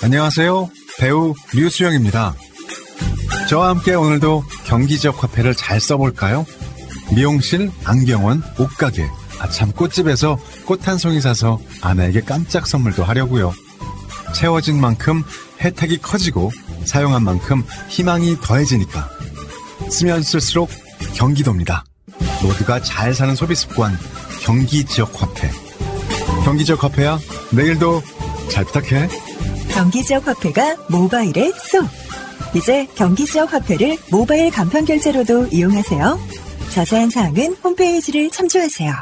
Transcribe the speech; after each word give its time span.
안녕하세요. 0.00 0.70
배우 0.98 1.34
류수영입니다. 1.52 2.34
저와 3.48 3.70
함께 3.70 3.94
오늘도 3.94 4.44
경기 4.64 4.98
지역 4.98 5.22
화폐를 5.22 5.54
잘 5.54 5.80
써볼까요? 5.80 6.46
미용실, 7.14 7.70
안경원, 7.84 8.42
옷가게, 8.58 9.08
아참 9.40 9.72
꽃집에서 9.72 10.38
꽃 10.66 10.86
한 10.86 10.98
송이 10.98 11.20
사서 11.20 11.58
아내에게 11.82 12.20
깜짝 12.20 12.66
선물도 12.66 13.02
하려고요. 13.02 13.52
채워진 14.34 14.80
만큼 14.80 15.24
혜택이 15.60 15.98
커지고 15.98 16.52
사용한 16.84 17.24
만큼 17.24 17.64
희망이 17.88 18.36
더해지니까 18.40 19.08
쓰면 19.90 20.22
쓸수록 20.22 20.70
경기도입니다. 21.14 21.84
모두가 22.42 22.80
잘 22.82 23.14
사는 23.14 23.34
소비 23.34 23.54
습관 23.56 23.98
경기 24.42 24.84
지역 24.84 25.20
화폐. 25.20 25.50
경기 26.44 26.64
지역 26.64 26.84
화폐야 26.84 27.18
내일도 27.50 28.00
잘 28.50 28.64
부탁해. 28.64 29.08
경기 29.78 30.02
지역 30.02 30.26
화폐가 30.26 30.74
모바일에 30.90 31.52
쏙. 31.52 31.84
이제 32.52 32.84
경기 32.96 33.24
지역 33.24 33.52
화폐를 33.52 33.96
모바일 34.10 34.50
간편 34.50 34.84
결제로도 34.84 35.46
이용하세요. 35.52 36.18
자세한 36.74 37.10
사항은 37.10 37.54
홈페이지를 37.62 38.28
참조하세요. 38.28 38.92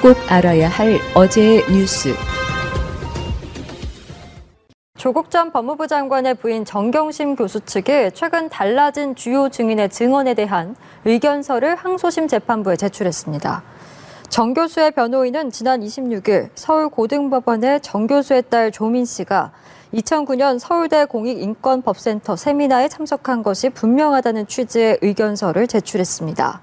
꼭 0.00 0.16
알아야 0.26 0.70
할 0.70 0.98
어제의 1.14 1.70
뉴스. 1.70 2.14
조국 4.96 5.30
전 5.30 5.52
법무부 5.52 5.86
장관의 5.86 6.36
부인 6.36 6.64
정경심 6.64 7.36
교수 7.36 7.60
측이 7.60 8.12
최근 8.14 8.48
달라진 8.48 9.14
주요 9.14 9.50
증인의 9.50 9.90
증언에 9.90 10.32
대한 10.32 10.74
의견서를 11.04 11.76
항소심 11.76 12.26
재판부에 12.26 12.76
제출했습니다. 12.76 13.75
정 14.28 14.52
교수의 14.54 14.90
변호인은 14.90 15.50
지난 15.50 15.80
26일 15.80 16.50
서울고등법원의 16.54 17.80
정 17.80 18.06
교수의 18.06 18.44
딸 18.50 18.70
조민 18.70 19.04
씨가 19.04 19.52
2009년 19.94 20.58
서울대 20.58 21.04
공익인권법센터 21.04 22.36
세미나에 22.36 22.88
참석한 22.88 23.42
것이 23.42 23.70
분명하다는 23.70 24.46
취지의 24.46 24.98
의견서를 25.00 25.66
제출했습니다. 25.68 26.60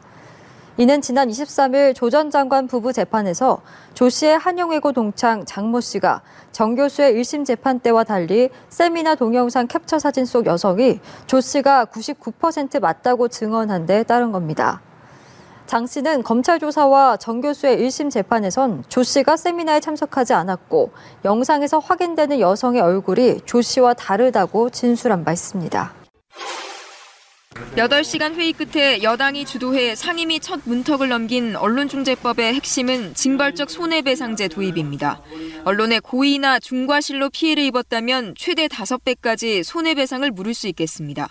이는 0.78 1.02
지난 1.02 1.30
23일 1.30 1.96
조 1.96 2.10
전 2.10 2.30
장관 2.32 2.68
부부 2.68 2.94
재판에서 2.94 3.62
조 3.94 4.10
씨의 4.10 4.38
한영외고 4.40 4.92
동창 4.92 5.46
장모 5.46 5.82
씨가 5.82 6.22
정 6.52 6.76
교수의 6.76 7.14
1심 7.16 7.46
재판 7.46 7.80
때와 7.80 8.04
달리 8.04 8.50
세미나 8.70 9.16
동영상 9.16 9.68
캡처 9.68 10.00
사진 10.00 10.26
속 10.26 10.46
여성이 10.48 11.00
조 11.28 11.40
씨가 11.42 11.86
99% 11.86 12.80
맞다고 12.82 13.30
증언한 13.30 13.86
데 13.86 14.04
따른 14.04 14.32
겁니다. 14.32 14.82
장 15.74 15.88
씨는 15.88 16.22
검찰 16.22 16.60
조사와 16.60 17.18
정 17.18 17.42
교수의 17.42 17.80
1심 17.80 18.12
재판에선 18.12 18.84
조 18.90 19.02
씨가 19.02 19.38
세미나에 19.38 19.80
참석하지 19.80 20.34
않았고 20.34 20.92
영상에서 21.26 21.80
확인되는 21.80 22.40
여성의 22.40 22.80
얼굴이 22.80 23.40
조 23.48 23.60
씨와 23.60 23.96
다르다고 23.96 24.70
진술한 24.70 25.26
바 25.26 25.34
있습니다. 25.34 25.92
8시간 27.76 28.36
회의 28.36 28.54
끝에 28.54 29.02
여당이 29.02 29.46
주도해 29.46 29.96
상임위 29.96 30.42
첫 30.42 30.60
문턱을 30.66 31.10
넘긴 31.10 31.56
언론중재법의 31.56 32.54
핵심은 32.54 33.16
징벌적 33.16 33.72
손해배상제 33.72 34.50
도입입니다. 34.50 35.24
언론의 35.64 36.02
고의나 36.02 36.60
중과실로 36.60 37.32
피해를 37.32 37.64
입었다면 37.64 38.36
최대 38.38 38.68
5배까지 38.68 39.64
손해배상을 39.64 40.30
물을 40.30 40.54
수 40.54 40.68
있겠습니다. 40.68 41.30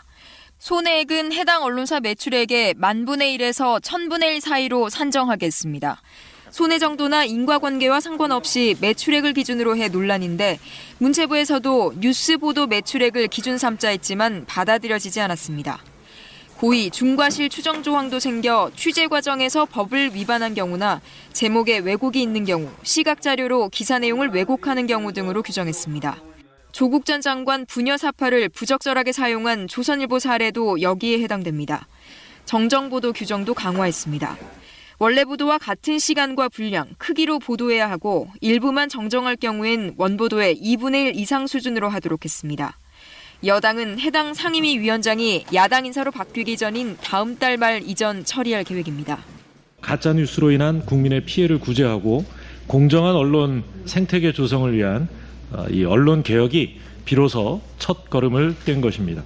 손해액은 0.63 1.33
해당 1.33 1.65
언론사 1.65 1.99
매출액의 1.99 2.75
만분의 2.77 3.37
1에서 3.37 3.83
천분의 3.83 4.37
1 4.37 4.41
사이로 4.41 4.91
산정하겠습니다. 4.91 6.01
손해 6.53 6.79
정도나 6.79 7.25
인과관계와 7.25 7.99
상관없이 7.99 8.77
매출액을 8.81 9.33
기준으로 9.33 9.77
해 9.77 9.89
논란인데 9.89 10.61
문체부에서도 10.99 11.95
뉴스 11.99 12.39
보도 12.39 12.69
매출액을 12.69 13.27
기준 13.27 13.59
삼자 13.59 13.89
했지만 13.89 14.45
받아들여지지 14.47 15.21
않았습니다. 15.23 15.83
고의, 16.59 16.93
중과실 16.93 17.49
추정 17.49 17.83
조항도 17.83 18.21
생겨 18.21 18.71
취재 18.77 19.09
과정에서 19.09 19.65
법을 19.65 20.15
위반한 20.15 20.55
경우나 20.55 21.01
제목에 21.33 21.79
왜곡이 21.79 22.23
있는 22.23 22.45
경우, 22.45 22.69
시각 22.85 23.21
자료로 23.21 23.69
기사 23.71 23.99
내용을 23.99 24.29
왜곡하는 24.29 24.87
경우 24.87 25.13
등으로 25.13 25.43
규정했습니다. 25.43 26.32
조국 26.73 27.05
전 27.05 27.21
장관 27.21 27.67
부녀 27.67 27.99
사파를 27.99 28.49
부적절하게 28.49 29.13
사용한 29.13 29.69
조선일보 29.69 30.19
사례도 30.19 30.81
여기에 30.81 31.21
해당됩니다. 31.21 31.87
정정 32.47 32.89
보도 32.89 33.13
규정도 33.13 33.53
강화했습니다. 33.55 34.37
원래 34.99 35.25
보도와 35.25 35.59
같은 35.59 35.99
시간과 35.99 36.49
분량, 36.49 36.89
크기로 36.97 37.39
보도해야 37.41 37.91
하고 37.91 38.29
일부만 38.41 38.89
정정할 38.89 39.37
경우엔 39.37 39.95
원보도의 39.99 40.57
2분의 40.63 41.07
1 41.09 41.17
이상 41.17 41.47
수준으로 41.47 41.89
하도록 41.91 42.25
했습니다. 42.25 42.79
여당은 43.45 43.99
해당 43.99 44.33
상임위 44.33 44.79
위원장이 44.79 45.47
야당 45.53 45.85
인사로 45.85 46.11
바뀌기 46.11 46.57
전인 46.57 46.97
다음 47.03 47.37
달 47.39 47.59
말 47.59 47.83
이전 47.85 48.25
처리할 48.25 48.65
계획입니다. 48.65 49.19
가짜 49.81 50.13
뉴스로 50.13 50.53
인한 50.53 50.87
국민의 50.87 51.25
피해를 51.25 51.59
구제하고 51.59 52.25
공정한 52.69 53.17
언론 53.17 53.65
생태계 53.85 54.33
조성을 54.33 54.73
위한 54.73 55.03
어, 55.03 55.22
이 55.71 55.85
언론 55.85 56.23
개혁이 56.23 56.81
비로소 57.05 57.61
첫 57.79 58.09
걸음을 58.11 58.57
뗀 58.65 58.81
것입니다. 58.81 59.23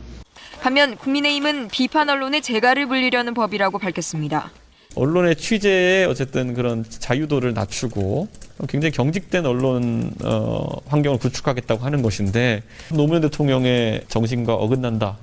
반면 0.60 0.96
국민의힘은 0.96 1.68
비판 1.68 2.08
언론의 2.08 2.42
재갈을 2.42 2.86
불리려는 2.86 3.34
법이라고 3.34 3.78
밝혔습니다. 3.78 4.50
언론의 4.96 5.36
취재에 5.36 6.04
어쨌든 6.06 6.54
그런 6.54 6.82
자유도를 6.88 7.52
낮추고 7.52 8.28
굉장히 8.68 8.92
경직된 8.92 9.44
언론 9.44 10.10
어, 10.24 10.66
환경을 10.86 11.18
구축하겠다고 11.18 11.84
하는 11.84 12.00
것인데 12.00 12.62
노무현 12.94 13.20
대통령의 13.20 14.04
정신과 14.08 14.54
어긋난다. 14.54 15.18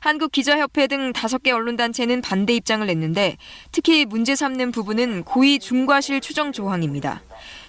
한국기자협회 0.00 0.88
등 0.88 1.12
다섯 1.12 1.42
개 1.44 1.52
언론단체는 1.52 2.22
반대 2.22 2.54
입장을 2.56 2.84
냈는데 2.84 3.36
특히 3.70 4.04
문제 4.04 4.34
삼는 4.34 4.72
부분은 4.72 5.22
고의 5.22 5.60
중과실 5.60 6.20
추정 6.20 6.50
조항입니다. 6.50 7.22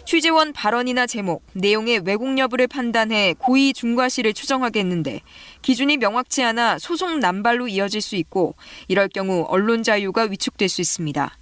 취재원 0.06 0.54
발언이나 0.54 1.08
제목, 1.08 1.44
내용의 1.54 2.02
왜곡 2.06 2.38
여부를 2.38 2.68
판단해 2.68 3.36
고의 3.38 3.74
중과실을 3.74 4.34
추정하겠는데 4.34 5.22
기준이 5.62 5.98
명확치 5.98 6.44
않아 6.44 6.78
소송 6.80 7.20
남발로 7.20 7.68
이어질 7.68 8.02
수 8.02 8.16
있고 8.16 8.56
이럴 8.88 9.08
경우 9.08 9.46
언론 9.48 9.84
자유가 9.84 10.24
위축될 10.24 10.70
수 10.70 10.82
있습니다. 10.82 11.38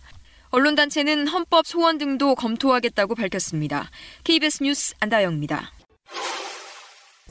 언론단체는 0.50 1.28
헌법 1.28 1.66
소원 1.66 1.98
등도 1.98 2.36
검토하겠다고 2.36 3.16
밝혔습니다. 3.16 3.90
KBS 4.24 4.64
뉴스 4.64 4.94
안다영입니다. 5.00 5.72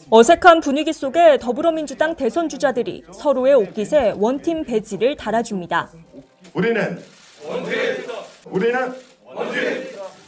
어색한 0.08 0.60
분위기 0.60 0.92
속에 0.92 1.38
더불어민주당 1.38 2.16
대선 2.16 2.48
주자들이 2.48 3.04
서로의 3.12 3.54
옷깃에 3.54 4.14
원팀 4.16 4.64
배지를 4.64 5.16
달아줍니다. 5.16 5.92
우리는 6.54 7.02
원팀입니다. 7.46 8.12
우리는 8.46 8.94
원팀입니다. 9.24 10.19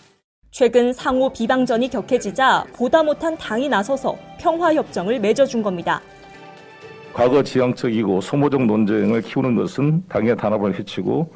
최근 0.53 0.93
상호 0.93 1.33
비방전이 1.33 1.89
격해지자 1.89 2.67
보다 2.75 3.03
못한 3.03 3.39
당이 3.39 3.71
나서서 3.71 4.19
평화협정을 4.39 5.19
맺어준 5.19 5.63
겁니다. 5.63 6.03
과거 7.15 7.43
지향적이고 7.43 8.21
소모적 8.21 8.67
논쟁을 8.67 9.23
키우는 9.23 9.57
것은 9.57 10.05
당의 10.09 10.37
단합을 10.37 10.79
해치고 10.79 11.33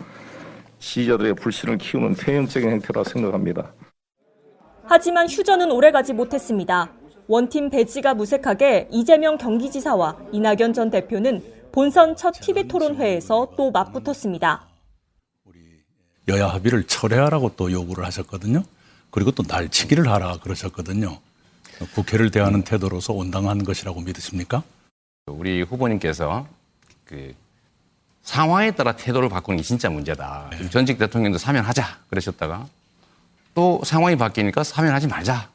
지지자들의 0.80 1.34
불신을 1.34 1.78
키우는 1.78 2.14
태형적인 2.14 2.70
행태라 2.72 3.04
생각합니다. 3.04 3.72
하지만 4.84 5.26
휴전은 5.26 5.70
오래가지 5.70 6.12
못했습니다. 6.12 6.92
원팀 7.26 7.70
배지가 7.70 8.12
무색하게 8.12 8.88
이재명 8.92 9.38
경기지사와 9.38 10.18
이낙연 10.32 10.74
전 10.74 10.90
대표는 10.90 11.42
본선 11.72 12.16
첫 12.16 12.32
TV 12.32 12.68
토론회에서 12.68 13.48
또 13.56 13.70
맞붙었습니다. 13.70 14.66
여야 16.28 16.48
합의를 16.48 16.84
철회하라고 16.84 17.52
또 17.56 17.72
요구를 17.72 18.04
하셨거든요. 18.04 18.62
그리고 19.16 19.30
또 19.30 19.42
날치기를 19.48 20.06
하라 20.10 20.36
그러셨거든요. 20.42 21.18
국회를 21.94 22.30
대하는 22.30 22.62
태도로서 22.62 23.14
온당한 23.14 23.64
것이라고 23.64 24.02
믿으십니까? 24.02 24.62
우리 25.24 25.62
후보님께서 25.62 26.46
그 27.06 27.34
상황에 28.22 28.72
따라 28.72 28.94
태도를 28.94 29.30
바꾸는 29.30 29.56
게 29.56 29.62
진짜 29.62 29.88
문제다. 29.88 30.50
네. 30.50 30.68
전직 30.68 30.98
대통령도 30.98 31.38
사면하자 31.38 32.00
그러셨다가 32.10 32.68
또 33.54 33.80
상황이 33.86 34.16
바뀌니까 34.16 34.62
사면하지 34.62 35.06
말자. 35.06 35.50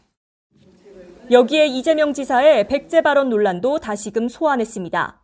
여기에 1.30 1.68
이재명 1.68 2.16
지사의 2.16 2.68
백제 2.68 3.02
발언 3.02 3.30
논란도 3.30 3.78
다시금 3.78 4.28
소환했습니다. 4.28 5.22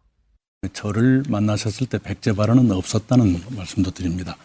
저를 0.74 1.24
만나셨을 1.28 1.88
때 1.88 1.98
백제 1.98 2.34
발언은 2.34 2.72
없었다는 2.72 3.46
말씀도 3.56 3.90
드립니다. 3.90 4.38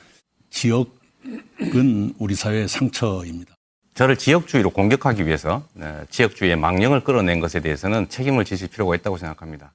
지역은 0.48 2.14
우리 2.18 2.34
사회의 2.34 2.66
상처입니다. 2.66 3.51
저를 3.94 4.16
지역주의로 4.16 4.70
공격하기 4.70 5.26
위해서 5.26 5.62
네, 5.74 5.86
지역주의의 6.10 6.56
망령을 6.56 7.04
끌어낸 7.04 7.40
것에 7.40 7.60
대해서는 7.60 8.08
책임을 8.08 8.44
지실 8.44 8.68
필요가 8.68 8.94
있다고 8.96 9.18
생각합니다. 9.18 9.72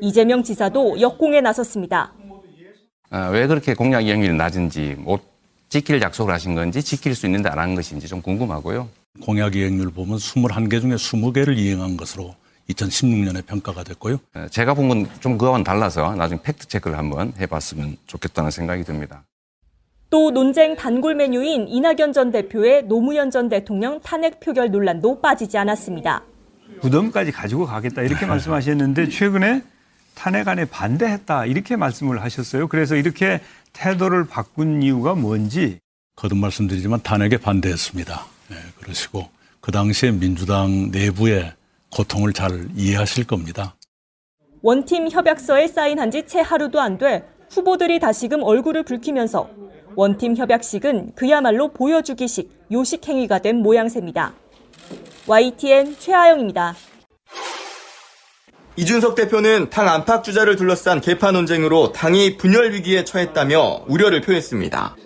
이재명 0.00 0.42
지사도 0.42 1.00
역공에 1.00 1.40
나섰습니다. 1.40 2.12
어, 3.10 3.28
왜 3.32 3.46
그렇게 3.46 3.72
공약 3.74 4.02
이행률이 4.02 4.34
낮은지 4.36 4.96
못 4.98 5.22
지킬 5.68 6.00
약속을 6.02 6.34
하신 6.34 6.54
건지 6.54 6.82
지킬 6.82 7.14
수 7.14 7.26
있는데 7.26 7.48
안 7.48 7.58
한 7.58 7.74
것인지 7.74 8.06
좀 8.08 8.20
궁금하고요. 8.20 8.88
공약 9.22 9.56
이행률 9.56 9.90
보면 9.90 10.18
21개 10.18 10.80
중에 10.80 10.90
20개를 10.96 11.56
이행한 11.56 11.96
것으로 11.96 12.34
2016년에 12.68 13.46
평가가 13.46 13.84
됐고요. 13.84 14.18
어, 14.34 14.46
제가 14.50 14.74
본 14.74 14.88
건 14.88 15.06
좀 15.20 15.38
그와는 15.38 15.64
달라서 15.64 16.14
나중에 16.16 16.40
팩트 16.42 16.66
체크를 16.68 16.98
한번 16.98 17.32
해봤으면 17.38 17.96
좋겠다는 18.06 18.50
생각이 18.50 18.84
듭니다. 18.84 19.24
또 20.08 20.30
논쟁 20.30 20.76
단골 20.76 21.14
메뉴인 21.16 21.66
이낙연 21.68 22.12
전 22.12 22.30
대표의 22.30 22.84
노무현 22.84 23.30
전 23.30 23.48
대통령 23.48 24.00
탄핵 24.00 24.40
표결 24.40 24.70
논란도 24.70 25.20
빠지지 25.20 25.58
않았습니다. 25.58 26.22
부담까지 26.80 27.32
가지고 27.32 27.66
가겠다 27.66 28.02
이렇게 28.02 28.24
말씀하셨는데 28.26 29.08
최근에 29.08 29.62
탄핵안에 30.14 30.66
반대했다 30.66 31.46
이렇게 31.46 31.76
말씀을 31.76 32.22
하셨어요. 32.22 32.68
그래서 32.68 32.96
이렇게 32.96 33.40
태도를 33.72 34.26
바꾼 34.26 34.82
이유가 34.82 35.14
뭔지 35.14 35.78
거듭 36.14 36.38
말씀드리지만 36.38 37.00
탄핵에 37.02 37.36
반대했습니다. 37.36 38.26
네, 38.48 38.56
그러시고 38.80 39.28
그 39.60 39.72
당시에 39.72 40.12
민주당 40.12 40.90
내부의 40.92 41.52
고통을 41.90 42.32
잘 42.32 42.68
이해하실 42.76 43.26
겁니다. 43.26 43.74
원팀 44.62 45.10
협약서에 45.10 45.66
사인한 45.68 46.10
지 46.10 46.22
채 46.26 46.40
하루도 46.40 46.80
안 46.80 46.96
돼 46.98 47.24
후보들이 47.50 48.00
다시금 48.00 48.42
얼굴을 48.42 48.82
붉히면서 48.84 49.48
원팀 49.96 50.36
협약식은 50.36 51.12
그야말로 51.16 51.72
보여주기식 51.72 52.50
요식 52.70 53.08
행위가 53.08 53.40
된 53.40 53.56
모양새입니다. 53.56 54.34
YTN 55.26 55.96
최하영입니다. 55.98 56.74
이준석 58.76 59.14
대표는 59.14 59.70
당 59.70 59.88
안팎 59.88 60.22
주자를 60.22 60.56
둘러싼 60.56 61.00
개파 61.00 61.32
논쟁으로 61.32 61.92
당이 61.92 62.36
분열 62.36 62.72
위기에 62.72 63.04
처했다며 63.04 63.86
우려를 63.88 64.20
표했습니다. 64.20 64.96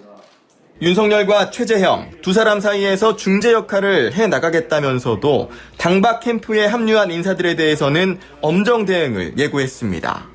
윤석열과 0.82 1.50
최재형 1.50 2.10
두 2.22 2.32
사람 2.32 2.58
사이에서 2.58 3.14
중재 3.14 3.52
역할을 3.52 4.14
해 4.14 4.26
나가겠다면서도 4.26 5.50
당박 5.76 6.20
캠프에 6.20 6.66
합류한 6.66 7.12
인사들에 7.12 7.54
대해서는 7.54 8.18
엄정 8.40 8.86
대응을 8.86 9.38
예고했습니다. 9.38 10.29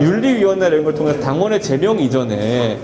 윤리위원회 0.00 0.66
이런 0.68 0.84
걸 0.84 0.94
통해서 0.94 1.20
당원의 1.20 1.60
제명 1.60 1.98
이전에 1.98 2.78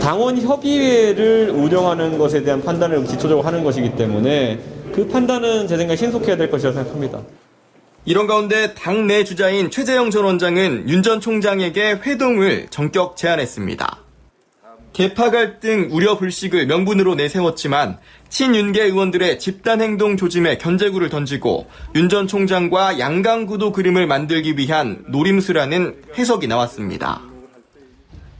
당원 0.00 0.38
협의회를 0.38 1.50
운영하는 1.50 2.18
것에 2.18 2.42
대한 2.42 2.62
판단을 2.62 3.04
기초적으로 3.04 3.42
하는 3.42 3.62
것이기 3.64 3.96
때문에 3.96 4.58
그 4.94 5.06
판단은 5.08 5.66
제 5.66 5.76
생각에 5.76 5.96
신속해야 5.96 6.36
될 6.36 6.50
것이라고 6.50 6.74
생각합니다. 6.74 7.20
이런 8.06 8.26
가운데 8.26 8.74
당내 8.74 9.24
주자인 9.24 9.70
최재형 9.70 10.10
전 10.10 10.24
원장은 10.24 10.88
윤 10.88 11.02
전 11.02 11.20
총장에게 11.20 12.00
회동을 12.04 12.66
전격 12.70 13.16
제안했습니다. 13.16 13.98
개파 14.92 15.30
갈등 15.30 15.88
우려 15.90 16.16
불식을 16.16 16.66
명분으로 16.66 17.14
내세웠지만 17.16 17.98
친윤계 18.38 18.82
의원들의 18.82 19.38
집단 19.38 19.80
행동 19.80 20.16
조짐에 20.16 20.58
견제구를 20.58 21.08
던지고 21.08 21.70
윤 21.94 22.08
전 22.08 22.26
총장과 22.26 22.98
양강구도 22.98 23.70
그림을 23.70 24.08
만들기 24.08 24.58
위한 24.58 25.04
노림수라는 25.06 26.02
해석이 26.18 26.48
나왔습니다. 26.48 27.22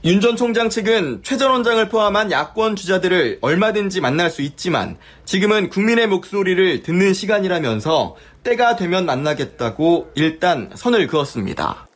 윤 0.03 0.19
전 0.19 0.35
총장 0.35 0.69
측은 0.69 1.21
최 1.23 1.37
전 1.37 1.49
원장을 1.51 1.87
포함한 1.87 2.29
야권 2.29 2.75
주자들을 2.75 3.37
얼마든지 3.39 4.01
만날 4.01 4.29
수 4.29 4.41
있지만 4.41 4.97
지금은 5.23 5.69
국민의 5.69 6.07
목소리를 6.07 6.83
듣는 6.83 7.13
시간이라면서 7.13 8.17
때가 8.43 8.75
되면 8.75 9.05
만나겠다고 9.05 10.11
일단 10.15 10.71
선을 10.75 11.07
그었습니다. 11.07 11.87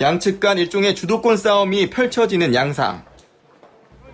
양측 0.00 0.40
간 0.40 0.58
일종의 0.58 0.96
주도권 0.96 1.36
싸움이 1.36 1.88
펼쳐지는 1.90 2.52
양상. 2.52 3.04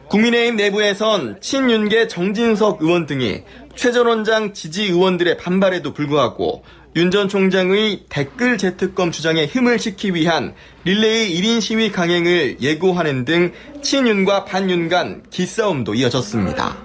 국민의힘 0.08 0.56
내부에선 0.56 1.40
친윤계 1.40 2.08
정진석 2.08 2.82
의원 2.82 3.06
등이 3.06 3.42
최전 3.74 4.06
원장 4.06 4.52
지지 4.52 4.84
의원들의 4.84 5.36
반발에도 5.38 5.92
불구하고 5.92 6.64
윤 6.94 7.10
전 7.10 7.28
총장의 7.28 8.04
댓글 8.08 8.56
재특검 8.56 9.10
주장에 9.10 9.44
힘을 9.44 9.78
싣기 9.78 10.14
위한 10.14 10.54
릴레이 10.84 11.38
1인 11.38 11.60
시위 11.60 11.92
강행을 11.92 12.56
예고하는 12.62 13.26
등 13.26 13.52
친윤과 13.82 14.46
반윤 14.46 14.88
간 14.88 15.22
기싸움도 15.30 15.94
이어졌습니다. 15.94 16.76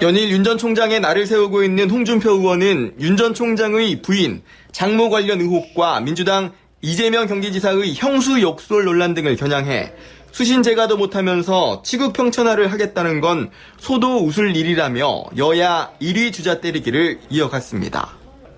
연일 0.00 0.30
윤 0.30 0.42
전 0.42 0.56
총장의 0.56 1.00
날을 1.00 1.26
세우고 1.26 1.64
있는 1.64 1.90
홍준표 1.90 2.30
의원은 2.30 2.94
윤 3.00 3.16
전 3.18 3.34
총장의 3.34 4.00
부인, 4.00 4.42
장모 4.72 5.10
관련 5.10 5.40
의혹과 5.40 6.00
민주당 6.00 6.52
이재명 6.80 7.26
경기지사의 7.26 7.94
형수 7.94 8.40
욕설 8.40 8.84
논란 8.84 9.12
등을 9.14 9.36
겨냥해 9.36 9.92
수신제가도 10.34 10.96
못하면서 10.96 11.82
치국 11.84 12.12
평천화를 12.12 12.72
하겠다는 12.72 13.20
건 13.20 13.50
소도 13.78 14.24
웃을 14.24 14.56
일이라며 14.56 15.26
여야 15.36 15.92
1위 16.02 16.32
주자 16.32 16.60
때리기를 16.60 17.20
이어갔습니다. 17.30 18.10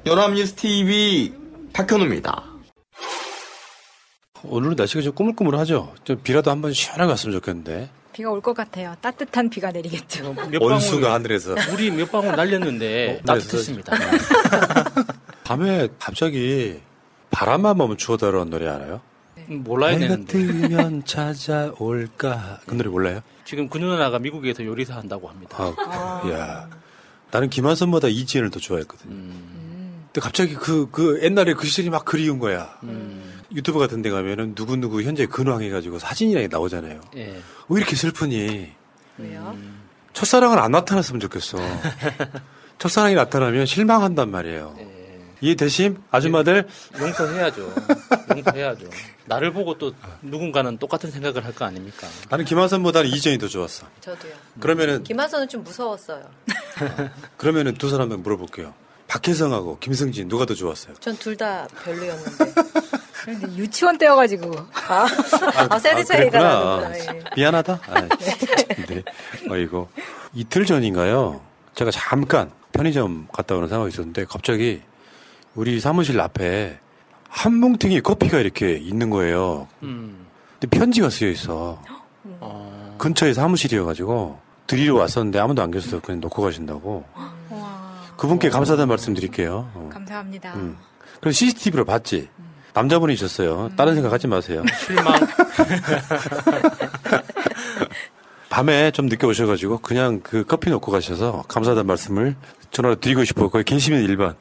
연합뉴스 0.06 0.55
TV 0.55 1.34
박현우입니다. 1.75 2.44
오늘은 4.44 4.75
날씨가 4.76 5.02
좀 5.02 5.12
꾸물꾸물하죠. 5.12 5.93
좀 6.05 6.17
비라도 6.23 6.50
한번 6.50 6.73
시원하게 6.73 7.11
왔으면 7.11 7.34
좋겠는데. 7.34 7.90
비가 8.14 8.31
올 8.31 8.40
것 8.40 8.55
같아요. 8.56 8.94
따뜻한 9.02 9.50
비가 9.50 9.70
내리겠죠. 9.70 10.34
원수가 10.58 11.12
하늘에서. 11.12 11.55
물이 11.70 11.90
몇 11.90 12.11
방울 12.11 12.34
날렸는데 12.37 13.20
어, 13.20 13.26
따뜻했습니다. 13.26 13.93
밤에 15.44 15.88
갑자기 15.99 16.81
바람만 17.31 17.76
멈추어 17.76 18.17
달라는 18.17 18.49
노래 18.49 18.67
알아요? 18.67 19.02
네. 19.48 19.56
몰라야 19.56 19.98
되는데. 19.98 20.46
같으면 20.46 21.04
찾아올까. 21.04 22.60
그 22.66 22.75
노래 22.75 22.88
몰라요? 22.88 23.20
지금 23.44 23.69
그 23.69 23.78
누나가 23.78 24.19
미국에서 24.19 24.64
요리사 24.64 24.96
한다고 24.96 25.28
합니다. 25.28 25.56
아, 25.58 25.75
아. 25.78 26.31
야 26.32 26.69
나는 27.31 27.50
김한선보다 27.50 28.08
이지은을 28.08 28.50
더 28.50 28.58
좋아했거든. 28.60 29.10
음. 29.10 30.04
근데 30.06 30.20
갑자기 30.20 30.54
그, 30.54 30.88
그 30.90 31.20
옛날에 31.22 31.52
그 31.54 31.66
시절이 31.66 31.90
막 31.90 32.04
그리운 32.04 32.38
거야. 32.38 32.78
음. 32.84 33.43
유튜브 33.54 33.78
같은 33.78 34.02
데 34.02 34.10
가면은 34.10 34.54
누구누구 34.56 35.02
현재 35.02 35.26
근황해가지고 35.26 35.99
사진이랑 35.99 36.49
나오잖아요. 36.50 37.00
예. 37.16 37.40
왜 37.69 37.78
이렇게 37.78 37.94
슬프니? 37.96 38.72
왜요? 39.19 39.52
음. 39.54 39.82
첫사랑은 40.12 40.58
안 40.58 40.72
나타났으면 40.72 41.20
좋겠어. 41.20 41.58
첫사랑이 42.78 43.14
나타나면 43.14 43.66
실망한단 43.66 44.31
말이에요. 44.31 44.76
예. 44.78 44.95
이 45.40 45.54
대신 45.54 46.02
아줌마들 46.10 46.66
용서해야죠. 46.98 47.74
용서해야죠. 48.34 48.86
나를 49.26 49.52
보고 49.52 49.76
또 49.78 49.92
누군가는 50.22 50.78
똑같은 50.78 51.10
생각을 51.10 51.44
할 51.44 51.52
거 51.52 51.64
아닙니까? 51.64 52.06
나는 52.30 52.44
김한선보다는 52.44 53.08
이정이 53.10 53.38
더 53.38 53.48
좋았어. 53.48 53.86
저도요. 54.00 54.32
그러면은 54.60 55.02
김한선은 55.04 55.48
좀 55.48 55.62
무서웠어요. 55.64 56.20
어, 56.20 57.10
그러면은 57.36 57.74
두 57.74 57.88
사람은 57.90 58.22
물어볼게요. 58.22 58.75
박혜성하고 59.08 59.78
김승진 59.78 60.28
누가 60.28 60.44
더 60.46 60.54
좋았어요? 60.54 60.94
전 61.00 61.16
둘 61.18 61.37
다 61.37 61.66
별로였는데. 61.84 62.52
근데 63.25 63.56
유치원 63.56 63.99
때여가지고 63.99 64.52
아, 64.88 65.04
아, 65.04 65.66
아 65.70 65.78
세대 65.78 66.02
차이가 66.04 66.38
아, 66.38 66.80
나는구나. 66.80 66.99
예. 67.16 67.25
미안하다. 67.37 67.80
아, 67.88 68.00
네. 68.88 69.02
어이고 69.50 69.88
이틀 70.34 70.64
전인가요? 70.66 71.40
제가 71.75 71.90
잠깐 71.90 72.50
편의점 72.72 73.28
갔다 73.32 73.54
오는 73.56 73.68
상황이 73.68 73.88
있었는데 73.90 74.26
갑자기 74.26 74.82
우리 75.56 75.80
사무실 75.80 76.20
앞에 76.20 76.78
한 77.28 77.54
뭉탱이 77.54 78.00
커피가 78.02 78.38
이렇게 78.38 78.75
있는 78.75 79.10
거예요. 79.10 79.66
음. 79.82 80.26
근데 80.60 80.78
편지가 80.78 81.10
쓰여 81.10 81.28
있어. 81.30 81.82
어. 82.40 82.94
근처에 82.98 83.32
사무실이어가지고 83.34 84.38
드리러 84.66 84.94
왔었는데 84.96 85.38
아무도 85.38 85.62
안 85.62 85.70
계셔서 85.70 86.00
그냥 86.00 86.20
놓고 86.20 86.42
가신다고. 86.42 87.04
와. 87.50 88.02
그분께 88.16 88.50
감사하다는 88.50 88.88
말씀 88.88 89.14
드릴게요. 89.14 89.70
어. 89.75 89.90
감사합니다. 89.92 90.54
음. 90.54 90.76
그래서 91.20 91.36
CCTV로 91.36 91.84
봤지. 91.84 92.28
음. 92.38 92.46
남자분이셨어요. 92.75 93.70
다른 93.76 93.94
생각 93.94 94.12
하지 94.12 94.26
마세요. 94.26 94.62
실망. 94.84 95.14
밤에 98.50 98.90
좀 98.90 99.06
늦게 99.06 99.26
오셔가지고 99.26 99.78
그냥 99.78 100.20
그 100.22 100.44
커피 100.44 100.70
놓고 100.70 100.90
가셔서 100.92 101.44
감사하다는 101.48 101.86
말씀을 101.86 102.36
전화로 102.70 102.96
드리고 102.96 103.25
싶어요. 103.25 103.48
거의 103.50 103.64
갱신면 103.64 104.02
일반. 104.02 104.34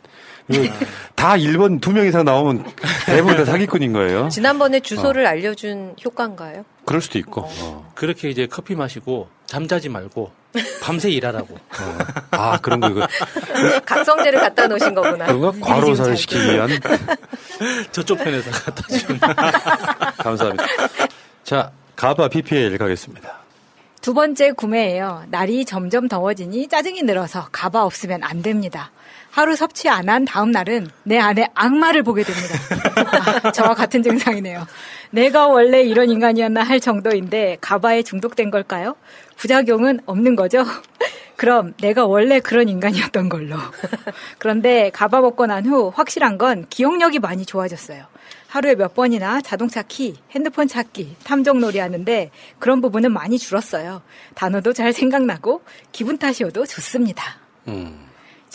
다 1.16 1.36
1번 1.36 1.82
두명 1.82 2.06
이상 2.06 2.24
나오면 2.24 2.66
대부분 3.06 3.36
다 3.38 3.46
사기꾼인 3.46 3.94
거예요. 3.94 4.30
지난번에 4.30 4.80
주소를 4.80 5.25
어. 5.25 5.30
알려준 5.30 5.96
효과인가요? 6.04 6.66
그럴 6.86 7.02
수도 7.02 7.18
있고. 7.18 7.42
어. 7.42 7.50
어. 7.62 7.92
그렇게 7.96 8.30
이제 8.30 8.46
커피 8.46 8.75
마시고 8.75 9.28
잠자지 9.48 9.90
말고 9.90 10.32
밤새 10.82 11.10
일하라고. 11.10 11.56
어. 11.56 11.98
아 12.32 12.58
그런 12.60 12.80
거 12.80 12.90
이거. 12.90 13.08
각성제를 13.86 14.40
갖다 14.40 14.68
놓으신 14.68 14.94
거구나. 14.94 15.25
그런가 15.25 15.52
과로사를 15.60 16.16
시키기 16.16 16.54
위한. 16.54 16.70
저쪽 17.92 18.20
편에서 18.20 18.52
갖다 18.52 18.84
준. 18.88 19.20
감사합니다. 20.18 20.64
자 21.44 21.72
가바 21.96 22.28
PPL 22.30 22.78
가겠습니다. 22.78 23.40
두 24.02 24.14
번째 24.14 24.52
구매예요. 24.52 25.24
날이 25.30 25.66
점점 25.66 26.08
더워지니 26.08 26.68
짜증이 26.68 27.02
늘어서 27.02 27.48
가바 27.52 27.84
없으면 27.84 28.22
안 28.24 28.44
됩니다. 28.44 28.92
하루 29.36 29.54
섭취 29.58 29.89
안 29.89 30.08
한 30.08 30.24
다음 30.24 30.51
날은 30.51 30.88
내 31.04 31.18
안에 31.20 31.50
악마를 31.56 32.04
보게 32.04 32.24
됩니다. 32.24 32.56
아, 33.44 33.51
저와 33.51 33.74
같은 33.74 34.01
증상이네요. 34.01 34.65
내가 35.10 35.48
원래 35.48 35.82
이런 35.84 36.10
인간이었나 36.10 36.63
할 36.63 36.80
정도인데 36.80 37.58
가바에 37.60 38.01
중독된 38.04 38.50
걸까요? 38.50 38.96
부작용은 39.36 40.00
없는 40.06 40.38
거죠? 40.38 40.63
그럼 41.36 41.74
내가 41.82 42.06
원래 42.06 42.39
그런 42.39 42.70
인간이었던 42.70 43.27
걸로. 43.27 43.58
그런데 44.38 44.89
가바 44.92 45.20
먹고 45.20 45.48
난 45.48 45.65
후 45.65 45.92
확실한 45.94 46.38
건 46.38 46.65
기억력이 46.70 47.20
많이 47.20 47.46
좋아졌어요. 47.46 48.06
하루에 48.48 48.75
몇 48.75 48.94
번이나 48.96 49.42
자동차 49.42 49.82
키, 49.82 50.15
핸드폰 50.32 50.70
찾기, 50.70 51.18
탐정놀이 51.25 51.80
하는데 51.80 52.32
그런 52.58 52.80
부분은 52.80 53.12
많이 53.12 53.38
줄었어요. 53.38 54.01
단어도 54.34 54.72
잘 54.72 54.94
생각나고 54.94 55.62
기분 55.92 56.18
탓이어도 56.18 56.65
좋습니다. 56.65 57.36
음. 57.68 58.04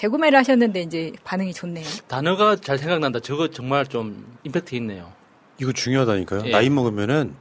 재구매를 0.00 0.38
하셨는데 0.38 0.80
이제 0.80 1.12
반응이 1.24 1.52
좋네요. 1.52 1.84
단어가 2.08 2.56
잘 2.56 2.78
생각난다. 2.78 3.20
저거 3.20 3.48
정말 3.48 3.86
좀 3.86 4.24
임팩트 4.44 4.74
있네요. 4.76 5.12
이거 5.58 5.72
중요하다니까요. 5.72 6.44
예. 6.46 6.50
나이 6.52 6.70
먹으면은 6.70 7.34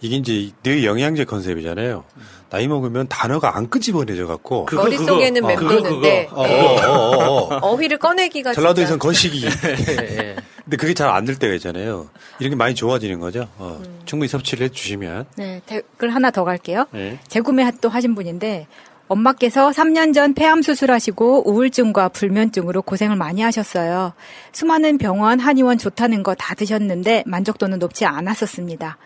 이게 0.00 0.14
이제 0.14 0.52
뇌 0.62 0.84
영양제 0.84 1.24
컨셉이잖아요. 1.24 2.04
나이 2.50 2.68
먹으면 2.68 3.08
단어가 3.08 3.56
안 3.56 3.68
끄집어내져 3.68 4.28
갖고 4.28 4.64
머릿속에는 4.72 5.42
어, 5.44 5.48
맴도는데. 5.48 6.28
어, 6.30 6.42
어, 6.42 6.46
어, 6.46 7.48
어. 7.52 7.58
어 7.66 7.74
휘를 7.74 7.98
꺼내기가 7.98 8.52
전라도에선 8.52 9.00
진짜 9.00 9.02
거시기. 9.02 9.44
예. 9.66 10.36
근데 10.62 10.76
그게 10.76 10.94
잘 10.94 11.10
안 11.10 11.24
될 11.24 11.34
때가 11.36 11.52
있잖아요. 11.54 12.08
이런 12.38 12.50
게 12.50 12.56
많이 12.56 12.76
좋아지는 12.76 13.18
거죠. 13.18 13.48
어, 13.58 13.82
충분히 14.04 14.28
섭취를 14.28 14.66
해주시면. 14.66 15.26
네, 15.36 15.62
댓글 15.66 16.14
하나 16.14 16.30
더 16.30 16.44
갈게요. 16.44 16.86
네. 16.92 17.18
재구매 17.26 17.72
또 17.80 17.88
하신 17.88 18.14
분인데 18.14 18.68
엄마께서 19.08 19.70
3년 19.70 20.14
전 20.14 20.32
폐암 20.34 20.62
수술하시고 20.62 21.48
우울증과 21.48 22.08
불면증으로 22.08 22.82
고생을 22.82 23.16
많이 23.16 23.42
하셨어요. 23.42 24.14
수많은 24.52 24.98
병원, 24.98 25.40
한의원 25.40 25.76
좋다는 25.78 26.22
거 26.22 26.34
다 26.34 26.54
드셨는데 26.54 27.24
만족도는 27.26 27.78
높지 27.78 28.06
않았었습니다. 28.06 28.96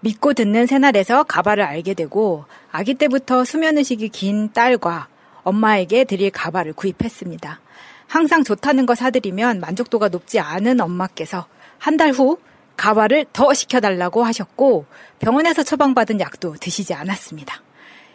믿고 0.00 0.32
듣는 0.34 0.66
새날에서 0.66 1.22
가발을 1.24 1.62
알게 1.62 1.94
되고 1.94 2.44
아기 2.72 2.94
때부터 2.94 3.44
수면 3.44 3.78
의식이 3.78 4.08
긴 4.08 4.52
딸과 4.52 5.08
엄마에게 5.44 6.04
드릴 6.04 6.30
가발을 6.30 6.72
구입했습니다. 6.72 7.60
항상 8.08 8.42
좋다는 8.44 8.86
거 8.86 8.94
사드리면 8.94 9.60
만족도가 9.60 10.08
높지 10.08 10.40
않은 10.40 10.80
엄마께서 10.80 11.46
한 11.78 11.96
달 11.96 12.10
후 12.12 12.38
가발을 12.76 13.26
더 13.32 13.52
시켜달라고 13.52 14.24
하셨고 14.24 14.86
병원에서 15.20 15.62
처방받은 15.62 16.20
약도 16.20 16.54
드시지 16.58 16.94
않았습니다. 16.94 17.60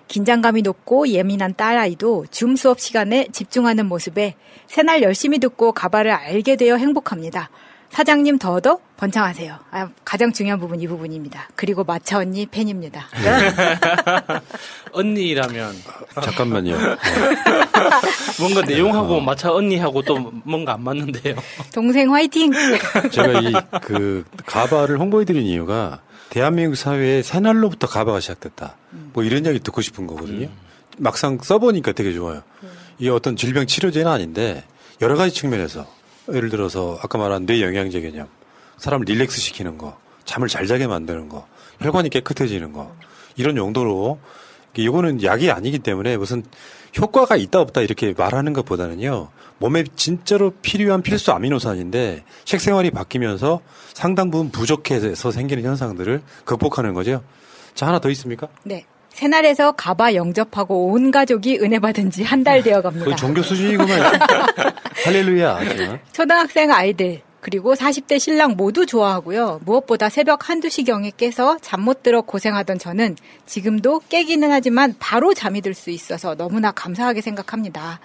긴장감이 0.08 0.62
높고 0.62 1.08
예민한 1.10 1.54
딸아이도 1.56 2.28
줌 2.32 2.56
수업 2.56 2.80
시간에 2.80 3.28
집중하는 3.32 3.86
모습에 3.88 4.36
새날 4.68 5.02
열심히 5.02 5.40
듣고 5.40 5.72
가발을 5.72 6.12
알게 6.12 6.56
되어 6.56 6.76
행복합니다. 6.78 7.50
사장님 7.90 8.38
더더 8.38 8.80
번창하세요. 8.98 9.56
아, 9.72 9.90
가장 10.04 10.34
중요한 10.34 10.60
부분 10.60 10.82
이 10.82 10.88
부분입니다. 10.88 11.48
그리고 11.56 11.84
마차 11.86 12.18
언니 12.18 12.46
팬입니다. 12.46 13.06
언니라면 14.92 15.74
잠깐만요. 16.22 16.76
뭔가 18.40 18.62
내용하고 18.62 19.22
마차 19.22 19.54
언니하고 19.54 20.02
또 20.02 20.32
뭔가 20.44 20.74
안 20.74 20.84
맞는데요. 20.84 21.36
동생 21.74 22.14
화이팅! 22.14 22.52
제가 23.12 23.42
이 23.42 23.54
그 23.82 24.26
가바를 24.46 25.00
홍보해드린 25.00 25.44
이유가 25.44 26.02
대한민국 26.30 26.76
사회에 26.76 27.22
새날로부터 27.22 27.88
가바가 27.88 28.20
시작됐다. 28.20 28.78
뭐 29.14 29.24
이런 29.24 29.46
이야기 29.46 29.60
듣고 29.60 29.82
싶은 29.82 30.08
거거든요. 30.08 30.50
막상 30.98 31.38
써보니까 31.42 31.92
되게 31.94 32.14
좋아요. 32.14 32.42
이게 33.00 33.10
어떤 33.10 33.36
질병 33.36 33.68
치료제는 33.68 34.12
아닌데 34.12 34.64
여러 35.02 35.16
가지 35.16 35.34
측면에서 35.34 35.88
예를 36.34 36.50
들어서 36.50 37.00
아까 37.02 37.18
말한 37.18 37.46
뇌 37.46 37.62
영양제 37.62 38.02
개념, 38.02 38.28
사람을 38.78 39.06
릴렉스 39.06 39.40
시키는 39.40 39.78
거, 39.78 39.98
잠을 40.26 40.48
잘 40.48 40.68
자게 40.68 40.88
만드는 40.88 41.30
거, 41.30 41.48
혈관이 41.80 42.10
깨끗해지는 42.10 42.74
거 42.74 42.94
이런 43.36 43.56
용도로 43.56 44.20
이거는 44.76 45.24
약이 45.24 45.50
아니기 45.50 45.80
때문에 45.80 46.18
무슨 46.18 46.44
효과가 47.00 47.36
있다 47.36 47.60
없다 47.62 47.82
이렇게 47.82 48.14
말하는 48.18 48.54
것보다는요 48.54 49.30
몸에 49.60 49.84
진짜로 49.96 50.52
필요한 50.62 51.02
필수 51.02 51.32
아미노산인데 51.32 52.24
식생활이 52.46 52.92
바뀌면서 52.92 53.62
상당 53.94 54.30
부분 54.32 54.52
부족해서 54.52 55.32
생기는 55.32 55.64
현상들을 55.64 56.22
극복하는 56.46 56.94
거죠. 56.94 57.24
자 57.74 57.88
하나 57.88 58.00
더 58.00 58.10
있습니까? 58.12 58.48
네. 58.64 58.86
새날에서 59.10 59.72
가바 59.72 60.14
영접하고 60.14 60.92
온 60.92 61.10
가족이 61.10 61.58
은혜 61.62 61.80
받은 61.80 62.12
지 62.12 62.24
한 62.24 62.44
달 62.44 62.62
되어 62.62 62.82
갑니다. 62.84 63.06
거의 63.06 63.18
종교 63.18 63.42
수준이구만. 63.42 63.90
할렐루야. 65.06 65.76
정말. 65.76 66.02
초등학생 66.12 66.72
아이들 66.72 67.22
그리고 67.42 67.76
40대 67.76 68.20
신랑 68.20 68.56
모두 68.58 68.86
좋아하고요. 68.86 69.62
무엇보다 69.64 70.10
새벽 70.10 70.50
한두 70.50 70.70
시경에 70.70 71.12
깨서 71.16 71.58
잠 71.62 71.78
못 71.88 72.04
들어 72.04 72.22
고생하던 72.22 72.80
저는 72.80 73.16
지금도 73.46 74.02
깨기는 74.10 74.52
하지만 74.52 74.96
바로 75.00 75.34
잠이 75.34 75.62
들 75.62 75.74
수 75.74 75.90
있어서 75.92 76.36
너무나 76.36 76.72
감사하게 76.72 77.22
생각합니다. 77.22 78.00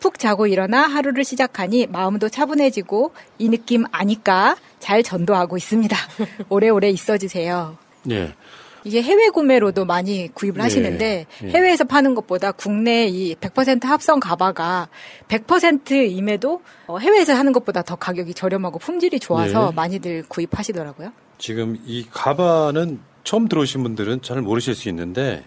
푹 0.00 0.18
자고 0.18 0.46
일어나 0.48 0.82
하루를 0.88 1.22
시작하니 1.24 1.86
마음도 1.86 2.28
차분해지고 2.28 3.12
이 3.38 3.48
느낌 3.48 3.84
아니까 3.92 4.56
잘 4.80 5.02
전도하고 5.04 5.56
있습니다. 5.56 5.96
오래오래 6.48 6.88
있어 6.90 7.18
주세요. 7.18 7.76
예. 8.10 8.34
이게 8.84 9.02
해외 9.02 9.28
구매로도 9.28 9.84
많이 9.84 10.28
구입을 10.32 10.56
네, 10.58 10.62
하시는데 10.62 11.26
네. 11.40 11.48
해외에서 11.48 11.84
파는 11.84 12.14
것보다 12.14 12.52
국내 12.52 13.06
이 13.06 13.34
100% 13.36 13.84
합성 13.84 14.20
가바가 14.20 14.88
100%임에도 15.28 16.62
어, 16.86 16.98
해외에서 16.98 17.34
하는 17.34 17.52
것보다 17.52 17.82
더 17.82 17.96
가격이 17.96 18.34
저렴하고 18.34 18.78
품질이 18.78 19.20
좋아서 19.20 19.70
네. 19.70 19.74
많이들 19.74 20.24
구입하시더라고요. 20.28 21.12
지금 21.38 21.78
이 21.84 22.06
가바는 22.10 23.00
처음 23.24 23.48
들어오신 23.48 23.82
분들은 23.82 24.22
잘 24.22 24.40
모르실 24.42 24.74
수 24.74 24.88
있는데 24.88 25.44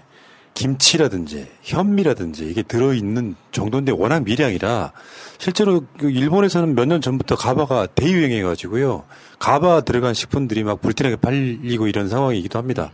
김치라든지 0.54 1.48
현미라든지 1.64 2.50
이게 2.50 2.64
들어있는 2.64 3.36
정도인데 3.52 3.92
워낙 3.92 4.24
미량이라 4.24 4.94
실제로 5.38 5.84
그 6.00 6.10
일본에서는 6.10 6.76
몇 6.76 6.86
년 6.86 7.02
전부터 7.02 7.36
가바가 7.36 7.88
대유행해가지고요. 7.88 9.04
가바 9.40 9.82
들어간 9.82 10.14
식품들이 10.14 10.64
막 10.64 10.82
불티나게 10.82 11.18
팔리고 11.18 11.88
이런 11.88 12.08
상황이기도 12.08 12.58
합니다. 12.58 12.92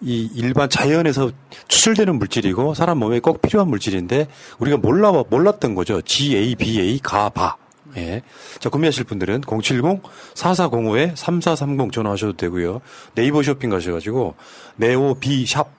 이 0.00 0.30
일반 0.34 0.70
자연에서 0.70 1.32
추출되는 1.66 2.18
물질이고 2.18 2.74
사람 2.74 2.98
몸에 2.98 3.20
꼭 3.20 3.42
필요한 3.42 3.68
물질인데 3.68 4.28
우리가 4.58 4.76
몰라 4.76 5.12
몰랐던 5.28 5.74
거죠. 5.74 6.00
GABA 6.00 7.00
가바. 7.02 7.56
예. 7.96 8.22
자, 8.60 8.68
구매하실 8.68 9.04
분들은 9.04 9.40
070-4405에 9.42 11.16
3430 11.16 11.90
전화하셔도 11.92 12.36
되고요. 12.36 12.80
네이버 13.14 13.42
쇼핑 13.42 13.70
가셔가지고 13.70 14.34
네오비 14.76 15.46
샵, 15.46 15.70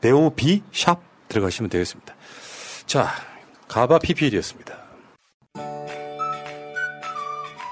네오비 0.00 0.62
샵 0.72 1.00
들어가시면 1.28 1.70
되겠습니다. 1.70 2.14
자, 2.86 3.08
가바 3.68 3.98
PPL이었습니다. 3.98 4.79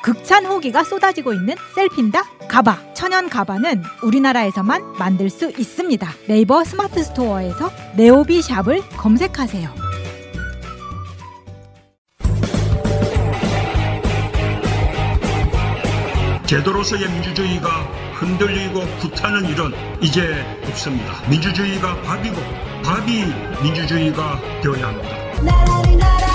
극찬 0.09 0.47
후기가 0.47 0.85
쏟아지고 0.85 1.35
있는 1.35 1.55
셀핀다 1.75 2.23
가바 2.49 2.95
천연 2.95 3.29
가바는 3.29 3.83
우리나라에서만 4.03 4.95
만들 4.99 5.29
수 5.29 5.51
있습니다. 5.51 6.09
네이버 6.27 6.65
스마트 6.65 7.03
스토어에서 7.05 7.71
네오비 7.95 8.41
샵을 8.41 8.81
검색하세요. 8.97 9.69
제도로서의 16.47 17.11
민주주의가 17.11 17.69
흔들리고 18.15 18.81
후퇴하는 19.01 19.45
일은 19.45 19.75
이제 20.01 20.43
없습니다. 20.69 21.21
민주주의가 21.29 22.01
밥이고 22.01 22.37
밥이 22.83 23.25
민주주의가 23.63 24.41
되어야 24.63 24.87
합니다. 24.87 26.28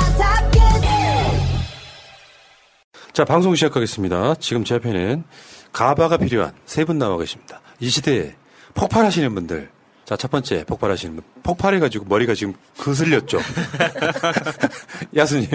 자, 3.14 3.26
방송 3.26 3.54
시작하겠습니다. 3.54 4.36
지금 4.40 4.64
제 4.64 4.76
앞에는 4.76 5.24
가바가 5.72 6.18
필요한 6.18 6.54
세 6.66 6.84
분 6.86 6.98
나와 6.98 7.18
계십니다. 7.18 7.62
이 7.80 7.90
시대에 7.90 8.34
폭발하시는 8.74 9.34
분들. 9.36 9.70
자, 10.06 10.18
첫 10.18 10.32
번째 10.32 10.64
폭발하시는 10.66 11.16
분. 11.16 11.24
폭발해가지고 11.44 12.06
머리가 12.06 12.34
지금 12.34 12.54
그슬렸죠. 12.80 13.40
야수님. 15.16 15.48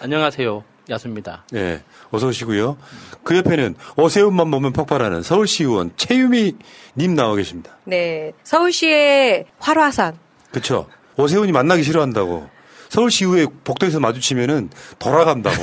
안녕하세요. 0.00 0.62
야수입니다. 0.88 1.44
네. 1.50 1.82
어서 2.10 2.28
오시고요. 2.28 2.76
그 3.24 3.36
옆에는 3.38 3.74
오세훈만 3.96 4.50
보면 4.50 4.72
폭발하는 4.72 5.22
서울시 5.22 5.64
의원 5.64 5.90
최유미 5.96 6.54
님 6.96 7.14
나와 7.14 7.34
계십니다. 7.34 7.72
네. 7.84 8.32
서울시의 8.44 9.46
활화산. 9.58 10.16
그쵸. 10.52 10.86
오세훈이 11.16 11.50
만나기 11.50 11.82
싫어한다고. 11.82 12.48
서울시 12.88 13.24
의회 13.24 13.46
복도에서 13.64 14.00
마주치면은 14.00 14.70
돌아간다고. 14.98 15.56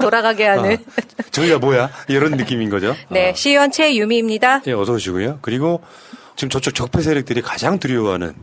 돌아가게 0.00 0.46
하는. 0.46 0.78
저희가 1.30 1.58
뭐야? 1.58 1.90
이런 2.08 2.32
느낌인 2.32 2.70
거죠. 2.70 2.94
네. 3.10 3.32
시의원 3.34 3.70
최유미입니다. 3.70 4.62
예, 4.66 4.72
어서 4.72 4.92
오시고요. 4.94 5.38
그리고 5.42 5.82
지금 6.36 6.50
저쪽 6.50 6.74
적폐 6.74 7.00
세력들이 7.02 7.42
가장 7.42 7.78
두려워하는 7.78 8.34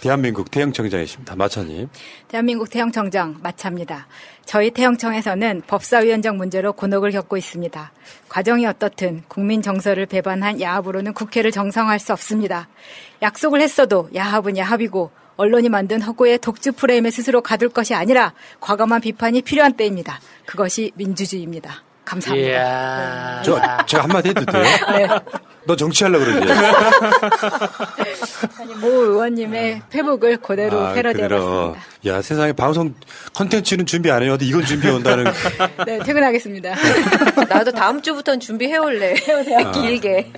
대한민국 0.00 0.50
대형청장이십니다. 0.50 1.36
마차님. 1.36 1.88
대한민국 2.28 2.70
태영청장 2.70 3.36
마차입니다. 3.42 4.06
저희 4.44 4.70
태영청에서는 4.70 5.62
법사위원장 5.66 6.36
문제로 6.36 6.72
곤혹을 6.72 7.10
겪고 7.10 7.36
있습니다. 7.36 7.92
과정이 8.28 8.66
어떻든 8.66 9.24
국민 9.26 9.62
정서를 9.62 10.06
배반한 10.06 10.60
야합으로는 10.60 11.14
국회를 11.14 11.50
정상화할 11.50 11.98
수 11.98 12.12
없습니다. 12.12 12.68
약속을 13.22 13.60
했어도 13.60 14.08
야합은 14.14 14.56
야합이고 14.58 15.10
언론이 15.36 15.68
만든 15.68 16.00
허구의 16.02 16.38
독주 16.38 16.72
프레임에 16.72 17.10
스스로 17.10 17.42
가둘 17.42 17.68
것이 17.68 17.94
아니라 17.94 18.32
과감한 18.60 19.00
비판이 19.00 19.42
필요한 19.42 19.74
때입니다. 19.74 20.20
그것이 20.46 20.92
민주주의입니다. 20.94 21.82
감사합니다. 22.04 22.48
이야. 22.48 23.42
저, 23.44 23.60
제가 23.86 24.04
한마디 24.04 24.28
해도 24.28 24.44
돼요? 24.44 24.62
네. 24.96 25.08
너 25.66 25.74
정치하려고 25.74 26.24
그러지? 26.24 26.52
아니, 28.60 28.74
모 28.76 28.86
의원님의 28.86 29.82
회복을 29.92 30.36
그대로 30.36 30.78
아, 30.78 30.92
패러디해봤습니다. 30.92 31.80
야, 32.06 32.22
세상에 32.22 32.52
방송 32.52 32.94
컨텐츠는 33.34 33.86
준비 33.86 34.12
안 34.12 34.22
해요. 34.22 34.38
이건 34.40 34.64
준비해 34.64 34.94
온다는. 34.94 35.24
네, 35.84 35.98
퇴근하겠습니다. 35.98 36.76
나도 37.48 37.72
다음 37.72 38.00
주부터는 38.00 38.38
준비해올래. 38.38 39.16
해오세요. 39.26 39.58
아. 39.58 39.72
길게. 39.72 40.30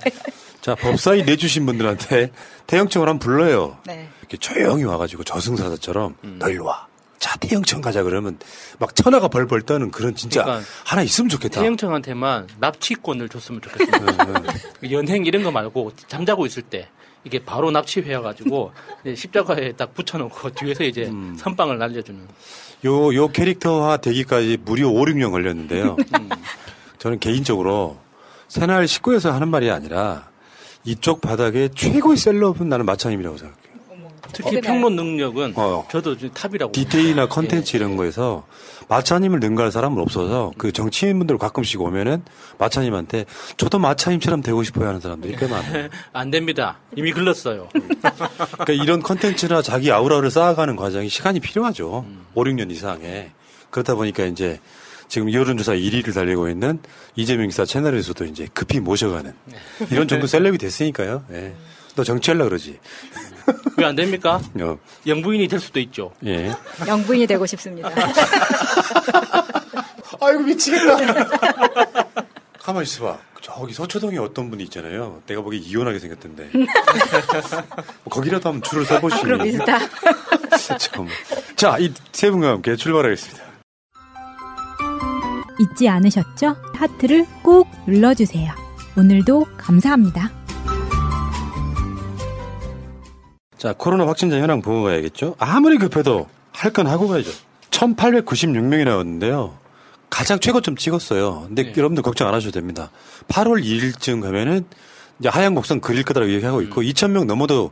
자, 0.61 0.73
법사위 0.73 1.23
내주신 1.23 1.67
분들한테 1.67 2.31
태영청을 2.65 3.07
한번 3.07 3.19
불러요. 3.19 3.77
네. 3.85 4.09
이렇게 4.29 4.37
조용히 4.37 4.83
와가지고 4.83 5.23
저승사자처럼 5.23 6.15
너 6.37 6.49
일로 6.49 6.65
와. 6.65 6.87
자, 7.17 7.35
태영청 7.37 7.81
가자 7.81 8.03
그러면 8.03 8.39
막 8.77 8.95
천하가 8.95 9.27
벌벌 9.27 9.63
떠는 9.63 9.91
그런 9.91 10.15
진짜 10.15 10.43
그러니까 10.43 10.65
하나 10.85 11.01
있으면 11.01 11.27
좋겠다. 11.27 11.59
태영청한테만 11.59 12.47
납치권을 12.59 13.27
줬으면 13.27 13.59
좋겠습니다. 13.61 14.41
그 14.79 14.91
연행 14.91 15.25
이런 15.25 15.43
거 15.43 15.51
말고 15.51 15.91
잠자고 16.07 16.45
있을 16.45 16.63
때 16.63 16.87
이게 17.25 17.43
바로 17.43 17.71
납치해가지고 17.71 18.71
십자가에 19.17 19.73
딱 19.73 19.93
붙여놓고 19.93 20.51
뒤에서 20.51 20.85
이제 20.85 21.07
음. 21.07 21.35
선빵을 21.37 21.77
날려주는. 21.77 22.25
요, 22.85 23.13
요 23.13 23.27
캐릭터화 23.27 23.97
되기까지 23.97 24.59
무려 24.63 24.87
5, 24.87 24.93
6년 24.93 25.31
걸렸는데요. 25.31 25.97
음. 26.17 26.29
저는 26.99 27.19
개인적으로 27.19 27.97
새날 28.47 28.85
19에서 28.85 29.31
하는 29.31 29.49
말이 29.49 29.69
아니라 29.69 30.29
이쪽 30.85 31.19
바닥에 31.19 31.67
최고의 31.75 32.15
셀럽은 32.15 32.69
나는 32.69 32.85
마차님이라고 32.85 33.37
생각해요. 33.37 33.58
특히 34.33 34.61
평론 34.61 34.95
능력은 34.95 35.53
어. 35.55 35.87
저도 35.91 36.15
지금 36.17 36.33
top이라고. 36.33 36.71
디테일이나 36.71 37.23
예. 37.23 37.27
컨텐츠 37.27 37.75
이런 37.75 37.95
거에서 37.97 38.45
마차님을 38.87 39.39
능가할 39.39 39.71
사람은 39.71 40.01
없어서 40.01 40.51
그 40.57 40.71
정치인분들 40.71 41.37
가끔씩 41.37 41.79
오면은 41.81 42.23
마차님한테 42.57 43.25
저도 43.57 43.79
마차님처럼 43.79 44.41
되고 44.41 44.63
싶어요 44.63 44.87
하는 44.87 44.99
사람들이 44.99 45.35
꽤 45.35 45.47
많아요. 45.47 45.89
안 46.13 46.31
됩니다. 46.31 46.79
이미 46.95 47.11
글렀어요. 47.11 47.69
그러니까 47.71 48.73
이런 48.73 49.01
컨텐츠나 49.01 49.61
자기 49.61 49.91
아우라를 49.91 50.31
쌓아가는 50.31 50.75
과정이 50.75 51.09
시간이 51.09 51.39
필요하죠. 51.39 52.05
음. 52.07 52.25
5, 52.33 52.43
6년 52.43 52.71
이상에. 52.71 53.31
그렇다 53.69 53.95
보니까 53.95 54.25
이제 54.25 54.59
지금 55.07 55.31
여론조사 55.33 55.73
1위를 55.73 56.13
달리고 56.13 56.49
있는 56.49 56.79
이재명 57.15 57.47
기사 57.47 57.65
채널에서도 57.65 58.25
이제 58.25 58.47
급히 58.53 58.79
모셔가는 58.79 59.33
네. 59.45 59.55
이런 59.91 60.07
정도 60.07 60.27
셀럽이 60.27 60.57
됐으니까요. 60.57 61.23
예. 61.31 61.53
너 61.95 62.03
정치하려 62.03 62.45
그러지. 62.45 62.79
왜 63.77 63.85
안 63.85 63.95
됩니까? 63.95 64.39
어, 64.61 64.77
영부인이 65.07 65.47
될 65.47 65.59
수도 65.59 65.79
있죠. 65.79 66.11
예. 66.25 66.53
영부인이 66.87 67.25
되고 67.27 67.45
싶습니다. 67.45 67.89
아이고 70.21 70.39
미치겠다. 70.43 70.97
가만 72.61 72.83
있어봐. 72.83 73.17
저기 73.41 73.73
서초동에 73.73 74.17
어떤 74.17 74.49
분이 74.49 74.63
있잖아요. 74.65 75.21
내가 75.25 75.41
보기 75.41 75.57
이혼하게 75.57 75.99
생겼던데. 75.99 76.49
뭐 76.53 76.67
거기라도 78.11 78.49
한번 78.49 78.61
줄을 78.69 78.85
서보시니. 78.85 79.23
그럼 79.23 79.43
비슷하. 79.43 79.79
참. 80.77 81.07
자, 81.55 81.77
이 81.79 81.91
세 82.11 82.29
분과 82.29 82.49
함께 82.49 82.75
출발하겠습니다. 82.75 83.43
잊지 85.59 85.89
않으셨죠? 85.89 86.55
하트를 86.75 87.25
꼭 87.43 87.67
눌러주세요. 87.87 88.51
오늘도 88.97 89.45
감사합니다. 89.57 90.31
자, 93.59 93.73
코로나 93.77 94.07
확진자 94.07 94.37
현황 94.39 94.61
보고 94.61 94.83
가야겠죠? 94.83 95.35
아무리 95.37 95.77
급해도 95.77 96.27
할 96.53 96.71
건 96.71 96.87
하고 96.87 97.07
가야죠. 97.09 97.29
1896명이 97.71 98.85
나왔는데요. 98.85 99.57
가장 100.09 100.39
최고점 100.39 100.75
찍었어요. 100.77 101.43
근데 101.47 101.63
네. 101.63 101.73
여러분들 101.77 102.01
걱정 102.01 102.27
안 102.27 102.33
하셔도 102.33 102.51
됩니다. 102.53 102.89
8월 103.27 103.61
2일쯤 103.63 104.21
가면은 104.21 104.65
이제 105.19 105.29
하얀 105.29 105.53
곡선 105.55 105.81
그릴 105.81 106.03
거다라고 106.03 106.31
얘기하고 106.33 106.61
있고 106.63 106.81
2,000명 106.81 107.25
넘어도 107.25 107.71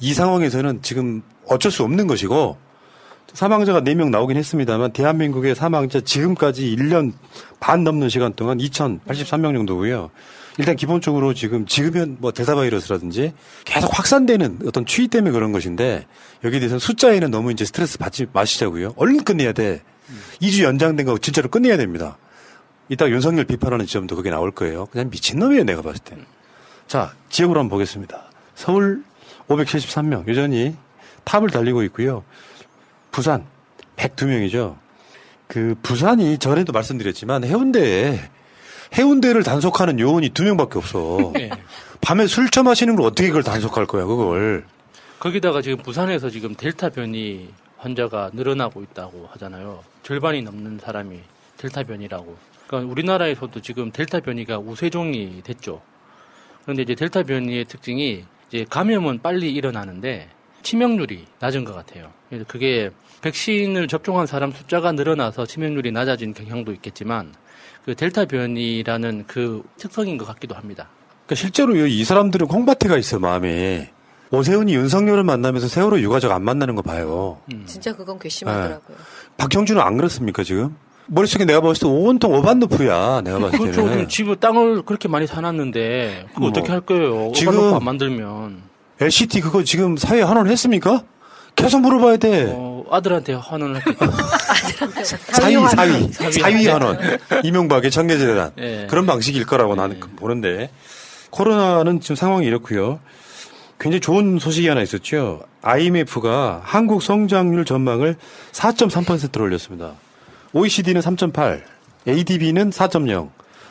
이 0.00 0.12
상황에서는 0.12 0.82
지금 0.82 1.22
어쩔 1.46 1.70
수 1.72 1.84
없는 1.84 2.08
것이고 2.08 2.58
사망자가 3.32 3.80
4명 3.82 4.10
나오긴 4.10 4.36
했습니다만 4.36 4.92
대한민국의 4.92 5.54
사망자 5.54 6.00
지금까지 6.00 6.74
1년 6.76 7.12
반 7.60 7.84
넘는 7.84 8.08
시간 8.08 8.32
동안 8.34 8.58
2,083명 8.58 9.54
정도고요. 9.54 10.10
일단 10.58 10.74
기본적으로 10.76 11.34
지금 11.34 11.66
지금은 11.66 12.16
뭐 12.18 12.32
델타 12.32 12.56
바이러스라든지 12.56 13.32
계속 13.64 13.96
확산되는 13.96 14.60
어떤 14.66 14.84
추위 14.84 15.06
때문에 15.06 15.30
그런 15.30 15.52
것인데 15.52 16.06
여기에 16.44 16.60
대해서 16.60 16.78
숫자에는 16.78 17.30
너무 17.30 17.52
이제 17.52 17.64
스트레스 17.64 17.96
받지 17.96 18.26
마시자고요. 18.32 18.94
얼른 18.96 19.22
끝내야 19.22 19.52
돼. 19.52 19.82
2주 20.42 20.64
연장된 20.64 21.06
거 21.06 21.16
진짜로 21.18 21.48
끝내야 21.48 21.76
됩니다. 21.76 22.18
이따 22.88 23.08
윤석열 23.08 23.44
비판하는 23.44 23.86
지점도 23.86 24.16
그게 24.16 24.30
나올 24.30 24.50
거예요. 24.50 24.86
그냥 24.86 25.10
미친놈이에요, 25.10 25.64
내가 25.64 25.82
봤을 25.82 26.00
때. 26.02 26.16
자, 26.86 27.14
지역으로 27.28 27.60
한번 27.60 27.70
보겠습니다. 27.76 28.30
서울 28.54 29.04
573명, 29.48 30.26
여전히 30.26 30.74
탑을 31.24 31.50
달리고 31.50 31.82
있고요. 31.84 32.24
부산 33.10 33.44
102명이죠. 33.96 34.76
그 35.46 35.74
부산이 35.82 36.38
전에도 36.38 36.72
말씀드렸지만 36.72 37.44
해운대에 37.44 38.18
해운대를 38.96 39.42
단속하는 39.42 39.98
요원이 39.98 40.30
두 40.30 40.44
명밖에 40.44 40.78
없어. 40.78 41.32
네. 41.34 41.50
밤에 42.00 42.26
술 42.26 42.48
처마시는 42.50 42.96
걸 42.96 43.06
어떻게 43.06 43.28
그걸 43.28 43.42
단속할 43.42 43.86
거야, 43.86 44.04
그걸. 44.04 44.64
거기다가 45.18 45.62
지금 45.62 45.78
부산에서 45.78 46.30
지금 46.30 46.54
델타 46.54 46.90
변이 46.90 47.48
환자가 47.76 48.30
늘어나고 48.32 48.82
있다고 48.82 49.28
하잖아요. 49.32 49.82
절반이 50.02 50.42
넘는 50.42 50.78
사람이 50.78 51.18
델타 51.56 51.84
변이라고. 51.84 52.36
그러니까 52.66 52.90
우리나라에서도 52.90 53.60
지금 53.60 53.90
델타 53.90 54.20
변이가 54.20 54.58
우세종이 54.58 55.42
됐죠. 55.42 55.80
그런데 56.62 56.82
이제 56.82 56.94
델타 56.94 57.24
변이의 57.24 57.64
특징이 57.64 58.24
이제 58.48 58.64
감염은 58.68 59.20
빨리 59.22 59.52
일어나는데 59.52 60.28
치명률이 60.62 61.26
낮은 61.40 61.64
것 61.64 61.74
같아요. 61.74 62.12
그래서 62.28 62.44
그게 62.46 62.90
백신을 63.22 63.88
접종한 63.88 64.26
사람 64.26 64.52
숫자가 64.52 64.92
늘어나서 64.92 65.46
치명률이 65.46 65.92
낮아진 65.92 66.34
경향도 66.34 66.72
있겠지만 66.72 67.32
그 67.88 67.94
델타 67.94 68.26
변이라는 68.26 69.24
그 69.26 69.62
특성인 69.78 70.18
것 70.18 70.26
같기도 70.26 70.54
합니다. 70.54 70.88
그러니까 71.24 71.34
실제로 71.36 71.74
이 71.74 72.04
사람들은 72.04 72.46
콩밭에가 72.46 72.98
있어, 72.98 73.18
마음에. 73.18 73.90
오세훈이 74.30 74.74
윤석열을 74.74 75.24
만나면서 75.24 75.68
세월호 75.68 75.98
유가족 76.00 76.30
안 76.32 76.42
만나는 76.44 76.74
거 76.74 76.82
봐요. 76.82 77.38
진짜 77.64 77.96
그건 77.96 78.18
괘씸하더라고요. 78.18 78.94
박형준은 79.38 79.80
안 79.80 79.96
그렇습니까, 79.96 80.44
지금? 80.44 80.76
머릿속에 81.06 81.46
내가 81.46 81.62
봤을 81.62 81.80
때 81.80 81.86
온통 81.88 82.34
오반노프야, 82.34 83.22
내가 83.22 83.38
봤을 83.38 83.58
그렇죠. 83.58 83.76
때는. 83.80 83.92
지금 83.92 84.08
집을 84.08 84.36
땅을 84.36 84.82
그렇게 84.82 85.08
많이 85.08 85.26
사놨는데 85.26 86.26
그거 86.28 86.40
뭐, 86.40 86.48
어떻게 86.50 86.70
할 86.70 86.82
거예요? 86.82 87.32
지금- 87.34 87.82
만들면 87.82 88.64
LCT 89.00 89.40
그거 89.40 89.64
지금 89.64 89.96
사회 89.96 90.20
환원 90.20 90.46
했습니까? 90.46 91.04
계속 91.58 91.80
물어봐야 91.80 92.16
돼. 92.16 92.52
어, 92.54 92.84
아들한테 92.90 93.34
환원을 93.34 93.76
했겠죠. 93.76 94.12
사위, 95.32 95.56
사위, 95.68 96.12
사위 96.12 96.66
환원. 96.66 96.96
환원. 96.96 97.18
이명박의 97.44 97.90
청계재단. 97.90 98.52
예. 98.58 98.86
그런 98.88 99.06
방식일 99.06 99.44
거라고 99.44 99.74
나는 99.74 100.00
보는데. 100.16 100.70
코로나는 101.30 102.00
지금 102.00 102.16
상황이 102.16 102.46
이렇고요. 102.46 103.00
굉장히 103.78 104.00
좋은 104.00 104.38
소식이 104.38 104.66
하나 104.68 104.82
있었죠. 104.82 105.42
IMF가 105.62 106.62
한국 106.64 107.02
성장률 107.02 107.64
전망을 107.64 108.16
4.3%로 108.52 109.44
올렸습니다. 109.44 109.92
OECD는 110.52 111.00
3.8, 111.00 111.62
ADB는 112.08 112.70
4.0, 112.70 113.28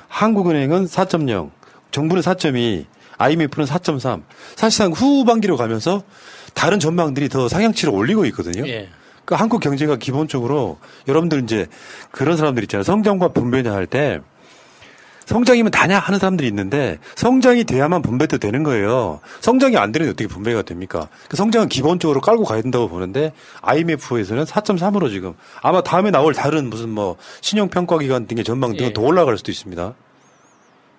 한국은행은 0.07 0.85
4.0, 0.85 1.49
정부는 1.91 2.21
4.2, 2.21 2.85
IMF는 3.17 3.65
4.3. 3.67 4.23
사실상 4.55 4.91
후반기로 4.91 5.57
가면서 5.57 6.03
다른 6.53 6.79
전망들이 6.79 7.29
더 7.29 7.47
상향치를 7.47 7.93
올리고 7.93 8.25
있거든요. 8.27 8.67
예. 8.67 8.89
그 9.25 9.35
한국 9.35 9.59
경제가 9.59 9.97
기본적으로 9.97 10.77
여러분들 11.07 11.43
이제 11.43 11.67
그런 12.11 12.37
사람들 12.37 12.63
있잖아요. 12.63 12.83
성장과 12.83 13.29
분배냐 13.29 13.73
할 13.73 13.85
때 13.87 14.21
성장이면 15.27 15.71
다냐 15.71 15.99
하는 15.99 16.19
사람들이 16.19 16.47
있는데 16.47 16.99
성장이 17.15 17.65
돼야만 17.65 18.01
분배도 18.01 18.37
되는 18.37 18.63
거예요. 18.63 19.19
성장이 19.41 19.75
안 19.75 19.91
되는데 19.91 20.11
어떻게 20.11 20.25
분배가 20.25 20.61
됩니까? 20.61 21.09
그 21.27 21.35
성장은 21.35 21.67
기본적으로 21.67 22.21
깔고 22.21 22.45
가야 22.45 22.61
된다고 22.61 22.87
보는데 22.87 23.33
IMF에서는 23.61 24.45
4.3으로 24.45 25.09
지금 25.11 25.33
아마 25.61 25.81
다음에 25.81 26.11
나올 26.11 26.33
다른 26.33 26.69
무슨 26.69 26.89
뭐 26.89 27.17
신용평가기관 27.41 28.27
등의 28.27 28.45
전망 28.45 28.71
등은 28.77 28.91
예. 28.91 28.93
더 28.93 29.01
올라갈 29.01 29.37
수도 29.37 29.51
있습니다. 29.51 29.93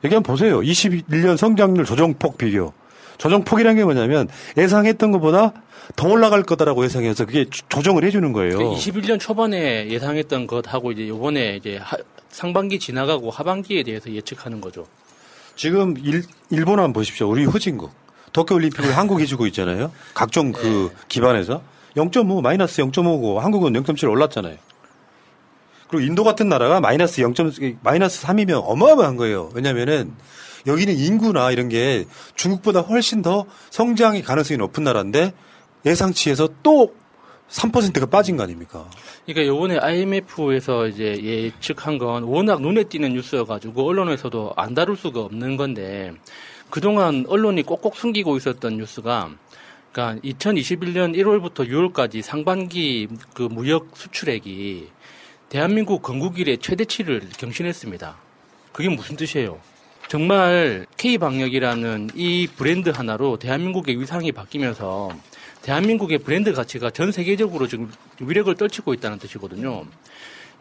여기 0.05 0.15
한번 0.15 0.33
보세요. 0.35 0.61
21년 0.61 1.37
성장률 1.37 1.85
조정폭 1.85 2.39
비교. 2.39 2.73
조정 3.19 3.43
폭이라는 3.43 3.77
게 3.77 3.85
뭐냐면 3.85 4.29
예상했던 4.57 5.11
것보다 5.13 5.53
더 5.97 6.09
올라갈 6.09 6.43
거다라고 6.45 6.85
예상해서 6.85 7.25
그게 7.27 7.47
조- 7.51 7.67
조정을 7.69 8.05
해주는 8.05 8.33
거예요. 8.33 8.59
21년 8.59 9.19
초반에 9.19 9.89
예상했던 9.89 10.47
것하고 10.47 10.93
이제 10.93 11.03
이번에 11.07 11.57
이제 11.57 11.79
하- 11.83 11.97
상반기 12.29 12.79
지나가고 12.79 13.31
하반기에 13.31 13.83
대해서 13.83 14.13
예측하는 14.13 14.61
거죠. 14.61 14.87
지금 15.57 15.97
일, 15.99 16.23
일본 16.51 16.75
한번 16.79 16.93
보십시오. 16.93 17.29
우리 17.29 17.45
후진국. 17.45 17.91
도쿄올림픽을 18.33 18.97
한국이 18.97 19.27
주고 19.27 19.47
있잖아요. 19.49 19.91
각종 20.15 20.53
그 20.53 20.93
기반에서 21.09 21.63
0.5 21.97 22.41
마이너스 22.43 22.83
0.5고 22.83 23.39
한국은 23.39 23.73
0.7 23.73 24.09
올랐잖아요. 24.11 24.57
그리고 25.89 26.05
인도 26.05 26.23
같은 26.25 26.49
나라가 26.49 26.81
마이너스 26.81 27.21
0. 27.21 27.35
마이너스 27.83 28.25
3이면 28.27 28.63
어마어마한 28.65 29.17
거예요. 29.17 29.51
왜냐면은 29.55 30.13
여기는 30.67 30.95
인구나 30.97 31.51
이런 31.51 31.69
게 31.69 32.05
중국보다 32.35 32.81
훨씬 32.81 33.23
더 33.23 33.47
성장의 33.71 34.23
가능성이 34.23 34.59
높은 34.59 34.85
나라인데 34.85 35.33
예상치에서 35.87 36.49
또 36.63 36.95
3%가 37.49 38.07
빠진 38.07 38.37
거 38.37 38.43
아닙니까? 38.43 38.91
그러니까 39.25 39.47
요번에 39.47 39.79
IMF에서 39.79 40.89
이제 40.89 41.19
예측한 41.23 41.97
건 41.97 42.25
워낙 42.25 42.61
눈에 42.61 42.85
띄는 42.85 43.15
뉴스여가지고 43.15 43.89
언론에서도 43.89 44.53
안 44.57 44.75
다룰 44.75 44.97
수가 44.97 45.21
없는 45.21 45.57
건데 45.57 46.13
그동안 46.69 47.25
언론이 47.27 47.63
꼭꼭 47.63 47.97
숨기고 47.97 48.37
있었던 48.37 48.77
뉴스가 48.77 49.31
그러니까 49.93 50.21
2021년 50.23 51.17
1월부터 51.17 51.67
6월까지 51.67 52.21
상반기 52.21 53.09
그 53.33 53.43
무역 53.43 53.89
수출액이 53.95 54.89
대한민국 55.49 56.03
건국 56.03 56.39
이래 56.39 56.57
최대치를 56.59 57.23
경신했습니다. 57.39 58.17
그게 58.73 58.91
무슨 58.91 59.17
뜻이에요? 59.17 59.59
정말 60.07 60.87
K방역이라는 60.99 62.11
이 62.15 62.47
브랜드 62.55 62.91
하나로 62.91 63.39
대한민국의 63.39 63.99
위상이 63.99 64.31
바뀌면서 64.33 65.11
대한민국의 65.63 66.19
브랜드 66.19 66.53
가치가 66.53 66.91
전 66.91 67.13
세계적으로 67.13 67.67
지금 67.67 67.91
위력을 68.21 68.55
떨치고 68.55 68.93
있다는 68.95 69.19
뜻이거든요. 69.19 69.85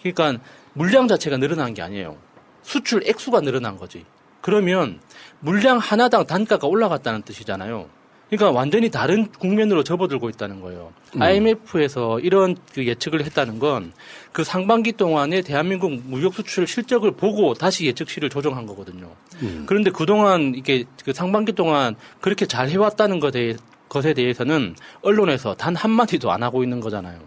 그러니까 0.02 0.42
물량 0.72 1.08
자체가 1.08 1.36
늘어난 1.36 1.74
게 1.74 1.82
아니에요. 1.82 2.18
수출 2.64 3.04
액수가 3.06 3.42
늘어난 3.42 3.78
거지. 3.78 4.06
그러면 4.40 5.02
물량 5.40 5.80
하나당 5.80 6.26
단가가 6.26 6.66
올라갔다는 6.68 7.24
뜻이잖아요. 7.24 7.90
그러니까 8.30 8.52
완전히 8.52 8.90
다른 8.90 9.28
국면으로 9.32 9.84
접어들고 9.84 10.30
있다는 10.30 10.60
거예요. 10.62 10.92
음. 11.16 11.22
IMF에서 11.22 12.20
이런 12.20 12.58
그 12.74 12.86
예측을 12.86 13.24
했다는 13.26 13.60
건 13.60 13.92
그 14.38 14.44
상반기 14.44 14.92
동안에 14.92 15.42
대한민국 15.42 15.92
무역 16.06 16.36
수출 16.36 16.68
실적을 16.68 17.14
보고 17.14 17.56
다시 17.56 17.88
예측치를 17.88 18.30
조정한 18.30 18.68
거거든요. 18.68 19.10
음. 19.42 19.64
그런데 19.66 19.90
그동안 19.90 20.54
이게 20.56 20.84
그 21.04 21.12
상반기 21.12 21.54
동안 21.54 21.96
그렇게 22.22 22.46
잘 22.46 22.70
해왔다는 22.70 23.20
것에, 23.20 23.56
것에 23.90 24.14
대해서는 24.14 24.76
언론에서 25.02 25.56
단 25.56 25.76
한마디도 25.76 26.32
안 26.32 26.44
하고 26.44 26.62
있는 26.62 26.80
거잖아요. 26.82 27.18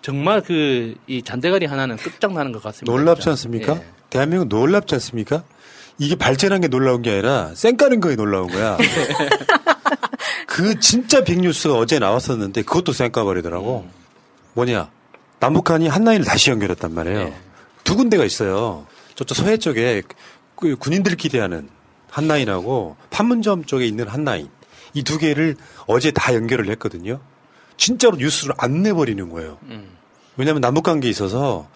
정말 0.00 0.40
그 0.40 0.94
이 1.06 1.20
잔대가리 1.22 1.66
하나는 1.66 1.96
끝장나는 1.96 2.52
것 2.52 2.62
같습니다. 2.62 2.90
놀랍지 2.90 3.22
진짜. 3.24 3.30
않습니까? 3.32 3.76
예. 3.76 3.84
대한민국 4.08 4.48
놀랍지 4.48 4.94
않습니까? 4.94 5.42
이게 5.98 6.14
발전한 6.14 6.62
게 6.62 6.68
놀라운 6.68 7.02
게 7.02 7.10
아니라 7.10 7.50
쌩 7.54 7.76
까는 7.76 8.00
거에 8.00 8.16
놀라운 8.16 8.46
거야. 8.46 8.78
그 10.58 10.80
진짜 10.80 11.22
빅뉴스가 11.22 11.74
어제 11.76 12.00
나왔었는데 12.00 12.62
그것도 12.62 12.92
쌩 12.92 13.12
까버리더라고. 13.12 13.88
뭐냐. 14.54 14.90
남북한이 15.38 15.86
한 15.86 16.02
라인을 16.02 16.24
다시 16.24 16.50
연결했단 16.50 16.92
말이에요. 16.92 17.32
두 17.84 17.94
군데가 17.94 18.24
있어요. 18.24 18.84
저쪽 19.14 19.36
서해 19.36 19.56
쪽에 19.56 20.02
그 20.56 20.74
군인들끼리 20.74 21.38
하는 21.38 21.68
한 22.10 22.26
라인하고 22.26 22.96
판문점 23.10 23.66
쪽에 23.66 23.86
있는 23.86 24.08
한 24.08 24.24
라인. 24.24 24.48
이 24.94 25.04
두 25.04 25.16
개를 25.16 25.54
어제 25.86 26.10
다 26.10 26.34
연결을 26.34 26.68
했거든요. 26.70 27.20
진짜로 27.76 28.16
뉴스를 28.16 28.52
안 28.58 28.82
내버리는 28.82 29.28
거예요. 29.30 29.58
음. 29.68 29.88
왜냐하면 30.36 30.60
남북 30.60 30.82
관계에 30.82 31.08
있어서 31.08 31.68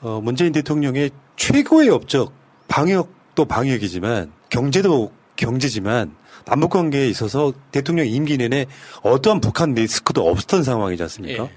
어, 0.00 0.22
문재인 0.22 0.52
대통령의 0.52 1.10
최고의 1.36 1.90
업적 1.90 2.32
방역도 2.68 3.44
방역이지만 3.44 4.32
경제도 4.48 5.12
경제지만 5.36 6.14
남북 6.44 6.70
관계에 6.70 7.08
있어서 7.08 7.52
대통령 7.72 8.06
임기 8.06 8.38
내내 8.38 8.66
어떠한 9.02 9.40
북한 9.40 9.74
리스크도 9.74 10.28
없었던 10.28 10.62
상황이지 10.62 11.02
않습니까? 11.02 11.44
예. 11.44 11.50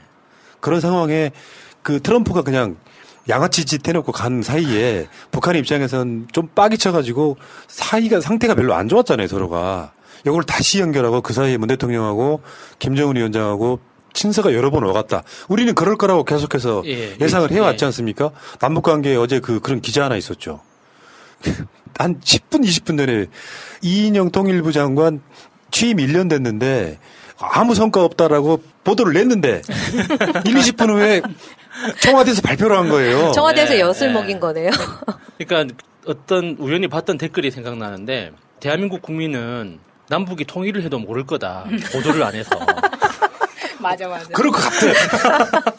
그런 0.60 0.82
상황에 0.82 1.32
그 1.82 2.02
트럼프가 2.02 2.42
그냥 2.42 2.76
양아치 3.30 3.66
짓 3.66 3.88
해놓고 3.88 4.12
간 4.12 4.42
사이에 4.42 5.08
북한 5.32 5.56
입장에선 5.56 6.28
좀 6.32 6.48
빡이 6.48 6.78
쳐가지고 6.78 7.38
사이가 7.68 8.22
상태가 8.22 8.56
별로 8.56 8.74
안 8.74 8.90
좋았잖아요 8.90 9.28
서로가 9.28 9.94
이걸 10.26 10.44
다시 10.44 10.80
연결하고 10.80 11.22
그 11.22 11.34
사이에 11.34 11.58
문 11.58 11.68
대통령하고 11.68 12.42
김정은 12.80 13.16
위원장하고 13.16 13.80
친서가 14.14 14.54
여러 14.54 14.72
번 14.72 14.84
오갔다. 14.84 15.24
우리는 15.48 15.74
그럴 15.76 15.96
거라고 15.96 16.24
계속해서 16.24 16.82
예. 16.86 17.16
예, 17.20 17.28
상을 17.28 17.50
예. 17.52 17.56
해왔지 17.56 17.86
않습니까? 17.86 18.32
남북 18.60 18.84
관계에 18.84 19.16
어제 19.16 19.40
그 19.40 19.60
그런 19.60 19.82
기자 19.82 20.04
하나 20.04 20.18
있었죠. 20.18 20.62
한 21.98 22.20
10분 22.20 22.64
20분 22.64 22.98
전에 22.98 23.26
이인영 23.82 24.32
통일부 24.32 24.72
장관 24.72 25.22
취임 25.72 25.98
1년 25.98 26.30
됐는데 26.30 26.98
아무 27.40 27.76
성과 27.76 28.04
없다라고 28.04 28.62
보도를 28.84 29.14
냈는데 29.14 29.62
1, 30.46 30.54
20분 30.54 30.90
후에 30.90 31.22
청와대에서 32.02 32.42
발표를 32.42 32.78
한 32.78 32.90
거예요. 32.90 33.32
청와대에서 33.32 33.74
네, 33.74 33.80
엿을 33.80 33.94
네. 34.00 34.10
먹인 34.10 34.40
거네요. 34.40 34.72
그러니까 35.40 35.74
어떤 36.06 36.56
우연히 36.60 36.88
봤던 36.88 37.18
댓글이 37.18 37.52
생각나는데 37.52 38.32
대한민국 38.60 39.02
국민은 39.02 39.80
남북이 40.10 40.46
통일을 40.46 40.84
해도 40.84 41.00
모를 41.00 41.26
거다. 41.26 41.66
보도를 41.94 42.24
안 42.24 42.34
해서. 42.36 42.60
맞아 43.80 44.08
맞아. 44.08 44.28
그럴 44.34 44.52
것 44.52 44.60
같아. 44.60 45.74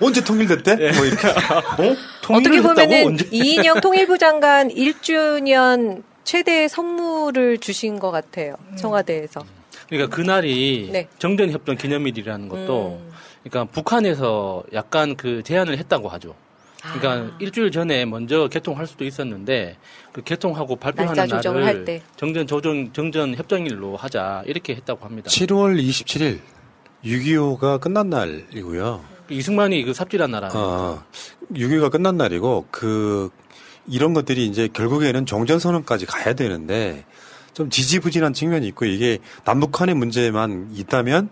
언제 0.00 0.22
통일됐대? 0.22 0.92
뭐 0.92 1.04
이렇게. 1.04 1.28
어? 1.28 1.96
어떻게? 2.28 2.60
보면은 2.62 3.06
언제? 3.06 3.28
이인영 3.32 3.80
통일부 3.80 4.18
장관 4.18 4.68
1주년 4.68 6.02
최대 6.24 6.68
선물을 6.68 7.58
주신 7.58 7.98
것 7.98 8.10
같아요. 8.10 8.54
청와대에서. 8.76 9.44
그러니까 9.88 10.14
그날이 10.14 10.90
네. 10.92 11.08
정전협정 11.18 11.76
기념일이라는 11.76 12.48
것도 12.48 13.00
그러니까 13.42 13.72
북한에서 13.72 14.62
약간 14.74 15.16
그 15.16 15.42
제안을 15.42 15.78
했다고 15.78 16.08
하죠. 16.10 16.34
그러니까 16.80 17.34
일주일 17.40 17.72
전에 17.72 18.04
먼저 18.04 18.46
개통할 18.48 18.86
수도 18.86 19.04
있었는데 19.04 19.76
그 20.12 20.22
개통하고 20.22 20.76
발표하는 20.76 21.14
날짜 21.14 21.36
조정을 21.36 21.64
할 21.64 21.72
날을 21.72 21.84
때. 21.84 22.02
정전 22.16 22.46
조정 22.46 22.92
정전 22.92 23.34
협정일로 23.34 23.96
하자 23.96 24.44
이렇게 24.46 24.74
했다고 24.74 25.04
합니다. 25.04 25.28
7월 25.30 25.82
27일 25.82 26.38
6.25가 27.04 27.80
끝난 27.80 28.10
날이고요. 28.10 29.17
이승만이 29.30 29.84
그 29.84 29.92
삽질한 29.94 30.30
나라. 30.30 30.48
어, 30.54 31.02
6.25가 31.52 31.90
끝난 31.90 32.16
날이고 32.16 32.66
그 32.70 33.30
이런 33.86 34.14
것들이 34.14 34.46
이제 34.46 34.68
결국에는 34.72 35.26
종전선언까지 35.26 36.06
가야 36.06 36.34
되는데 36.34 37.04
좀 37.54 37.70
지지부진한 37.70 38.32
측면이 38.34 38.66
있고 38.68 38.84
이게 38.84 39.18
남북한의 39.44 39.94
문제만 39.94 40.70
있다면 40.74 41.28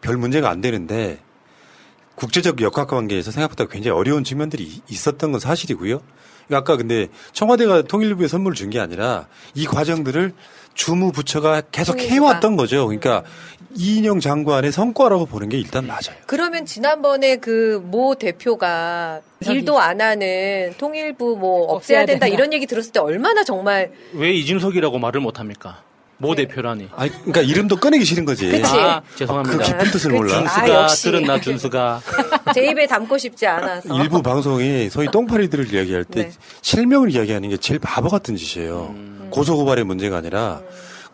별 0.00 0.16
문제가 0.16 0.50
안 0.50 0.60
되는데 0.60 1.18
국제적 2.14 2.60
역학관계에서 2.62 3.30
생각보다 3.30 3.66
굉장히 3.66 3.96
어려운 3.98 4.24
측면들이 4.24 4.64
이- 4.64 4.80
있었던 4.88 5.32
건 5.32 5.40
사실이고요. 5.40 6.00
아까 6.52 6.76
근데 6.76 7.08
청와대가 7.32 7.82
통일부에 7.82 8.28
선물을 8.28 8.54
준 8.54 8.70
게 8.70 8.78
아니라 8.78 9.26
이 9.54 9.66
과정들을 9.66 10.32
주무 10.74 11.10
부처가 11.10 11.60
계속. 11.72 11.98
해왔던 11.98 12.56
거죠. 12.56 12.86
그러니까 12.86 13.24
이인영 13.76 14.20
장관의 14.20 14.72
성과라고 14.72 15.26
보는 15.26 15.48
게 15.48 15.58
일단 15.58 15.86
맞아요. 15.86 16.16
그러면 16.26 16.64
지난번에 16.66 17.36
그 17.36 17.80
모 17.86 18.14
대표가 18.14 19.20
일도 19.40 19.78
안 19.78 20.00
하는 20.00 20.72
통일부 20.78 21.36
뭐 21.36 21.62
없애야 21.64 22.02
없애야 22.02 22.06
된다. 22.06 22.26
이런 22.26 22.52
얘기 22.52 22.66
들었을 22.66 22.92
때 22.92 23.00
얼마나 23.00 23.44
정말 23.44 23.90
왜 24.14 24.32
이준석이라고 24.32 24.98
말을 24.98 25.20
못 25.20 25.38
합니까? 25.38 25.82
모 26.18 26.34
대표라니. 26.34 26.88
아니, 26.96 27.10
그러니까 27.10 27.42
이름도 27.42 27.76
꺼내기 27.76 28.04
싫은 28.06 28.24
거지. 28.24 28.48
그치. 28.48 28.64
아, 28.64 29.02
죄송합니다. 29.16 29.58
그 29.58 29.62
깊은 29.64 29.78
뜻을 29.90 30.10
그치. 30.10 30.22
몰라. 30.22 30.38
아, 30.38 30.40
준수가 30.40 30.82
역시. 30.82 31.02
들었나 31.02 31.40
준수가. 31.40 32.00
제 32.54 32.66
입에 32.70 32.86
담고 32.86 33.18
싶지 33.18 33.46
않아서. 33.46 33.94
일부 34.02 34.22
방송이 34.22 34.88
소위 34.88 35.08
똥파리들을 35.10 35.74
이야기할 35.74 36.04
때 36.04 36.22
네. 36.22 36.30
실명을 36.62 37.10
이야기하는 37.10 37.50
게 37.50 37.58
제일 37.58 37.78
바보 37.80 38.08
같은 38.08 38.34
짓이에요. 38.34 38.94
음. 38.96 39.28
고소고발의 39.30 39.84
문제가 39.84 40.16
아니라 40.16 40.62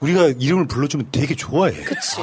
우리가 0.02 0.32
이름을 0.38 0.66
불러주면 0.66 1.08
되게 1.12 1.34
좋아해. 1.36 1.74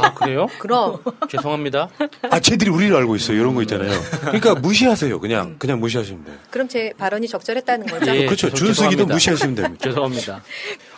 아 0.01 0.13
그래요? 0.13 0.47
그럼 0.59 0.99
죄송합니다. 1.29 1.89
아, 2.29 2.39
쟤들이 2.39 2.69
우리를 2.69 2.95
알고 2.95 3.15
있어. 3.15 3.31
이런 3.33 3.55
거 3.55 3.61
있잖아요. 3.61 3.97
그러니까 4.21 4.55
무시하세요. 4.55 5.19
그냥, 5.19 5.55
그냥 5.57 5.79
무시하시면 5.79 6.25
돼요. 6.25 6.35
그럼 6.51 6.67
제 6.67 6.91
발언이 6.97 7.27
적절했다는 7.29 7.87
거죠. 7.87 8.13
예, 8.15 8.25
그렇죠. 8.25 8.49
죄송- 8.49 8.73
준수기도. 8.73 9.05
무시하시면 9.05 9.55
됩니다. 9.55 9.83
죄송합니다. 9.83 10.41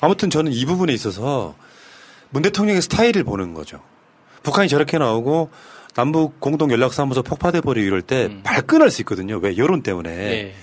아무튼 0.02 0.30
저는 0.32 0.52
이 0.52 0.66
부분에 0.66 0.92
있어서 0.94 1.56
문 2.32 2.42
대통령의 2.42 2.82
스타일을 2.82 3.24
보는 3.24 3.54
거죠. 3.54 3.80
북한이 4.44 4.68
저렇게 4.68 4.98
나오고 4.98 5.52
남북 5.94 6.40
공동 6.40 6.72
연락사무소 6.72 7.22
폭파돼 7.22 7.62
버리고 7.62 7.86
이럴 7.86 8.02
때 8.02 8.38
발끈할 8.44 8.90
수 8.90 9.02
있거든요. 9.04 9.38
왜 9.38 9.56
여론 9.58 9.84
때문에. 9.84 10.10
예. 10.10 10.56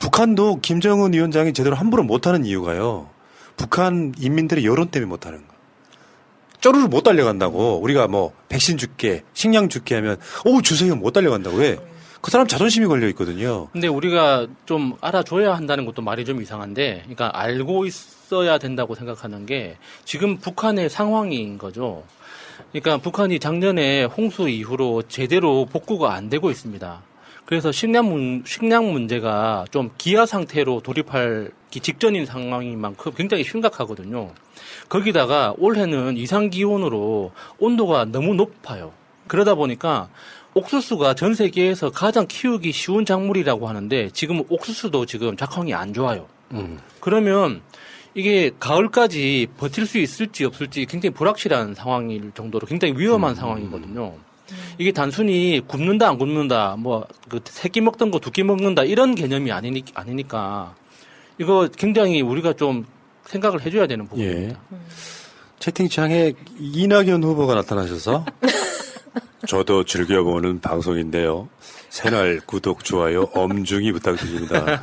북한도 0.00 0.60
김정은 0.62 1.12
위원장이 1.12 1.52
제대로 1.52 1.76
함부로 1.76 2.02
못하는 2.02 2.44
이유가요. 2.44 3.08
북한 3.56 4.14
인민들의 4.18 4.64
여론 4.64 4.88
때문에 4.88 5.08
못하는 5.08 5.46
거. 5.46 5.54
쪼르르 6.60 6.86
못 6.86 7.02
달려간다고. 7.02 7.80
우리가 7.80 8.08
뭐 8.08 8.32
백신 8.48 8.78
줄게, 8.78 9.22
식량 9.34 9.68
줄게 9.68 9.94
하면 9.96 10.16
오 10.44 10.62
주세요 10.62 10.96
못 10.96 11.12
달려간다고 11.12 11.58
왜? 11.58 11.78
그 12.22 12.30
사람 12.30 12.46
자존심이 12.46 12.86
걸려 12.86 13.06
있거든요. 13.08 13.68
근데 13.72 13.86
우리가 13.86 14.46
좀 14.64 14.96
알아줘야 15.02 15.54
한다는 15.54 15.84
것도 15.84 16.00
말이 16.00 16.24
좀 16.24 16.40
이상한데, 16.40 17.00
그러니까 17.02 17.30
알고 17.38 17.84
있어야 17.84 18.56
된다고 18.56 18.94
생각하는 18.94 19.44
게 19.44 19.76
지금 20.06 20.38
북한의 20.38 20.88
상황인 20.88 21.58
거죠. 21.58 22.02
그러니까 22.72 22.96
북한이 22.96 23.40
작년에 23.40 24.04
홍수 24.04 24.48
이후로 24.48 25.02
제대로 25.02 25.66
복구가 25.66 26.14
안 26.14 26.30
되고 26.30 26.50
있습니다. 26.50 27.02
그래서 27.44 27.72
식량, 27.72 28.08
문, 28.10 28.42
식량 28.46 28.92
문제가 28.92 29.64
좀 29.70 29.90
기아 29.98 30.26
상태로 30.26 30.80
돌입할 30.80 31.50
직전인 31.70 32.24
상황인 32.24 32.80
만큼 32.80 33.12
굉장히 33.16 33.44
심각하거든요. 33.44 34.30
거기다가 34.88 35.54
올해는 35.58 36.16
이상 36.16 36.50
기온으로 36.50 37.32
온도가 37.58 38.06
너무 38.06 38.34
높아요. 38.34 38.92
그러다 39.26 39.54
보니까 39.54 40.08
옥수수가 40.54 41.14
전 41.14 41.34
세계에서 41.34 41.90
가장 41.90 42.26
키우기 42.28 42.72
쉬운 42.72 43.04
작물이라고 43.04 43.68
하는데 43.68 44.10
지금 44.10 44.42
옥수수도 44.48 45.04
지금 45.04 45.36
작황이 45.36 45.74
안 45.74 45.92
좋아요. 45.92 46.26
음. 46.52 46.78
그러면 47.00 47.60
이게 48.14 48.52
가을까지 48.60 49.48
버틸 49.58 49.86
수 49.86 49.98
있을지 49.98 50.44
없을지 50.44 50.86
굉장히 50.86 51.12
불확실한 51.14 51.74
상황일 51.74 52.30
정도로 52.34 52.66
굉장히 52.66 52.94
위험한 52.96 53.34
상황이거든요. 53.34 54.14
이게 54.78 54.92
단순히 54.92 55.60
굶는다 55.66 56.08
안 56.08 56.18
굶는다 56.18 56.76
뭐그 56.78 57.40
새끼 57.46 57.80
먹던 57.80 58.10
거 58.10 58.18
두 58.18 58.30
끼 58.30 58.42
먹는다 58.42 58.82
이런 58.84 59.14
개념이 59.14 59.50
아니니, 59.52 59.84
아니니까 59.94 60.74
이거 61.38 61.68
굉장히 61.76 62.20
우리가 62.22 62.52
좀 62.54 62.86
생각을 63.26 63.62
해줘야 63.62 63.86
되는 63.86 64.06
부분입니다. 64.06 64.50
예. 64.50 64.78
채팅창에 65.58 66.34
이낙연 66.58 67.24
후보가 67.24 67.54
나타나셔서 67.54 68.24
저도 69.48 69.84
즐겨보는 69.84 70.60
방송인데요. 70.60 71.48
새날 71.88 72.40
구독, 72.44 72.84
좋아요 72.84 73.28
엄중히 73.34 73.92
부탁드립니다. 73.92 74.82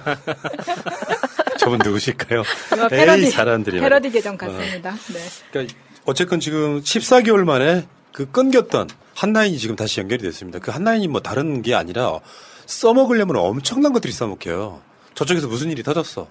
저분 1.59 1.79
누구실까요? 1.83 2.43
패러디, 2.89 3.29
사람들이. 3.29 3.79
패러디 3.79 4.09
계정 4.11 4.37
같습니다. 4.37 4.91
네. 5.13 5.19
그러니까 5.51 5.75
어쨌건 6.05 6.39
지금 6.39 6.81
14개월 6.81 7.43
만에 7.43 7.85
그 8.13 8.29
끊겼던 8.31 8.89
한라인이 9.15 9.57
지금 9.57 9.75
다시 9.75 9.99
연결이 9.99 10.21
됐습니다. 10.23 10.59
그 10.59 10.71
한라인이 10.71 11.07
뭐 11.07 11.21
다른 11.21 11.61
게 11.61 11.75
아니라 11.75 12.19
써먹으려면 12.65 13.35
엄청난 13.37 13.93
것들이 13.93 14.11
써먹혀요. 14.13 14.81
저쪽에서 15.15 15.47
무슨 15.47 15.69
일이 15.71 15.83
터졌어. 15.83 16.27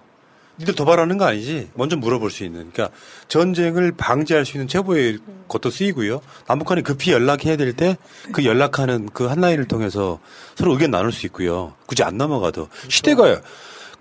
니들 0.58 0.74
도발하는 0.74 1.16
거 1.16 1.24
아니지? 1.24 1.70
먼저 1.74 1.96
물어볼 1.96 2.30
수 2.30 2.44
있는. 2.44 2.70
그러니까 2.70 2.94
전쟁을 3.28 3.92
방지할 3.92 4.44
수 4.44 4.56
있는 4.58 4.68
제보의 4.68 5.18
것도 5.48 5.70
쓰이고요. 5.70 6.20
남북한이 6.48 6.82
급히 6.82 7.12
연락해야 7.12 7.56
될 7.56 7.72
때 7.72 7.96
그 8.32 8.44
연락하는 8.44 9.08
그 9.12 9.24
한라인을 9.24 9.68
통해서 9.68 10.20
서로 10.56 10.72
의견 10.72 10.90
나눌 10.90 11.12
수 11.12 11.24
있고요. 11.26 11.74
굳이 11.86 12.02
안 12.02 12.18
넘어가도 12.18 12.68
시대가 12.88 13.40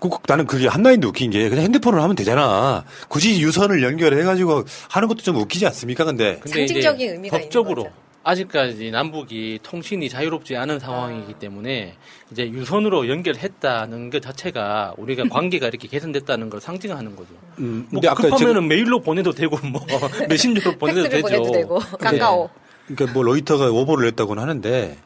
그- 0.00 0.08
나는 0.26 0.46
그게 0.46 0.66
한라인도 0.66 1.08
웃긴 1.08 1.30
게 1.30 1.48
그냥 1.48 1.64
핸드폰으로 1.64 2.02
하면 2.02 2.16
되잖아. 2.16 2.84
굳이 3.08 3.40
유선을 3.42 3.82
연결해가지고 3.82 4.64
하는 4.88 5.08
것도 5.08 5.18
좀 5.22 5.36
웃기지 5.36 5.66
않습니까? 5.66 6.04
근데 6.04 6.38
근데 6.40 6.64
이제 6.64 7.28
법적으로 7.30 7.88
아직까지 8.22 8.90
남북이 8.90 9.60
통신이 9.62 10.08
자유롭지 10.10 10.54
않은 10.56 10.78
상황이기 10.78 11.34
때문에 11.34 11.94
이제 12.30 12.48
유선으로 12.50 13.08
연결했다는 13.08 14.10
것 14.10 14.20
자체가 14.22 14.94
우리가 14.98 15.24
관계가 15.30 15.68
이렇게 15.68 15.88
개선됐다는 15.88 16.50
걸 16.50 16.60
상징하는 16.60 17.16
거죠. 17.16 17.30
음, 17.58 17.86
뭐 17.90 18.00
근데 18.00 18.08
아까 18.08 18.22
급하면은 18.24 18.68
메일로 18.68 19.00
보내도 19.00 19.32
되고 19.32 19.56
뭐 19.66 19.80
메신저로 20.28 20.76
보내도 20.76 21.08
되죠. 21.08 21.22
보내도 21.22 21.50
되고 21.52 21.78
카카오. 21.78 22.50
그러니까 22.86 23.12
뭐 23.14 23.22
로이터가 23.22 23.70
오보를 23.70 24.06
냈다고는 24.10 24.42
하는데 24.42 24.96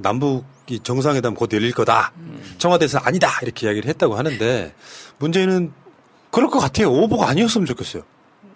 남북이 0.00 0.80
정상회담 0.80 1.34
곧 1.34 1.52
열릴 1.52 1.72
거다. 1.72 2.12
청와대에서 2.58 2.98
아니다 2.98 3.28
이렇게 3.42 3.66
이야기를 3.66 3.88
했다고 3.88 4.16
하는데 4.16 4.74
문제는 5.18 5.72
그럴 6.30 6.50
것 6.50 6.58
같아요. 6.58 6.92
오보가 6.92 7.28
아니었으면 7.28 7.66
좋겠어요. 7.66 8.02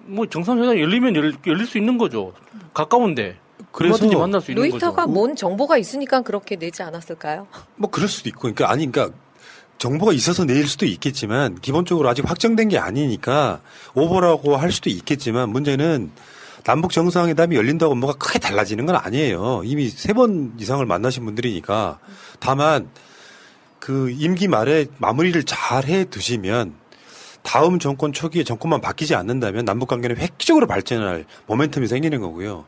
뭐 0.05 0.26
정상회담 0.28 0.78
열리면 0.78 1.16
열, 1.16 1.35
열릴 1.46 1.66
수 1.66 1.78
있는 1.78 1.98
거죠. 1.98 2.33
가까운데. 2.74 3.38
그래서 3.70 4.07
만날 4.18 4.40
수 4.40 4.50
있는 4.50 4.64
로이터가 4.64 5.02
거죠. 5.02 5.12
뭔 5.12 5.37
정보가 5.37 5.78
있으니까 5.78 6.20
그렇게 6.20 6.57
내지 6.57 6.83
않았을까요? 6.83 7.46
뭐 7.76 7.90
그럴 7.90 8.09
수도 8.09 8.28
있고, 8.28 8.40
그러니까 8.42 8.70
아니, 8.70 8.90
그러니까 8.90 9.16
정보가 9.78 10.12
있어서 10.12 10.44
내일 10.44 10.68
수도 10.68 10.85
있겠지만 10.85 11.59
기본적으로 11.61 12.09
아직 12.09 12.28
확정된 12.28 12.68
게 12.68 12.78
아니니까 12.78 13.61
오보라고 13.94 14.57
할 14.57 14.70
수도 14.70 14.90
있겠지만 14.90 15.48
문제는 15.48 16.11
남북 16.64 16.92
정상회담이 16.92 17.57
열린다고 17.57 17.94
뭐가 17.96 18.16
크게 18.18 18.38
달라지는 18.38 18.87
건 18.87 18.96
아니에요. 18.96 19.62
이미 19.64 19.88
세 19.88 20.12
번 20.12 20.53
이상을 20.59 20.85
만나신 20.85 21.25
분들이니까 21.25 21.98
다만 22.38 22.88
그 23.81 24.11
임기 24.11 24.46
말에 24.48 24.87
마무리를 24.98 25.42
잘 25.44 25.87
해 25.87 26.05
두시면 26.05 26.75
다음 27.42 27.79
정권 27.81 28.12
초기에 28.12 28.44
정권만 28.44 28.81
바뀌지 28.81 29.14
않는다면 29.16 29.64
남북 29.64 29.88
관계는 29.88 30.16
획기적으로 30.18 30.66
발전할 30.68 31.25
모멘텀이 31.48 31.88
생기는 31.88 32.20
거고요. 32.20 32.64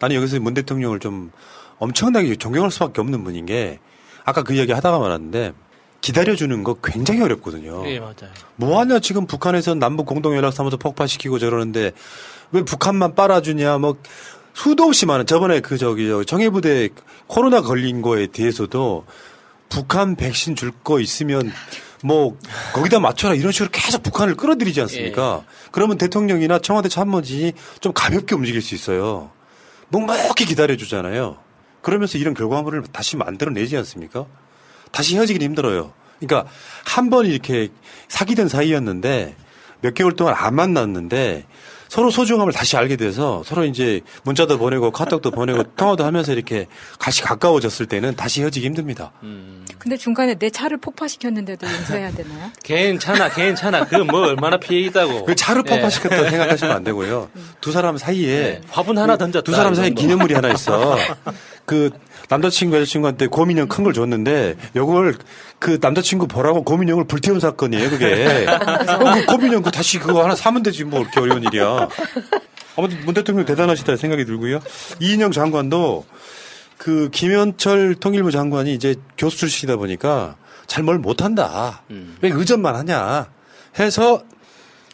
나는 0.00 0.16
여기서 0.16 0.40
문 0.40 0.54
대통령을 0.54 0.98
좀 0.98 1.30
엄청나게 1.78 2.34
존경할 2.36 2.70
수밖에 2.72 3.00
없는 3.00 3.22
분인 3.22 3.46
게 3.46 3.78
아까 4.24 4.42
그 4.42 4.54
이야기 4.54 4.72
하다가 4.72 4.98
말았는데 4.98 5.52
기다려주는 6.00 6.62
거 6.64 6.74
굉장히 6.82 7.20
어렵거든요. 7.22 7.82
예, 7.88 7.98
맞아요. 7.98 8.14
뭐하냐 8.56 9.00
지금 9.00 9.26
북한에서 9.26 9.74
남북 9.74 10.06
공동연락사무소 10.06 10.76
폭파시키고 10.76 11.38
저러는데 11.38 11.92
왜 12.52 12.62
북한만 12.62 13.14
빨아주냐 13.14 13.78
뭐 13.78 13.96
수도 14.54 14.84
없이 14.84 15.04
많은 15.06 15.26
저번에 15.26 15.60
그 15.60 15.76
저기 15.78 16.08
저 16.08 16.24
정예부대 16.24 16.90
코로나 17.26 17.60
걸린 17.60 18.02
거에 18.02 18.28
대해서도 18.28 19.04
북한 19.68 20.14
백신 20.16 20.54
줄 20.54 20.72
거 20.84 21.00
있으면 21.00 21.52
뭐 22.04 22.36
거기다 22.72 23.00
맞춰라 23.00 23.34
이런 23.34 23.50
식으로 23.50 23.70
계속 23.72 24.02
북한을 24.02 24.36
끌어들이지 24.36 24.80
않습니까? 24.82 25.42
그러면 25.72 25.98
대통령이나 25.98 26.60
청와대 26.60 26.88
참모진이 26.88 27.52
좀 27.80 27.92
가볍게 27.92 28.34
움직일 28.36 28.62
수 28.62 28.74
있어요. 28.76 29.30
묵묵히 29.88 30.44
기다려주잖아요. 30.46 31.38
그러면서 31.82 32.18
이런 32.18 32.34
결과물을 32.34 32.84
다시 32.92 33.16
만들어내지 33.16 33.76
않습니까? 33.78 34.26
다시 34.92 35.16
헤어지기 35.16 35.44
힘들어요. 35.44 35.92
그러니까 36.20 36.50
한 36.84 37.10
번 37.10 37.26
이렇게 37.26 37.68
사귀던 38.08 38.48
사이였는데 38.48 39.34
몇 39.82 39.94
개월 39.94 40.12
동안 40.16 40.34
안 40.36 40.54
만났는데 40.54 41.44
서로 41.88 42.10
소중함을 42.10 42.52
다시 42.52 42.76
알게 42.76 42.96
돼서 42.96 43.42
서로 43.44 43.64
이제 43.64 44.00
문자도 44.24 44.58
보내고 44.58 44.90
카톡도 44.90 45.30
보내고 45.30 45.62
통화도 45.76 46.04
하면서 46.04 46.32
이렇게 46.32 46.66
같이 46.98 47.22
가까워졌을 47.22 47.86
때는 47.86 48.16
다시 48.16 48.40
헤어지기 48.42 48.66
힘듭니다. 48.66 49.12
근데 49.78 49.96
중간에 49.96 50.34
내 50.34 50.50
차를 50.50 50.78
폭파시켰는데도 50.78 51.64
용서해야 51.66 52.10
되나요? 52.12 52.50
괜찮아, 52.64 53.28
괜찮아. 53.28 53.84
그 53.86 53.96
뭐 53.98 54.22
얼마나 54.26 54.56
피해 54.56 54.80
있다고. 54.82 55.26
그 55.26 55.34
차를 55.36 55.62
예. 55.66 55.70
폭파시켰다고 55.76 56.28
생각하시면 56.30 56.74
안 56.76 56.82
되고요. 56.84 57.30
두 57.60 57.70
사람 57.70 57.96
사이에 57.98 58.62
화분 58.68 58.98
하나 58.98 59.16
던졌다. 59.16 59.44
두 59.44 59.52
사람 59.54 59.74
사이에. 59.74 59.90
기념물이 59.90 60.34
하나 60.34 60.48
있어. 60.52 60.96
그 61.66 61.90
남자친구 62.28 62.76
여자친구한테 62.76 63.26
고민형 63.28 63.68
큰 63.68 63.84
걸 63.84 63.92
줬는데 63.92 64.56
요걸 64.74 65.16
그 65.58 65.78
남자친구 65.80 66.26
보라고 66.26 66.64
고민형을 66.64 67.04
불태운 67.04 67.38
사건이에요 67.40 67.90
그게. 67.90 68.46
어, 68.48 69.14
그 69.14 69.26
고민형 69.26 69.62
그 69.62 69.70
다시 69.70 69.98
그거 69.98 70.24
하나 70.24 70.34
사면 70.34 70.62
되지 70.62 70.84
뭐 70.84 71.00
이렇게 71.00 71.20
어려운 71.20 71.42
일이야. 71.44 71.88
아무튼 72.76 73.04
문 73.04 73.14
대통령 73.14 73.44
대단하시다 73.46 73.96
생각이 73.96 74.24
들고요. 74.24 74.60
이인영 75.00 75.30
장관도 75.32 76.04
그 76.78 77.08
김현철 77.10 77.94
통일부 78.00 78.30
장관이 78.30 78.74
이제 78.74 78.96
교수 79.16 79.38
출신이다 79.38 79.76
보니까 79.76 80.36
잘 80.66 80.82
뭘 80.84 80.98
못한다. 80.98 81.82
왜 82.20 82.30
의전만 82.30 82.74
하냐 82.74 83.28
해서 83.78 84.22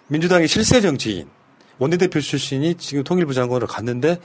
민주당의 0.09 0.47
실세 0.49 0.81
정치인 0.81 1.27
원내대표 1.79 2.21
출신이 2.21 2.75
지금 2.75 3.03
통일부 3.05 3.33
장관으로 3.35 3.66
갔는데 3.66 4.18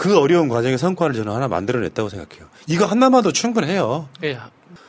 그 0.00 0.18
어려운 0.18 0.48
과정의 0.48 0.78
성과를 0.78 1.14
저는 1.14 1.30
하나 1.30 1.46
만들어냈다고 1.46 2.08
생각해요. 2.08 2.48
이거 2.66 2.86
하나만도 2.86 3.32
충분해요. 3.32 4.08
예, 4.24 4.38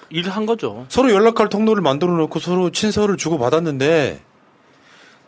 일한 0.10 0.45
거죠. 0.45 0.86
서로 0.88 1.12
연락할 1.12 1.50
통로를 1.50 1.84
만들어 1.84 2.13
놓고 2.13 2.39
서로 2.39 2.69
친서를 2.69 3.17
주고 3.17 3.38
받았는데 3.38 4.21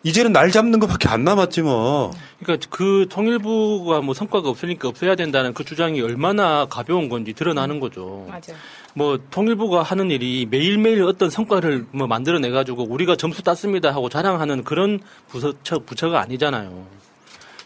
이제는 0.03 0.31
날 0.31 0.51
잡는 0.51 0.79
것밖에 0.79 1.09
안 1.09 1.25
남았지 1.25 1.63
뭐. 1.63 2.11
그러니까 2.39 2.65
그 2.69 3.07
통일부가 3.09 3.99
뭐 3.99 4.13
성과가 4.13 4.47
없으니까 4.47 4.87
없어야 4.87 5.15
된다는 5.15 5.53
그 5.53 5.65
주장이 5.65 5.99
얼마나 5.99 6.65
가벼운 6.65 7.09
건지 7.09 7.33
드러나는 7.33 7.81
거죠. 7.81 8.25
맞아요. 8.29 8.57
뭐 8.93 9.19
통일부가 9.31 9.83
하는 9.83 10.11
일이 10.11 10.47
매일매일 10.49 11.03
어떤 11.03 11.29
성과를 11.29 11.87
뭐 11.91 12.07
만들어내 12.07 12.51
가지고 12.51 12.85
우리가 12.85 13.17
점수 13.17 13.43
땄습니다 13.43 13.89
하고 13.89 14.07
자랑하는 14.07 14.63
그런 14.63 15.01
부서 15.27 15.51
부처가 15.85 16.21
아니잖아요. 16.21 17.03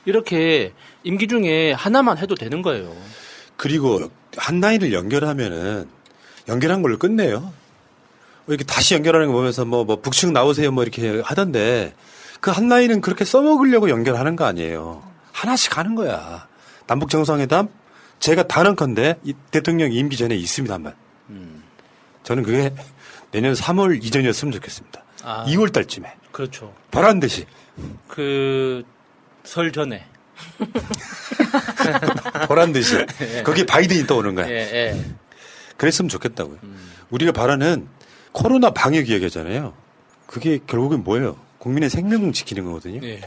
이렇게 0.07 0.71
임기 1.07 1.27
중에 1.27 1.71
하나만 1.71 2.17
해도 2.17 2.35
되는 2.35 2.61
거예요. 2.61 2.93
그리고 3.55 4.11
한 4.35 4.59
라인을 4.59 4.91
연결하면은 4.93 5.87
연결한 6.47 6.81
걸로 6.81 6.97
끝내요. 6.97 7.39
뭐 7.39 7.53
이렇게 8.55 8.63
다시 8.63 8.93
연결하는 8.93 9.27
거 9.27 9.33
보면서 9.33 9.65
뭐, 9.65 9.83
뭐 9.83 9.99
북측 10.01 10.31
나오세요 10.31 10.71
뭐 10.71 10.83
이렇게 10.83 11.21
하던데 11.23 11.93
그 12.39 12.51
한 12.51 12.67
라인은 12.69 13.01
그렇게 13.01 13.25
써먹으려고 13.25 13.89
연결하는 13.89 14.35
거 14.35 14.45
아니에요. 14.45 15.01
하나씩 15.31 15.77
하는 15.77 15.95
거야. 15.95 16.47
남북 16.87 17.09
정상회담 17.09 17.67
제가 18.19 18.47
단언컨대 18.47 19.19
이 19.23 19.33
대통령 19.51 19.91
임기 19.91 20.17
전에 20.17 20.35
있습니다 20.35 20.73
한번. 20.73 20.93
저는 22.23 22.43
그게 22.43 22.73
내년 23.31 23.53
3월 23.53 24.03
이전이었으면 24.03 24.51
좋겠습니다. 24.51 25.03
아. 25.23 25.45
2월 25.47 25.71
달쯤에 25.73 26.13
그렇죠. 26.31 26.73
바란 26.91 27.19
듯이 27.19 27.45
그 28.07 28.83
설 29.43 29.71
전에. 29.71 30.05
보란 32.47 32.71
듯이 32.73 32.95
예. 33.21 33.43
거기 33.43 33.65
바이든이 33.65 34.07
떠오는 34.07 34.35
거야. 34.35 34.49
예, 34.49 34.53
예. 34.53 35.05
그랬으면 35.77 36.09
좋겠다고요. 36.09 36.57
우리가 37.09 37.31
바라는 37.31 37.87
코로나 38.31 38.71
방역 38.71 39.09
이야기잖아요. 39.09 39.73
그게 40.25 40.59
결국은 40.65 41.03
뭐예요? 41.03 41.37
국민의 41.59 41.89
생명 41.89 42.31
지키는 42.31 42.65
거거든요. 42.65 42.99
예. 43.07 43.21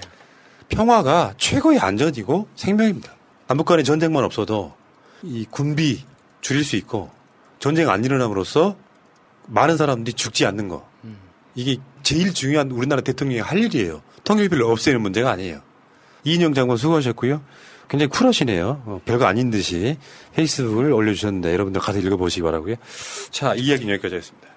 평화가 0.69 1.35
최고의 1.37 1.79
안전이고 1.79 2.49
생명입니다. 2.55 3.15
남북 3.47 3.65
간의 3.65 3.85
전쟁만 3.85 4.25
없어도 4.25 4.75
이 5.23 5.47
군비 5.51 6.05
줄일 6.41 6.65
수 6.65 6.77
있고 6.77 7.11
전쟁 7.59 7.91
안 7.91 8.05
일어남으로써 8.05 8.77
많은 9.47 9.77
사람들이 9.77 10.15
죽지 10.15 10.47
않는 10.47 10.69
거. 10.69 10.89
이게 11.57 11.79
제일 12.03 12.33
중요한 12.33 12.71
우리나라 12.71 13.03
대통령이 13.03 13.41
할 13.41 13.59
일이에요. 13.59 14.03
통일비를 14.25 14.63
없애는 14.63 15.01
문제가 15.01 15.31
아니에요. 15.31 15.61
이인영 16.25 16.55
장관 16.55 16.77
수고하셨고요. 16.77 17.41
굉장히 17.89 18.09
쿨하시네요. 18.11 18.83
어, 18.87 19.01
별거 19.05 19.27
아닌 19.27 19.51
듯이 19.51 19.97
페이스북을 20.35 20.93
올려주셨는데 20.93 21.53
여러분들 21.53 21.81
가서 21.81 21.99
읽어보시기 21.99 22.43
바라고요. 22.43 22.77
자, 23.31 23.55
이 23.55 23.61
이야기는 23.63 23.93
여기까지 23.95 24.15
하겠습니다. 24.15 24.50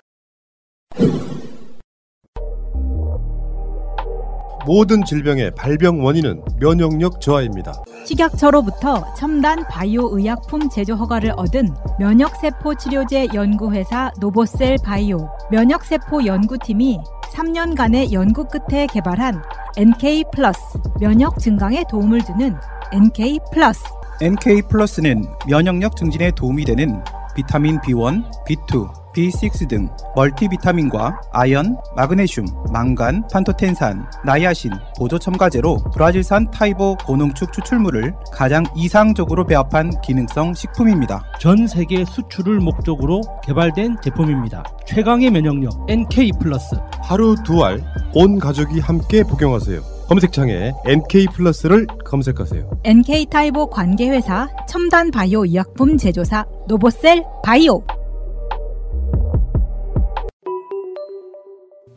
모든 4.65 5.03
질병의 5.03 5.51
발병 5.55 6.03
원인은 6.03 6.41
면역력 6.59 7.19
저하입니다. 7.19 7.73
식약처로부터 8.05 9.13
첨단 9.15 9.65
바이오 9.67 10.17
의약품 10.17 10.69
제조 10.69 10.95
허가를 10.95 11.33
얻은 11.35 11.69
면역세포 11.99 12.75
치료제 12.75 13.27
연구회사 13.33 14.11
노보셀 14.19 14.77
바이오 14.83 15.29
면역세포 15.51 16.25
연구팀이 16.25 16.99
3년간의 17.33 18.11
연구 18.13 18.45
끝에 18.45 18.87
개발한 18.87 19.41
NK 19.75 20.25
플러스 20.33 20.59
면역 20.99 21.39
증강에 21.39 21.83
도움을 21.89 22.23
주는 22.23 22.55
NK 22.93 23.39
플러스 23.51 23.83
NK 24.21 24.61
플러스는 24.69 25.25
면역력 25.47 25.97
증진에 25.97 26.31
도움이 26.31 26.63
되는 26.65 27.03
비타민 27.35 27.79
B1, 27.81 28.23
B2, 28.47 29.03
B6 29.13 29.67
등 29.69 29.89
멀티비타민과 30.15 31.21
아연, 31.31 31.77
마그네슘, 31.95 32.45
망간, 32.71 33.23
판토텐산, 33.31 34.07
나이아신, 34.25 34.71
보조 34.97 35.19
첨가제로 35.19 35.77
브라질산 35.93 36.49
타이보 36.49 36.97
고농축 37.05 37.53
추출물을 37.53 38.13
가장 38.31 38.63
이상적으로 38.75 39.45
배합한 39.45 40.01
기능성 40.01 40.55
식품입니다. 40.55 41.23
전 41.39 41.67
세계 41.67 42.03
수출을 42.05 42.59
목적으로 42.59 43.21
개발된 43.43 43.97
제품입니다. 44.03 44.63
최강의 44.87 45.29
면역력 45.31 45.85
NK 45.89 46.31
플러스. 46.39 46.75
하루 47.03 47.35
두 47.43 47.63
알 47.63 47.83
온 48.15 48.37
가족이 48.39 48.79
함께 48.79 49.23
복용하세요. 49.23 49.81
검색창에 50.07 50.73
NK 50.85 51.27
플러스를 51.33 51.87
검색하세요. 52.05 52.69
NK 52.83 53.25
타이보 53.27 53.67
관계회사 53.67 54.47
첨단 54.67 55.09
바이오 55.09 55.45
의약품 55.45 55.97
제조사 55.97 56.45
노보셀 56.67 57.23
바이오 57.43 57.83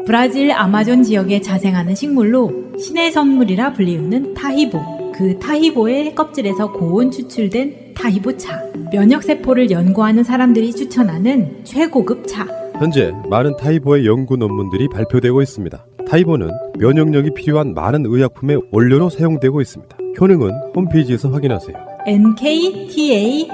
브라질 0.06 0.52
아마존 0.52 1.02
지역에 1.02 1.40
자생하는 1.40 1.94
식물로 1.96 2.78
신의 2.78 3.10
선물이라 3.10 3.72
불리우는 3.72 4.34
타히보. 4.34 5.12
그 5.12 5.36
타히보의 5.40 6.14
껍질에서 6.14 6.72
고온 6.72 7.10
추출된 7.10 7.94
타히보 7.94 8.36
차. 8.36 8.62
면역 8.92 9.24
세포를 9.24 9.70
연구하는 9.70 10.22
사람들이 10.22 10.72
추천하는 10.72 11.64
최고급 11.64 12.28
차. 12.28 12.46
현재 12.78 13.12
많은 13.28 13.56
타이보의 13.56 14.06
연구 14.06 14.36
논문들이 14.36 14.88
발표되고 14.88 15.42
있습니다. 15.42 15.84
타이보는 16.08 16.50
면역력이 16.78 17.34
필요한 17.34 17.74
많은 17.74 18.04
의약품의 18.06 18.60
원료로 18.70 19.08
사용되고 19.08 19.60
있습니다. 19.60 19.96
효능은 20.20 20.52
홈페이지에서 20.76 21.30
확인하세요. 21.30 21.85
nktaheebo.com 22.06 23.46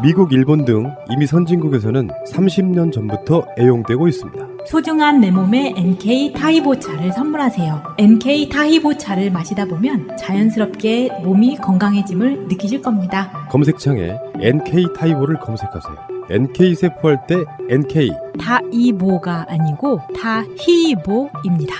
미국, 0.00 0.32
일본 0.32 0.64
등 0.64 0.94
이미 1.10 1.26
선진국에서는 1.26 2.08
30년 2.32 2.92
전부터 2.92 3.44
애용되고 3.58 4.06
있습니다. 4.06 4.46
소중한 4.64 5.20
내 5.20 5.32
몸에 5.32 5.74
NK 5.76 6.34
타히보 6.34 6.78
차를 6.78 7.12
선물하세요. 7.12 7.96
NK 7.98 8.48
타히보 8.48 8.96
차를 8.96 9.32
마시다 9.32 9.64
보면 9.64 10.16
자연스럽게 10.16 11.10
몸이 11.24 11.56
건강해짐을 11.56 12.46
느끼실 12.46 12.80
겁니다. 12.80 13.48
검색창에 13.50 14.16
NK 14.40 14.86
타이보를 14.96 15.40
검색하세요. 15.40 15.96
NK 16.30 16.76
세포할 16.76 17.26
때 17.26 17.36
NK 17.68 18.12
타이보가 18.38 19.46
아니고 19.48 20.00
타히보입니다. 20.14 21.74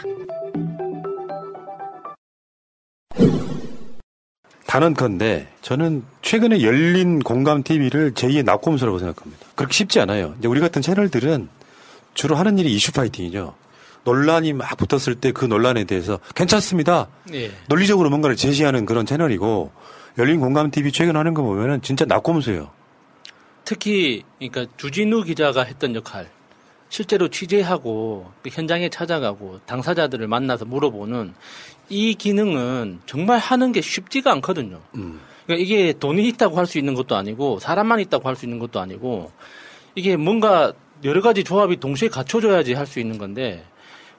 단언컨대 4.76 5.48
저는 5.62 6.04
최근에 6.20 6.60
열린 6.60 7.20
공감 7.20 7.62
TV를 7.62 8.12
제2의 8.12 8.44
낙곰수라고 8.44 8.98
생각합니다. 8.98 9.46
그렇게 9.54 9.72
쉽지 9.72 10.00
않아요. 10.00 10.34
이제 10.38 10.48
우리 10.48 10.60
같은 10.60 10.82
채널들은 10.82 11.48
주로 12.12 12.36
하는 12.36 12.58
일이 12.58 12.74
이슈 12.74 12.92
파이팅이죠. 12.92 13.54
논란이 14.04 14.52
막 14.52 14.76
붙었을 14.76 15.14
때 15.14 15.32
그 15.32 15.46
논란에 15.46 15.84
대해서 15.84 16.18
괜찮습니다. 16.34 17.08
예. 17.32 17.52
논리적으로 17.68 18.10
뭔가를 18.10 18.36
제시하는 18.36 18.84
그런 18.84 19.06
채널이고 19.06 19.72
열린 20.18 20.40
공감 20.40 20.70
TV 20.70 20.92
최근 20.92 21.16
하는 21.16 21.32
거 21.32 21.42
보면은 21.42 21.80
진짜 21.80 22.04
낙곰수예요. 22.04 22.70
특히 23.64 24.24
그러니까 24.38 24.66
주진우 24.76 25.24
기자가 25.24 25.62
했던 25.62 25.94
역할 25.94 26.28
실제로 26.90 27.28
취재하고 27.28 28.30
그 28.42 28.50
현장에 28.52 28.90
찾아가고 28.90 29.60
당사자들을 29.66 30.28
만나서 30.28 30.66
물어보는 30.66 31.34
이 31.88 32.14
기능은 32.14 33.00
정말 33.06 33.38
하는 33.38 33.72
게 33.72 33.80
쉽지가 33.80 34.32
않거든요. 34.32 34.80
그러니까 34.92 35.62
이게 35.64 35.92
돈이 35.92 36.26
있다고 36.28 36.56
할 36.58 36.66
수 36.66 36.78
있는 36.78 36.94
것도 36.94 37.14
아니고 37.16 37.60
사람만 37.60 38.00
있다고 38.00 38.28
할 38.28 38.36
수 38.36 38.44
있는 38.46 38.58
것도 38.58 38.80
아니고 38.80 39.30
이게 39.94 40.16
뭔가 40.16 40.72
여러 41.04 41.20
가지 41.22 41.44
조합이 41.44 41.76
동시에 41.76 42.08
갖춰져야지 42.08 42.72
할 42.74 42.86
수 42.86 42.98
있는 43.00 43.18
건데 43.18 43.64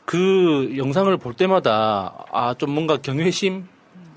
그 0.06 0.74
영상을 0.78 1.16
볼 1.18 1.34
때마다 1.34 2.26
아 2.32 2.54
좀 2.54 2.72
뭔가 2.72 2.98
경외심이 2.98 3.64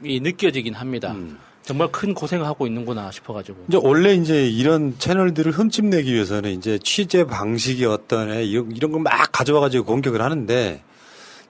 느껴지긴 0.03 0.75
합니다. 0.75 1.15
정말 1.63 1.89
큰 1.93 2.15
고생을 2.15 2.47
하고 2.47 2.67
있는구나 2.67 3.11
싶어가지고. 3.11 3.65
이제 3.69 3.79
원래 3.83 4.15
이제 4.15 4.49
이런 4.49 4.97
채널들을 4.99 5.53
흠집내기 5.53 6.13
위해서는 6.13 6.53
이제 6.53 6.79
취재 6.83 7.25
방식이 7.25 7.85
어떤 7.85 8.31
애 8.33 8.45
이런, 8.45 8.71
이런 8.75 8.93
걸 8.93 9.01
막 9.03 9.31
가져와가지고 9.33 9.85
공격을 9.85 10.23
하는데 10.23 10.83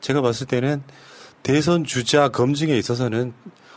제가 0.00 0.20
봤을 0.22 0.46
때는 0.46 0.82
대선 1.42 1.85
주자 1.85 2.29
검증에 2.29 2.76
있어서는 2.76 3.33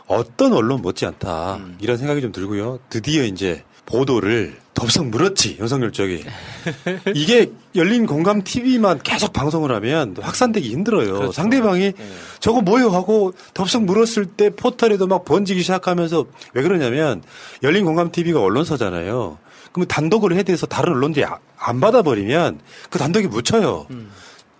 어떤 0.06 0.52
언론 0.52 0.82
못지않다 0.82 1.60
이런 1.80 1.96
생각이 1.96 2.20
좀 2.20 2.30
들고요. 2.32 2.78
드디어 2.90 3.24
이제 3.24 3.64
보도를 3.86 4.56
덥석 4.74 5.06
물었지 5.06 5.56
윤석열 5.60 5.92
쪽이 5.92 6.24
이게 7.14 7.50
열린 7.74 8.06
공감 8.06 8.42
TV만 8.42 9.00
계속 9.02 9.32
방송을 9.32 9.72
하면 9.76 10.16
확산되기 10.20 10.70
힘들어요. 10.70 11.32
상대방이 11.32 11.92
저거 12.40 12.60
뭐요 12.60 12.88
하고 12.90 13.32
덥석 13.54 13.84
물었을 13.84 14.26
때 14.26 14.50
포털에도 14.50 15.06
막 15.06 15.24
번지기 15.24 15.60
시작하면서 15.62 16.26
왜 16.54 16.62
그러냐면 16.62 17.22
열린 17.62 17.84
공감 17.84 18.10
TV가 18.10 18.40
언론사잖아요. 18.40 19.38
그러면 19.72 19.88
단독으로 19.88 20.36
해대서 20.36 20.66
다른 20.66 20.92
언론들이 20.94 21.24
아- 21.24 21.38
안 21.58 21.80
받아버리면 21.80 22.60
그 22.90 22.98
단독이 22.98 23.26
묻혀요. 23.28 23.86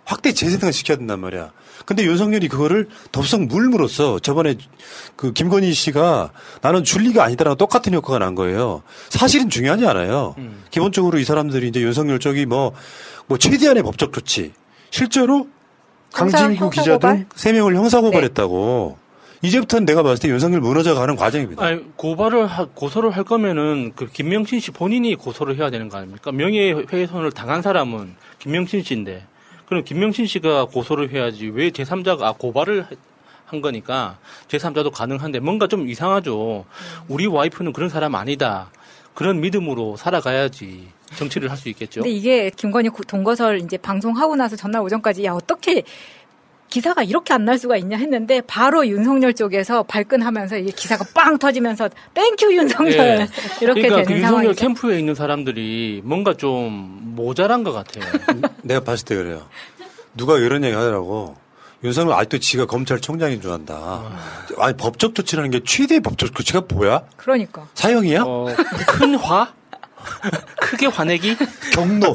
확대 0.05 0.33
재생을 0.33 0.73
시켜야 0.73 0.97
된단 0.99 1.21
말이야. 1.21 1.53
근데 1.87 2.05
윤석열이 2.05 2.49
그거를 2.49 2.89
덥석 3.13 3.43
물므로써 3.47 4.19
저번에 4.19 4.55
그 5.17 5.33
김건희 5.33 5.73
씨가 5.73 6.31
나는 6.63 6.85
줄리가 6.85 7.25
아니다라고 7.25 7.57
똑같은 7.57 7.93
효과가 7.95 8.19
난 8.19 8.35
거예요. 8.35 8.83
사실은 9.11 9.51
중요하지 9.51 9.87
않아요. 9.87 10.35
기본적으로 10.71 11.19
이 11.19 11.25
사람들이 11.25 11.69
이제 11.69 11.81
윤석열 11.81 12.19
쪽이 12.19 12.47
뭐, 12.47 12.73
뭐 13.27 13.39
최대한의 13.39 13.83
법적 13.83 14.13
조치. 14.13 14.53
실제로 14.91 15.49
강진구 16.13 16.71
기자? 16.71 16.99
등세 16.99 17.53
명을 17.53 17.75
형사고발했다고. 17.75 18.99
이제부터는 19.43 19.85
내가 19.85 20.03
봤을 20.03 20.23
때 20.23 20.29
윤석열 20.33 20.61
무너져 20.61 20.95
가는 20.95 21.17
과정입니다. 21.17 21.63
아니, 21.63 21.83
고발을 21.97 22.47
하- 22.47 22.65
고소를 22.67 23.11
할 23.11 23.25
거면은 23.25 23.93
그 23.95 24.07
김명신 24.07 24.59
씨 24.61 24.71
본인이 24.71 25.15
고소를 25.17 25.57
해야 25.59 25.69
되는 25.71 25.91
거 25.91 25.99
아닙니까? 25.99 26.33
명예훼손을 26.33 27.31
당한 27.33 27.61
사람은 27.61 28.15
김명신 28.39 28.83
씨인데 28.83 29.27
그럼 29.67 29.85
김명신 29.85 30.27
씨가 30.27 30.67
고소를 30.67 31.11
해야지 31.13 31.49
왜 31.49 31.71
제3자가 31.71 32.23
아, 32.23 32.33
고발을 32.33 32.85
해- 32.91 32.97
한 33.47 33.61
거니까 33.61 34.19
제3자도 34.49 34.91
가능한데 34.91 35.39
뭔가 35.41 35.67
좀 35.67 35.89
이상하죠. 35.89 36.65
우리 37.09 37.27
와이프는 37.27 37.73
그런 37.73 37.89
사람 37.89 38.15
아니다. 38.15 38.71
그런 39.15 39.41
믿음으로 39.41 39.97
살아가야지 39.97 40.89
정치를 41.17 41.51
할 41.51 41.57
수 41.57 41.69
있겠죠. 41.69 42.01
근데 42.03 42.11
이게 42.11 42.51
김건희 42.51 42.89
고- 42.89 43.05
동거설 43.05 43.61
이제 43.61 43.77
방송하고 43.77 44.35
나서 44.35 44.57
전날 44.57 44.83
오전까지 44.83 45.25
야 45.25 45.33
어떻게 45.35 45.85
기사가 46.75 47.05
이렇게 47.05 47.33
안 47.33 47.45
날 47.45 47.59
수가 47.59 47.77
있냐 47.77 47.97
했는데 47.99 48.41
바로 48.41 48.87
윤석열 48.89 49.33
쪽에서 49.35 49.83
발끈하면서 49.85 50.57
이게 50.57 50.73
기사가 50.73 51.05
빵 51.15 51.39
터지면서 51.39 51.89
thank 52.15 52.38
you 52.38 52.53
윤석열 52.55 52.93
예. 52.95 53.29
이렇게 53.61 53.83
그러니까 53.83 53.97
되는 53.97 54.05
그 54.07 54.13
윤석열 54.15 54.23
상황이죠. 54.23 54.61
캠프에 54.61 54.99
있는 54.99 55.15
사람들이 55.15 56.01
뭔가 56.05 56.35
좀 56.35 57.13
모자란 57.15 57.63
것 57.65 57.73
같아요. 57.73 58.05
내가 58.65 58.81
봤을 58.81 59.05
때 59.05 59.15
그래요. 59.15 59.47
누가 60.17 60.37
이런 60.39 60.65
얘기 60.65 60.75
하더라고. 60.75 61.37
윤석열 61.85 62.15
아직도 62.15 62.39
지가 62.39 62.65
검찰총장인 62.67 63.41
줄 63.43 63.53
안다. 63.53 64.03
아니 64.57 64.75
법적 64.77 65.15
조치라는 65.15 65.51
게 65.51 65.61
최대의 65.65 66.01
법적 66.01 66.35
조치가 66.35 66.63
뭐야? 66.71 67.03
그러니까. 67.19 67.69
사형이야? 67.75 68.23
어, 68.27 68.47
큰 68.89 69.15
화? 69.17 69.53
크게 70.61 70.87
화내기? 70.87 71.37
경로. 71.75 72.13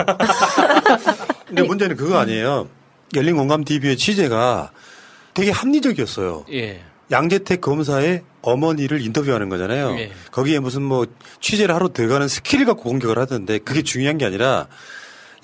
근데 1.47 1.61
문제는 1.61 1.95
그거 1.95 2.17
아니에요. 2.17 2.67
열린 3.15 3.35
공감 3.35 3.63
TV의 3.63 3.97
취재가 3.97 4.71
되게 5.33 5.51
합리적이었어요. 5.51 6.45
예. 6.53 6.81
양재택 7.11 7.61
검사의 7.61 8.23
어머니를 8.41 9.01
인터뷰하는 9.01 9.49
거잖아요. 9.49 9.97
예. 9.97 10.11
거기에 10.31 10.59
무슨 10.59 10.83
뭐 10.83 11.05
취재를 11.41 11.73
하러 11.73 11.89
들어가는 11.91 12.27
skill을 12.27 12.65
갖고 12.65 12.83
공격을 12.83 13.17
하던데 13.17 13.57
그게 13.59 13.81
중요한 13.81 14.17
게 14.17 14.25
아니라 14.25 14.67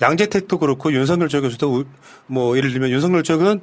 양재택도 0.00 0.58
그렇고 0.58 0.92
윤석열 0.92 1.28
쪽에서도 1.28 1.72
우- 1.72 1.84
뭐 2.26 2.56
예를 2.56 2.70
들면 2.72 2.90
윤석열 2.90 3.22
쪽은 3.22 3.62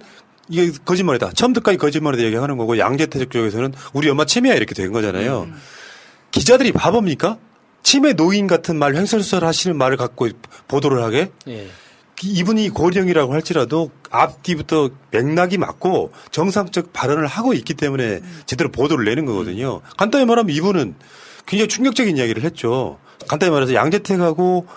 이게 0.49 0.71
거짓말이다. 0.83 1.31
처음부터까지 1.33 1.77
거짓말이다 1.77 2.23
얘기하는 2.23 2.57
거고 2.57 2.77
양재택 2.77 3.31
쪽에서는 3.31 3.73
우리 3.93 4.09
엄마 4.09 4.25
치매야 4.25 4.53
이렇게 4.55 4.73
된 4.75 4.91
거잖아요. 4.91 5.47
기자들이 6.31 6.71
바보입니까? 6.73 7.37
치매 7.83 8.13
노인 8.13 8.47
같은 8.47 8.75
말 8.77 8.95
횡설수설 8.95 9.45
하시는 9.45 9.77
말을 9.77 9.97
갖고 9.97 10.27
보도를 10.67 11.03
하게? 11.03 11.31
예. 11.47 11.67
이분이 12.23 12.69
고령이라고 12.69 13.33
할지라도 13.33 13.91
앞뒤부터 14.09 14.89
맥락이 15.11 15.57
맞고 15.57 16.11
정상적 16.31 16.93
발언을 16.93 17.27
하고 17.27 17.53
있기 17.53 17.73
때문에 17.73 18.21
제대로 18.45 18.71
보도를 18.71 19.05
내는 19.05 19.25
거거든요. 19.25 19.81
간단히 19.97 20.25
말하면 20.25 20.53
이분은 20.55 20.95
굉장히 21.45 21.67
충격적인 21.67 22.17
이야기를 22.17 22.43
했죠. 22.43 22.99
간단히 23.27 23.51
말해서 23.51 23.73
양재택하고 23.73 24.67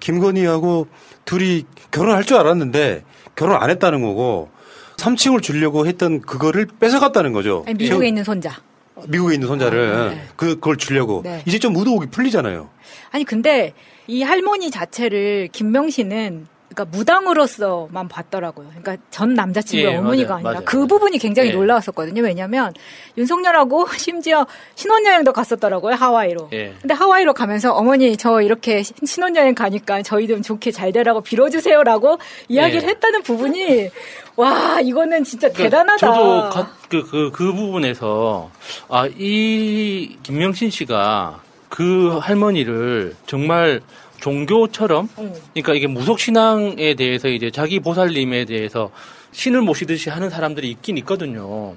김건희하고 0.00 0.86
둘이 1.24 1.64
결혼할 1.90 2.24
줄 2.24 2.36
알았는데 2.36 3.04
결혼 3.34 3.60
안 3.62 3.70
했다는 3.70 4.02
거고 4.02 4.50
3층을 4.96 5.42
주려고 5.42 5.86
했던 5.86 6.20
그거를 6.20 6.66
뺏어갔다는 6.80 7.32
거죠. 7.32 7.64
아니, 7.66 7.76
미국에 7.76 8.08
있는 8.08 8.24
손자. 8.24 8.60
미국에 9.08 9.34
있는 9.34 9.46
손자를 9.46 10.18
그 10.36 10.54
그걸 10.54 10.78
주려고 10.78 11.20
네. 11.22 11.42
이제 11.44 11.58
좀 11.58 11.74
무도옥이 11.74 12.06
풀리잖아요. 12.06 12.70
아니 13.10 13.24
근데 13.24 13.74
이 14.06 14.22
할머니 14.22 14.70
자체를 14.70 15.48
김명 15.52 15.90
씨는 15.90 16.46
그러니까 16.76 16.84
무당으로서만 16.96 18.06
봤더라고요. 18.08 18.68
그러니까 18.68 18.96
전 19.10 19.32
남자친구의 19.32 19.94
예, 19.94 19.96
어머니가 19.96 20.34
맞아요, 20.34 20.36
아니라 20.36 20.52
맞아요. 20.52 20.64
그 20.66 20.86
부분이 20.86 21.18
굉장히 21.18 21.48
예. 21.48 21.52
놀라웠었거든요. 21.54 22.22
왜냐하면 22.22 22.74
윤석열하고 23.16 23.86
심지어 23.96 24.46
신혼여행도 24.74 25.32
갔었더라고요 25.32 25.94
하와이로. 25.94 26.50
예. 26.52 26.74
근데 26.82 26.92
하와이로 26.92 27.32
가면서 27.32 27.72
어머니 27.72 28.16
저 28.18 28.42
이렇게 28.42 28.82
신- 28.82 28.94
신혼여행 29.04 29.54
가니까 29.54 30.02
저희 30.02 30.28
좀 30.28 30.42
좋게 30.42 30.70
잘 30.70 30.92
되라고 30.92 31.22
빌어주세요라고 31.22 32.18
이야기를 32.48 32.82
예. 32.82 32.86
했다는 32.88 33.22
부분이 33.22 33.88
와 34.36 34.80
이거는 34.82 35.24
진짜 35.24 35.48
그러니까 35.48 35.62
대단하다. 35.78 36.06
저도 36.06 36.48
가- 36.50 36.70
그, 36.90 37.02
그, 37.10 37.30
그 37.32 37.52
부분에서, 37.54 38.50
아, 38.88 39.08
이 39.16 40.18
김명신 40.22 40.70
씨가 40.70 41.40
그 41.70 42.18
할머니를 42.22 43.16
정말 43.26 43.80
종교처럼, 44.20 45.08
그러니까 45.52 45.74
이게 45.74 45.86
무속 45.86 46.18
신앙에 46.18 46.94
대해서 46.94 47.28
이제 47.28 47.50
자기 47.50 47.80
보살님에 47.80 48.44
대해서 48.44 48.90
신을 49.32 49.60
모시듯이 49.62 50.10
하는 50.10 50.30
사람들이 50.30 50.70
있긴 50.70 50.98
있거든요. 50.98 51.74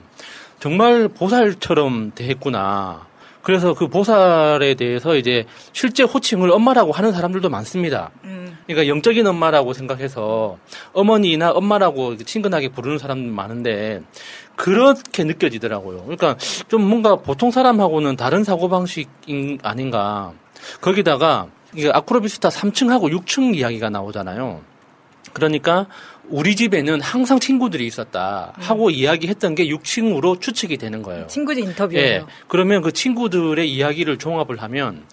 정말 0.60 1.08
보살처럼 1.08 2.12
대했구나. 2.16 3.08
그래서 3.42 3.74
그 3.74 3.88
보살에 3.88 4.76
대해서 4.76 5.16
이제 5.16 5.46
실제 5.72 6.04
호칭을 6.04 6.52
엄마라고 6.52 6.92
하는 6.92 7.12
사람들도 7.12 7.50
많습니다. 7.50 8.12
그러니까 8.68 8.88
영적인 8.88 9.26
엄마라고 9.26 9.74
생각해서 9.74 10.58
어머니나 10.94 11.52
엄마라고 11.52 12.18
친근하게 12.18 12.70
부르는 12.70 13.00
사람들 13.00 13.32
많은데 13.32 14.02
그렇게 14.56 15.24
느껴지더라고요. 15.24 16.04
그러니까 16.04 16.38
좀 16.68 16.84
뭔가 16.84 17.16
보통 17.16 17.50
사람하고는 17.50 18.18
다른 18.18 18.44
사고방식 18.44 19.10
아닌가. 19.64 20.34
거기다가 20.82 21.48
이게 21.76 21.90
아크로비스타 21.94 22.50
3층하고 22.50 23.12
6층 23.12 23.56
이야기가 23.56 23.90
나오잖아요. 23.90 24.62
그러니까 25.34 25.88
우리 26.28 26.56
집에는 26.56 27.02
항상 27.02 27.40
친구들이 27.40 27.86
있었다 27.86 28.54
하고 28.58 28.90
이야기했던 28.90 29.56
게 29.56 29.68
6층으로 29.68 30.42
추측이 30.42 30.78
되는 30.78 31.02
거예요. 31.04 31.28
친구들 31.28 31.64
인터뷰예요. 31.64 32.06
예. 32.06 32.24
그러면 32.48 32.82
그 32.82 32.92
친구들의 32.92 33.70
이야기를 33.72 34.18
종합을 34.18 34.62
하면 34.62 35.04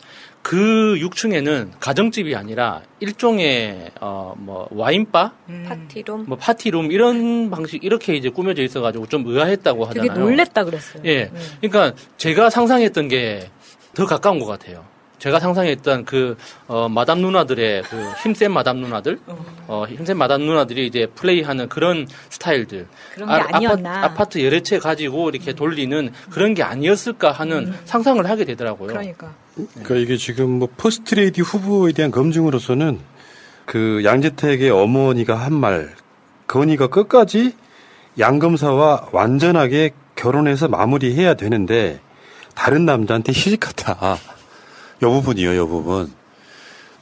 그 0.42 0.96
6층에는 1.00 1.72
가정집이 1.80 2.36
아니라 2.36 2.82
일종의 3.00 3.90
어뭐 4.00 4.68
와인바, 4.70 5.32
파티룸. 5.66 6.24
뭐 6.28 6.38
파티룸 6.38 6.92
이런 6.92 7.50
방식 7.50 7.82
이렇게 7.82 8.14
이제 8.14 8.28
꾸며져 8.30 8.62
있어가지고 8.62 9.06
좀 9.08 9.26
의아했다고 9.26 9.88
되게 9.90 10.08
하잖아요. 10.08 10.24
놀랬다 10.24 10.64
그랬어요. 10.64 11.02
예. 11.04 11.30
그러니까 11.60 11.98
제가 12.16 12.48
상상했던 12.50 13.08
게 13.08 13.50
더 13.96 14.04
가까운 14.04 14.38
것 14.38 14.44
같아요. 14.44 14.84
제가 15.18 15.40
상상했던 15.40 16.04
그, 16.04 16.36
어, 16.68 16.88
마담 16.88 17.20
누나들의 17.20 17.82
그 17.84 18.12
힘센 18.22 18.52
마담 18.52 18.78
누나들, 18.78 19.18
어, 19.66 19.84
힘센 19.88 20.18
마담 20.18 20.42
누나들이 20.42 20.86
이제 20.86 21.06
플레이하는 21.14 21.68
그런 21.68 22.06
스타일들. 22.28 22.86
그런 23.14 23.28
게 23.28 23.34
아니었나. 23.34 23.90
아파트, 23.98 24.12
아파트 24.12 24.44
여러 24.44 24.60
채 24.60 24.78
가지고 24.78 25.30
이렇게 25.30 25.54
돌리는 25.54 26.12
그런 26.30 26.54
게 26.54 26.62
아니었을까 26.62 27.32
하는 27.32 27.72
상상을 27.86 28.28
하게 28.28 28.44
되더라고요. 28.44 28.88
그러니까. 28.88 29.32
그러니까 29.54 29.94
이게 29.94 30.16
지금 30.18 30.50
뭐 30.50 30.68
퍼스트레이디 30.76 31.40
후보에 31.40 31.92
대한 31.92 32.10
검증으로서는 32.10 32.98
그 33.64 34.02
양재택의 34.04 34.70
어머니가 34.70 35.34
한 35.34 35.54
말, 35.54 35.94
건희가 36.46 36.88
끝까지 36.88 37.54
양 38.18 38.38
검사와 38.38 39.08
완전하게 39.12 39.92
결혼해서 40.14 40.68
마무리해야 40.68 41.34
되는데 41.34 42.00
다른 42.54 42.84
남자한테 42.86 43.32
시집갔다. 43.34 44.18
요 45.02 45.10
부분이요, 45.10 45.56
요 45.56 45.68
부분. 45.68 46.12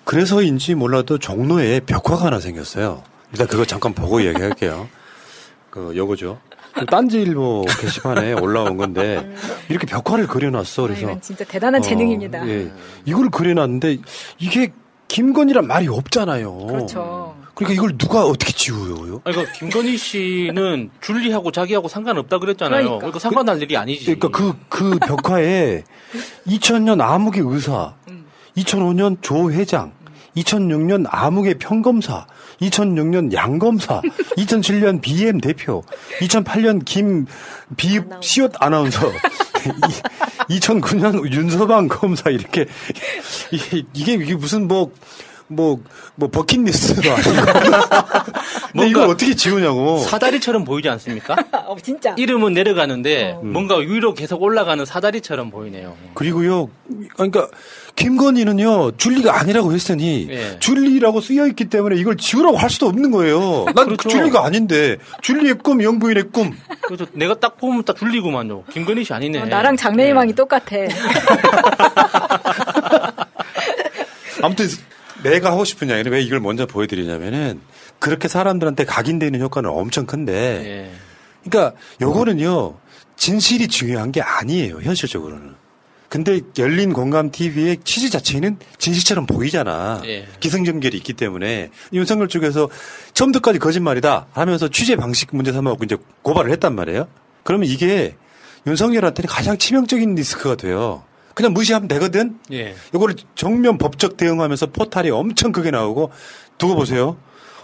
그래서인지 0.04 0.74
몰라도 0.74 1.18
종로에 1.18 1.80
벽화가 1.80 2.26
하나 2.26 2.40
생겼어요. 2.40 3.02
일단 3.32 3.46
그거 3.46 3.64
잠깐 3.64 3.94
보고 3.94 4.22
얘기할게요. 4.24 4.88
그 5.70 5.92
요거죠. 5.96 6.38
그 6.74 6.86
딴지일보 6.86 7.66
게시판에 7.80 8.32
올라온 8.34 8.76
건데 8.76 9.32
이렇게 9.68 9.86
벽화를 9.86 10.26
그려놨어. 10.26 10.82
아, 10.82 10.86
그래서 10.88 11.02
이건 11.02 11.20
진짜 11.20 11.44
대단한 11.44 11.80
재능입니다. 11.80 12.46
예. 12.48 12.72
이걸 13.04 13.30
그려놨는데 13.30 13.98
이게 14.38 14.72
김건희란 15.08 15.66
말이 15.68 15.86
없잖아요. 15.88 16.66
그렇죠. 16.66 17.36
그러니까 17.54 17.74
이걸 17.74 17.96
누가 17.96 18.24
어떻게 18.24 18.52
지우요? 18.52 19.22
아니, 19.24 19.34
그러니까 19.36 19.52
김건희 19.52 19.96
씨는 19.96 20.90
줄리하고 21.00 21.52
자기하고 21.52 21.88
상관없다 21.88 22.38
그랬잖아요. 22.38 22.82
그러니까. 22.82 22.98
그러니까, 22.98 23.18
상관할 23.20 23.62
일이 23.62 23.76
아니지. 23.76 24.16
그러니까 24.16 24.28
그, 24.28 24.54
그 24.68 24.98
벽화에 24.98 25.84
2000년 26.46 27.00
암흑의 27.00 27.42
의사, 27.44 27.94
2005년 28.56 29.22
조 29.22 29.52
회장, 29.52 29.92
2006년 30.36 31.06
암흑의 31.08 31.54
평검사, 31.58 32.26
2006년 32.60 33.32
양검사, 33.32 34.00
2007년 34.36 35.00
BM 35.00 35.40
대표, 35.40 35.84
2008년 36.20 36.84
김 36.84 37.26
비, 37.76 38.00
시옷 38.20 38.52
아나운서, 38.60 39.00
2009년 40.50 41.30
윤서방 41.32 41.88
검사 41.88 42.30
이렇게 42.30 42.66
이게, 43.52 43.82
이게 43.94 44.14
이게 44.14 44.34
무슨 44.34 44.66
뭐 44.68 44.92
뭐, 45.46 45.78
뭐, 46.14 46.30
버킷리스트도 46.30 47.12
아니고. 47.12 47.30
근데 48.72 48.88
이걸 48.88 49.08
어떻게 49.08 49.34
지우냐고. 49.34 49.98
사다리처럼 49.98 50.64
보이지 50.64 50.88
않습니까? 50.88 51.36
어, 51.66 51.76
진짜. 51.82 52.14
이름은 52.16 52.54
내려가는데 52.54 53.38
음. 53.42 53.52
뭔가 53.52 53.76
위로 53.76 54.14
계속 54.14 54.42
올라가는 54.42 54.82
사다리처럼 54.84 55.50
보이네요. 55.50 55.96
그리고요, 56.14 56.70
그러니까, 57.14 57.48
김건희는요, 57.96 58.96
줄리가 58.96 59.38
아니라고 59.38 59.72
했으니, 59.72 60.26
예. 60.30 60.58
줄리라고 60.58 61.20
쓰여있기 61.20 61.66
때문에 61.66 61.96
이걸 61.96 62.16
지우라고 62.16 62.56
할 62.56 62.68
수도 62.70 62.86
없는 62.86 63.10
거예요. 63.12 63.66
난 63.66 63.84
그렇죠. 63.86 64.08
줄리가 64.08 64.44
아닌데, 64.44 64.96
줄리의 65.22 65.54
꿈, 65.62 65.80
영부인의 65.82 66.30
꿈. 66.32 66.56
그래서 66.82 67.06
내가 67.12 67.34
딱 67.34 67.56
보면 67.58 67.84
딱 67.84 67.96
줄리구만요. 67.96 68.64
김건희 68.72 69.04
씨 69.04 69.12
아니네. 69.12 69.42
어, 69.42 69.44
나랑 69.46 69.76
장래희망이 69.76 70.34
똑같아. 70.34 70.76
아무튼, 74.42 74.66
내가 75.24 75.50
하고 75.50 75.64
싶은 75.64 75.88
이야기는 75.88 76.12
왜 76.12 76.22
이걸 76.22 76.38
먼저 76.38 76.66
보여드리냐면은, 76.66 77.60
그렇게 77.98 78.28
사람들한테 78.28 78.84
각인되는 78.84 79.40
효과는 79.40 79.70
엄청 79.70 80.06
큰데, 80.06 80.32
예. 80.32 80.90
그러니까, 81.42 81.76
요거는요, 82.00 82.78
진실이 83.16 83.68
중요한 83.68 84.12
게 84.12 84.20
아니에요, 84.20 84.80
현실적으로는. 84.80 85.54
근데 86.08 86.42
열린 86.58 86.92
공감 86.92 87.32
TV의 87.32 87.78
취지 87.82 88.08
자체는 88.08 88.58
진실처럼 88.78 89.26
보이잖아. 89.26 90.00
예. 90.04 90.28
기승전결이 90.38 90.96
있기 90.98 91.14
때문에 91.14 91.70
윤석열 91.92 92.28
쪽에서 92.28 92.68
처음부터까지 93.14 93.58
거짓말이다 93.58 94.28
하면서 94.30 94.68
취재 94.68 94.94
방식 94.94 95.30
문제 95.34 95.50
삼아갖고 95.50 95.84
이제 95.84 95.96
고발을 96.22 96.52
했단 96.52 96.76
말이에요. 96.76 97.08
그러면 97.42 97.68
이게 97.68 98.14
윤석열한테는 98.64 99.28
가장 99.28 99.58
치명적인 99.58 100.14
리스크가 100.14 100.54
돼요. 100.54 101.02
그냥 101.34 101.52
무시하면 101.52 101.88
되거든. 101.88 102.38
예. 102.52 102.74
이거를 102.94 103.16
정면 103.34 103.76
법적 103.78 104.16
대응하면서 104.16 104.66
포탈이 104.66 105.10
엄청 105.10 105.52
크게 105.52 105.70
나오고 105.70 106.10
두고 106.58 106.76
보세요. 106.76 107.16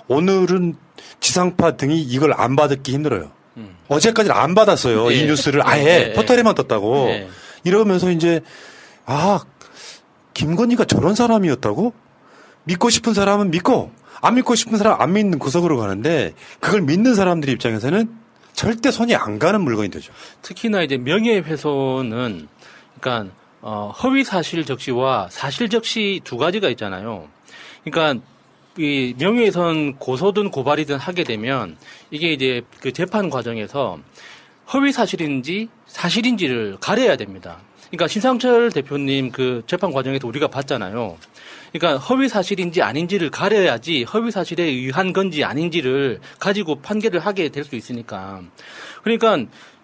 오늘은 0.08 0.76
지상파 1.20 1.76
등이 1.76 2.02
이걸 2.02 2.32
안 2.34 2.56
받기 2.56 2.92
힘들어요. 2.92 3.30
어제까지는 3.88 4.34
안 4.36 4.54
받았어요. 4.54 5.06
음. 5.06 5.12
예. 5.12 5.16
이 5.16 5.26
뉴스를 5.26 5.66
아예 5.66 5.84
예, 5.84 6.08
예. 6.10 6.12
포털에만 6.12 6.54
떴다고. 6.54 7.08
예. 7.08 7.28
이러면서 7.64 8.10
이제 8.10 8.40
아 9.04 9.40
김건희가 10.34 10.84
저런 10.84 11.14
사람이었다고 11.14 11.92
믿고 12.64 12.90
싶은 12.90 13.14
사람은 13.14 13.50
믿고 13.50 13.90
안 14.22 14.34
믿고 14.34 14.54
싶은 14.54 14.78
사람 14.78 15.00
안 15.00 15.12
믿는 15.12 15.38
구석으로 15.38 15.76
가는데 15.78 16.34
그걸 16.60 16.82
믿는 16.82 17.14
사람들 17.14 17.48
입장에서는 17.50 18.10
절대 18.52 18.90
손이 18.90 19.14
안 19.14 19.38
가는 19.38 19.60
물건이 19.60 19.90
되죠. 19.90 20.12
특히나 20.42 20.82
이제 20.82 20.96
명예훼손은 20.96 22.48
그러니까 23.00 23.34
어, 23.62 23.92
허위 24.02 24.24
사실 24.24 24.64
적시와 24.64 25.28
사실 25.30 25.68
적시 25.68 26.20
두 26.24 26.36
가지가 26.36 26.68
있잖아요. 26.70 27.28
그러니까 27.84 28.24
이 28.78 29.14
명예훼손 29.18 29.96
고소든 29.96 30.50
고발이든 30.50 30.96
하게 30.96 31.24
되면 31.24 31.76
이게 32.10 32.32
이제 32.32 32.62
그 32.80 32.92
재판 32.92 33.28
과정에서 33.28 33.98
허위 34.72 34.92
사실인지 34.92 35.68
사실인지를 35.86 36.78
가려야 36.80 37.16
됩니다. 37.16 37.58
그러니까 37.90 38.06
신상철 38.06 38.70
대표님 38.70 39.32
그 39.32 39.62
재판 39.66 39.92
과정에서 39.92 40.26
우리가 40.28 40.46
봤잖아요. 40.48 41.18
그러니까 41.72 41.98
허위 42.04 42.28
사실인지 42.28 42.80
아닌지를 42.82 43.30
가려야지 43.30 44.04
허위 44.04 44.30
사실에 44.30 44.62
의한 44.64 45.12
건지 45.12 45.44
아닌지를 45.44 46.20
가지고 46.38 46.76
판결을 46.80 47.20
하게 47.20 47.48
될 47.48 47.64
수 47.64 47.76
있으니까. 47.76 48.40
그러니까 49.02 49.38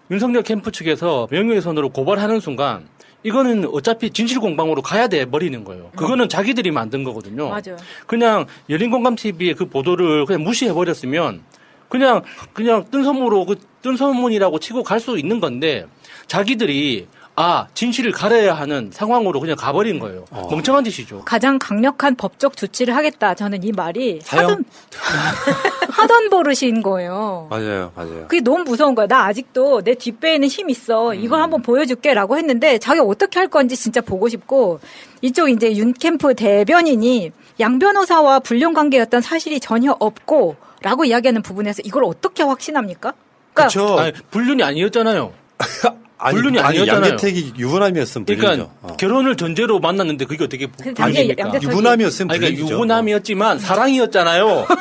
윤석열 0.09 0.41
캠프 0.43 0.71
측에서 0.71 1.27
명예훼손으로 1.31 1.89
고발하는 1.89 2.39
순간 2.39 2.87
이거는 3.27 3.67
어차피 3.73 4.09
진실 4.09 4.39
공방으로 4.39 4.81
가야 4.81 5.09
돼 5.09 5.25
버리는 5.25 5.61
거예요. 5.65 5.91
그거는 5.97 6.29
자기들이 6.29 6.71
만든 6.71 7.03
거거든요. 7.03 7.49
맞아요. 7.49 7.75
그냥 8.05 8.45
열린 8.69 8.89
공감 8.89 9.15
TV의 9.17 9.53
그 9.55 9.65
보도를 9.65 10.25
그냥 10.25 10.43
무시해 10.45 10.71
버렸으면 10.71 11.43
그냥 11.89 12.21
그냥 12.53 12.85
뜬소문으로 12.89 13.45
그 13.45 13.55
뜬소문이라고 13.81 14.59
치고 14.59 14.83
갈 14.83 15.01
수 15.01 15.19
있는 15.19 15.41
건데 15.41 15.85
자기들이 16.27 17.07
아 17.39 17.67
진실을 17.75 18.11
가려야 18.11 18.55
하는 18.55 18.89
상황으로 18.91 19.39
그냥 19.39 19.55
가버린 19.55 19.99
거예요. 19.99 20.25
멍청한 20.31 20.83
짓이죠. 20.83 21.21
가장 21.23 21.59
강력한 21.59 22.15
법적 22.15 22.57
조치를 22.57 22.95
하겠다. 22.95 23.35
저는 23.35 23.63
이 23.63 23.71
말이 23.71 24.19
사형? 24.23 24.49
하던 24.49 24.65
하던 25.91 26.29
버릇인 26.31 26.81
거예요. 26.81 27.45
맞아요, 27.51 27.91
맞아요. 27.95 28.25
그게 28.27 28.41
너무 28.41 28.63
무서운 28.63 28.95
거야. 28.95 29.05
나 29.05 29.25
아직도 29.25 29.83
내 29.83 29.93
뒷배에는 29.93 30.47
힘 30.47 30.71
있어. 30.71 31.11
음. 31.11 31.15
이걸 31.23 31.39
한번 31.39 31.61
보여줄게라고 31.61 32.39
했는데 32.39 32.79
자기 32.79 32.99
어떻게 33.01 33.37
할 33.37 33.47
건지 33.49 33.75
진짜 33.75 34.01
보고 34.01 34.27
싶고 34.27 34.79
이쪽 35.21 35.51
이제 35.51 35.75
윤 35.75 35.93
캠프 35.93 36.33
대변인이 36.33 37.31
양 37.59 37.77
변호사와 37.77 38.39
불륜 38.39 38.73
관계였던 38.73 39.21
사실이 39.21 39.59
전혀 39.59 39.95
없고라고 39.99 41.05
이야기하는 41.05 41.43
부분에서 41.43 41.83
이걸 41.85 42.03
어떻게 42.03 42.41
확신합니까? 42.41 43.13
그러니까 43.53 43.77
그렇죠. 43.77 43.99
아니, 43.99 44.11
불륜이 44.31 44.63
아니었잖아요. 44.63 45.33
아니, 46.19 46.35
불륜이 46.35 46.59
아니, 46.59 46.79
아니었잖아요. 46.79 47.11
양대택이 47.11 47.53
유부남이었으면 47.57 48.25
불륜이죠. 48.25 48.47
그러니까 48.47 48.73
어. 48.81 48.97
결혼을 48.97 49.35
전제로 49.37 49.79
만났는데 49.79 50.25
그게 50.25 50.43
어떻게 50.43 50.65
불륜입니까? 50.67 51.53
유부남이었으면 51.61 52.31
아니, 52.31 52.39
그러니까 52.39 52.55
불륜이죠. 52.57 52.73
유부남이었지만 52.73 53.59
사랑이었잖아요. 53.59 54.65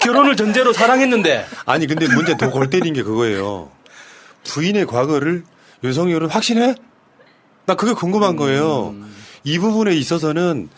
결혼을 0.00 0.36
전제로 0.36 0.72
사랑했는데 0.72 1.46
아니 1.66 1.86
근데 1.86 2.06
문제 2.08 2.36
더 2.36 2.50
골 2.50 2.70
때린 2.70 2.94
게 2.94 3.02
그거예요. 3.02 3.70
부인의 4.44 4.86
과거를 4.86 5.44
윤석열은 5.84 6.28
확신해? 6.30 6.74
나 7.66 7.74
그게 7.74 7.92
궁금한 7.92 8.36
거예요. 8.36 8.94
이 9.44 9.58
부분에 9.58 9.94
있어서는 9.94 10.68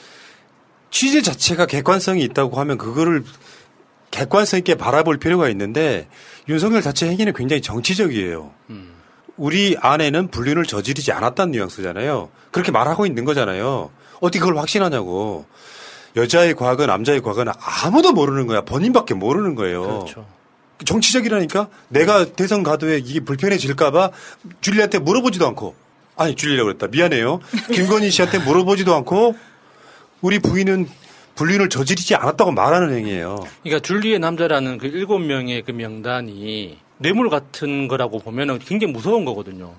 취재 0.90 1.22
자체가 1.22 1.66
객관성이 1.66 2.24
있다고 2.24 2.58
하면 2.60 2.76
그거를 2.78 3.22
객관성 4.10 4.58
있게 4.58 4.74
바라볼 4.74 5.18
필요가 5.18 5.48
있는데 5.50 6.08
윤석열 6.50 6.82
자체 6.82 7.08
행위는 7.08 7.32
굉장히 7.32 7.62
정치적이에요. 7.62 8.50
우리 9.36 9.76
아내는 9.80 10.28
불륜을 10.28 10.64
저지르지 10.64 11.12
않았다는 11.12 11.52
뉘앙스잖아요. 11.52 12.28
그렇게 12.50 12.72
말하고 12.72 13.06
있는 13.06 13.24
거잖아요. 13.24 13.90
어떻게 14.20 14.40
그걸 14.40 14.58
확신하냐고. 14.58 15.46
여자의 16.16 16.54
과거, 16.54 16.86
남자의 16.86 17.22
과거는 17.22 17.52
아무도 17.58 18.12
모르는 18.12 18.48
거야. 18.48 18.62
본인밖에 18.62 19.14
모르는 19.14 19.54
거예요. 19.54 19.82
그렇죠. 19.82 20.26
정치적이라니까 20.84 21.68
내가 21.88 22.24
대선 22.24 22.62
가도에 22.62 22.98
이게 22.98 23.20
불편해질까봐 23.20 24.10
줄리한테 24.60 24.98
물어보지도 24.98 25.46
않고 25.48 25.74
아니 26.16 26.34
줄리라고 26.34 26.68
그랬다 26.68 26.86
미안해요 26.86 27.40
김건희 27.72 28.10
씨한테 28.10 28.38
물어보지도 28.38 28.94
않고 28.94 29.36
우리 30.22 30.38
부인은 30.38 30.88
불륜을 31.40 31.70
저지르지 31.70 32.14
않았다고 32.16 32.52
말하는 32.52 32.94
행위예요. 32.94 33.42
그러니까 33.62 33.80
줄리의 33.80 34.18
남자라는 34.18 34.76
그 34.76 34.86
일곱 34.88 35.20
명의 35.20 35.62
그 35.62 35.70
명단이 35.70 36.76
뇌물 36.98 37.30
같은 37.30 37.88
거라고 37.88 38.18
보면은 38.18 38.58
굉장히 38.58 38.92
무서운 38.92 39.24
거거든요. 39.24 39.72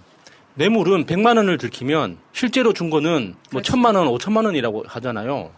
뇌물은 0.56 1.06
100만 1.06 1.38
원을 1.38 1.60
들키면 1.60 2.18
실제로 2.34 2.74
준 2.74 2.90
거는 2.90 3.36
뭐 3.52 3.62
천만 3.62 3.94
원, 3.94 4.08
오천만 4.08 4.46
원이라고 4.46 4.86
하잖아요. 4.88 5.52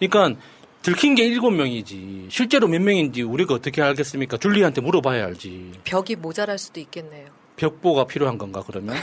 그러니까 0.00 0.40
들킨 0.80 1.14
게 1.14 1.26
일곱 1.26 1.50
명이지 1.50 2.28
실제로 2.30 2.66
몇 2.66 2.80
명인지 2.80 3.20
우리가 3.20 3.52
어떻게 3.52 3.82
알겠습니까? 3.82 4.38
줄리한테 4.38 4.80
물어봐야 4.80 5.26
알지. 5.26 5.72
벽이 5.84 6.16
모자랄 6.16 6.56
수도 6.56 6.80
있겠네요. 6.80 7.26
벽보가 7.56 8.06
필요한 8.06 8.38
건가 8.38 8.62
그러면? 8.66 8.96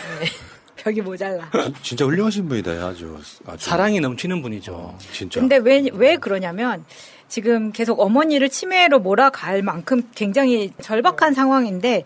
벽이 0.79 1.01
모자라. 1.01 1.49
진짜 1.81 2.05
훌륭하신 2.05 2.47
분이다 2.47 2.71
아주 2.71 3.17
아주 3.45 3.69
사랑이 3.69 3.99
넘치는 3.99 4.41
분이죠. 4.41 4.97
진짜. 5.11 5.39
근데 5.39 5.57
왜, 5.57 5.85
왜 5.93 6.15
그러냐면 6.17 6.85
지금 7.27 7.71
계속 7.71 7.99
어머니를 7.99 8.49
치매로 8.49 8.99
몰아갈 8.99 9.61
만큼 9.61 10.01
굉장히 10.15 10.71
절박한 10.81 11.33
상황인데 11.33 12.03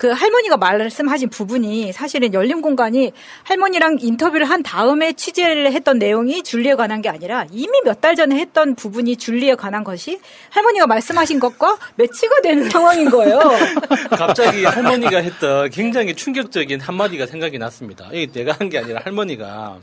그 0.00 0.08
할머니가 0.08 0.56
말씀하신 0.56 1.28
부분이 1.28 1.92
사실은 1.92 2.32
열린 2.32 2.62
공간이 2.62 3.12
할머니랑 3.42 3.98
인터뷰를 4.00 4.48
한 4.48 4.62
다음에 4.62 5.12
취재를 5.12 5.70
했던 5.74 5.98
내용이 5.98 6.42
줄리에 6.42 6.74
관한 6.74 7.02
게 7.02 7.10
아니라 7.10 7.44
이미 7.50 7.82
몇 7.84 8.00
달 8.00 8.16
전에 8.16 8.34
했던 8.36 8.74
부분이 8.76 9.16
줄리에 9.16 9.56
관한 9.56 9.84
것이 9.84 10.18
할머니가 10.48 10.86
말씀하신 10.86 11.38
것과 11.38 11.76
매치가 11.96 12.40
되는 12.40 12.64
상황인 12.70 13.10
거예요. 13.10 13.40
갑자기 14.16 14.64
할머니가 14.64 15.18
했던 15.18 15.68
굉장히 15.68 16.14
충격적인 16.14 16.80
한마디가 16.80 17.26
생각이 17.26 17.58
났습니다. 17.58 18.08
이게 18.14 18.32
내가 18.32 18.56
한 18.58 18.70
게 18.70 18.78
아니라 18.78 19.02
할머니가 19.04 19.80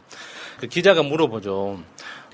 그 0.59 0.65
기자가 0.67 1.03
물어보죠. 1.03 1.77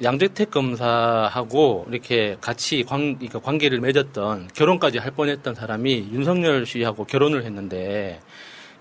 양재택 0.01 0.49
검사하고 0.51 1.85
이렇게 1.89 2.35
같이 2.41 2.83
관, 2.83 3.15
그러니까 3.17 3.39
관계를 3.39 3.79
맺었던 3.79 4.49
결혼까지 4.53 4.97
할 4.97 5.11
뻔했던 5.11 5.55
사람이 5.55 6.09
윤석열 6.11 6.65
씨하고 6.65 7.05
결혼을 7.05 7.43
했는데 7.45 8.19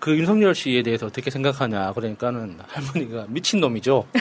그 0.00 0.16
윤석열 0.16 0.54
씨에 0.54 0.82
대해서 0.82 1.06
어떻게 1.06 1.30
생각하냐 1.30 1.92
그러니까는 1.92 2.58
할머니가 2.66 3.26
미친 3.28 3.60
놈이죠. 3.60 4.06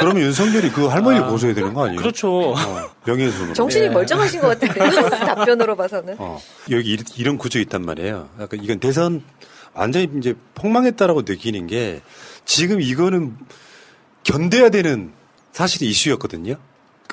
그러면 0.00 0.22
윤석열이 0.22 0.70
그 0.70 0.86
할머니를 0.86 1.26
고소해야 1.26 1.54
되는 1.54 1.74
거 1.74 1.84
아니에요? 1.84 2.00
그렇죠. 2.00 2.52
어, 2.52 2.56
명예훼손으로. 3.04 3.52
정신이 3.54 3.88
멀쩡하신 3.88 4.40
것 4.40 4.48
같은데요. 4.58 5.08
답변으로 5.10 5.76
봐서는. 5.76 6.14
어, 6.18 6.40
여기 6.70 6.94
이- 6.94 6.98
이런 7.16 7.36
구조 7.36 7.58
있단 7.58 7.82
말이에요. 7.82 8.28
약간 8.40 8.62
이건 8.62 8.78
대선 8.78 9.22
완전히 9.74 10.08
이제 10.18 10.34
폭망했다라고 10.54 11.22
느끼는 11.22 11.66
게 11.66 12.00
지금 12.48 12.80
이거는 12.80 13.36
견뎌야 14.24 14.70
되는 14.70 15.12
사실이 15.52 15.86
이슈였거든요. 15.90 16.56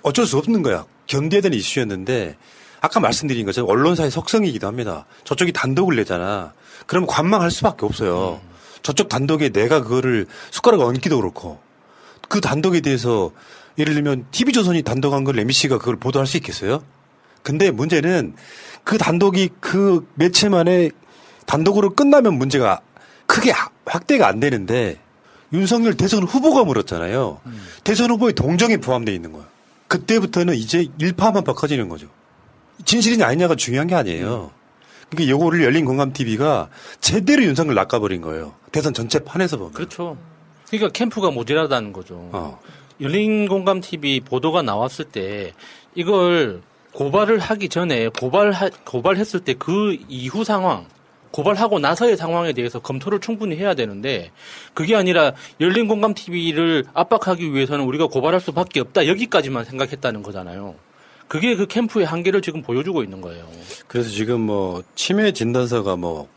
어쩔 0.01 0.25
수 0.25 0.38
없는 0.38 0.61
거야. 0.61 0.86
견뎌야 1.07 1.41
되는 1.41 1.57
이슈였는데 1.57 2.38
아까 2.79 3.01
말씀드린 3.01 3.45
것처럼 3.45 3.69
언론사의 3.69 4.11
속성이기도 4.11 4.65
합니다. 4.65 5.05
저쪽이 5.25 5.51
단독을 5.51 5.97
내잖아. 5.97 6.53
그러면 6.88 7.07
관망할 7.07 7.51
수밖에 7.51 7.86
없어요. 7.86 8.39
저쪽 8.81 9.09
단독에 9.09 9.49
내가 9.49 9.81
그거를 9.81 10.25
숟가락 10.51 10.79
얹기도 10.79 11.17
그렇고 11.17 11.59
그 12.29 12.39
단독에 12.39 12.79
대해서 12.79 13.31
예를 13.77 13.93
들면 13.93 14.27
TV조선이 14.31 14.83
단독한 14.83 15.25
걸 15.25 15.38
MBC가 15.38 15.79
그걸 15.79 15.97
보도할 15.97 16.27
수 16.27 16.38
있겠어요? 16.38 16.81
근데 17.43 17.71
문제는 17.71 18.36
그 18.86 18.97
단독이 18.97 19.49
그 19.59 20.07
매체 20.13 20.47
만에 20.47 20.91
단독으로 21.45 21.93
끝나면 21.93 22.36
문제가 22.36 22.79
크게 23.25 23.51
하- 23.51 23.69
확대가 23.86 24.27
안 24.29 24.39
되는데 24.39 24.97
윤석열 25.56 25.95
대선 25.95 26.24
후보가 26.24 26.64
물었잖아요. 26.64 27.39
대선 27.84 28.12
후보의 28.12 28.34
동정에 28.34 28.78
포함되어 28.78 29.14
있는 29.14 29.32
거예요. 29.32 29.45
그때부터는 29.88 30.56
이제 30.56 30.88
일파만파 30.97 31.53
커지는 31.53 31.89
거죠. 31.89 32.08
진실이냐 32.84 33.26
아니냐가 33.26 33.56
중요한 33.56 33.88
게 33.88 33.95
아니에요. 33.95 34.51
그러니까 35.10 35.32
요거를 35.32 35.64
열린 35.64 35.86
공감 35.86 36.12
TV가 36.12 36.70
제대로 36.99 37.43
윤석열 37.43 37.76
낚아버린 37.76 38.22
거예요. 38.22 38.53
대선 38.72 38.93
전체 38.93 39.20
판에서 39.20 39.58
보면. 39.58 39.74
그렇죠. 39.74 40.18
그러니까 40.68 40.91
캠프가 40.91 41.32
모자라다는 41.32 41.93
거죠. 41.93 42.60
열린 42.99 43.47
공감 43.47 43.82
TV 43.82 44.22
보도가 44.22 44.62
나왔을 44.62 45.06
때 45.06 45.53
이걸 45.93 46.62
고발을 46.93 47.39
하기 47.39 47.70
전에 47.70 48.08
고발 48.10 48.53
고발했을 48.86 49.41
때 49.41 49.53
그 49.53 49.97
이후 50.08 50.43
상황 50.43 50.86
고발하고 51.36 51.79
나서의 51.79 52.15
상황에 52.15 52.53
대해서 52.53 52.79
검토를 52.79 53.19
충분히 53.19 53.57
해야 53.57 53.73
되는데 53.73 54.31
그게 54.73 54.95
아니라 54.95 55.33
열린 55.59 55.86
공감 55.86 56.13
TV를 56.13 56.86
압박하기 56.93 57.53
위해서는 57.53 57.83
우리가 57.83 58.07
고발할 58.07 58.39
수밖에 58.39 58.79
없다 58.79 59.05
여기까지만 59.07 59.65
생각했다는 59.65 60.23
거잖아요. 60.23 60.75
그게 61.27 61.57
그 61.57 61.67
캠프의 61.67 62.05
한계를 62.05 62.41
지금 62.41 62.61
보여주고 62.61 63.03
있는 63.03 63.19
거예요. 63.19 63.45
그래서 63.89 64.09
지금 64.11 64.39
뭐 64.39 64.81
치매 64.95 65.33
진단서가 65.33 65.97
뭐 65.97 66.29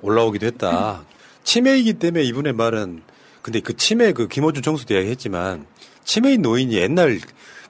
올라오기도 0.00 0.46
했다. 0.46 1.02
치매이기 1.42 1.94
때문에 1.94 2.22
이분의 2.22 2.52
말은 2.52 3.02
근데 3.42 3.58
그 3.58 3.76
치매 3.76 4.12
그 4.12 4.28
김호준 4.28 4.62
총수도 4.62 4.94
이야기했지만 4.94 5.66
치매인 6.04 6.42
노인이 6.42 6.76
옛날 6.76 7.18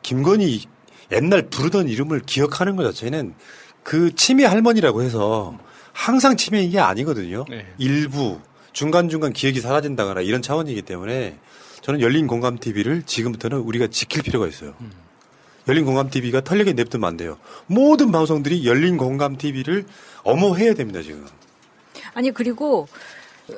김건희 0.02 0.64
옛날 1.12 1.48
부르던 1.48 1.88
이름을 1.88 2.20
기억하는 2.26 2.76
것 2.76 2.82
자체는 2.82 3.32
그 3.82 4.14
치매 4.14 4.44
할머니라고 4.44 5.00
해서 5.00 5.56
항상 5.94 6.36
치매인 6.36 6.70
게 6.70 6.80
아니거든요. 6.80 7.46
네. 7.48 7.64
일부 7.78 8.40
중간중간 8.72 9.32
기억이 9.32 9.60
사라진다거나 9.60 10.20
이런 10.20 10.42
차원이기 10.42 10.82
때문에 10.82 11.38
저는 11.80 12.00
열린 12.00 12.26
공감 12.26 12.58
TV를 12.58 13.04
지금부터는 13.06 13.58
우리가 13.58 13.86
지킬 13.86 14.22
필요가 14.22 14.46
있어요. 14.46 14.74
열린 15.68 15.84
공감 15.84 16.10
TV가 16.10 16.42
털리게 16.42 16.72
냅두면 16.74 17.08
안 17.08 17.16
돼요. 17.16 17.38
모든 17.66 18.10
방송들이 18.10 18.66
열린 18.66 18.98
공감 18.98 19.38
TV를 19.38 19.86
엄호해야 20.24 20.74
됩니다, 20.74 21.00
지금. 21.00 21.26
아니 22.12 22.32
그리고 22.32 22.88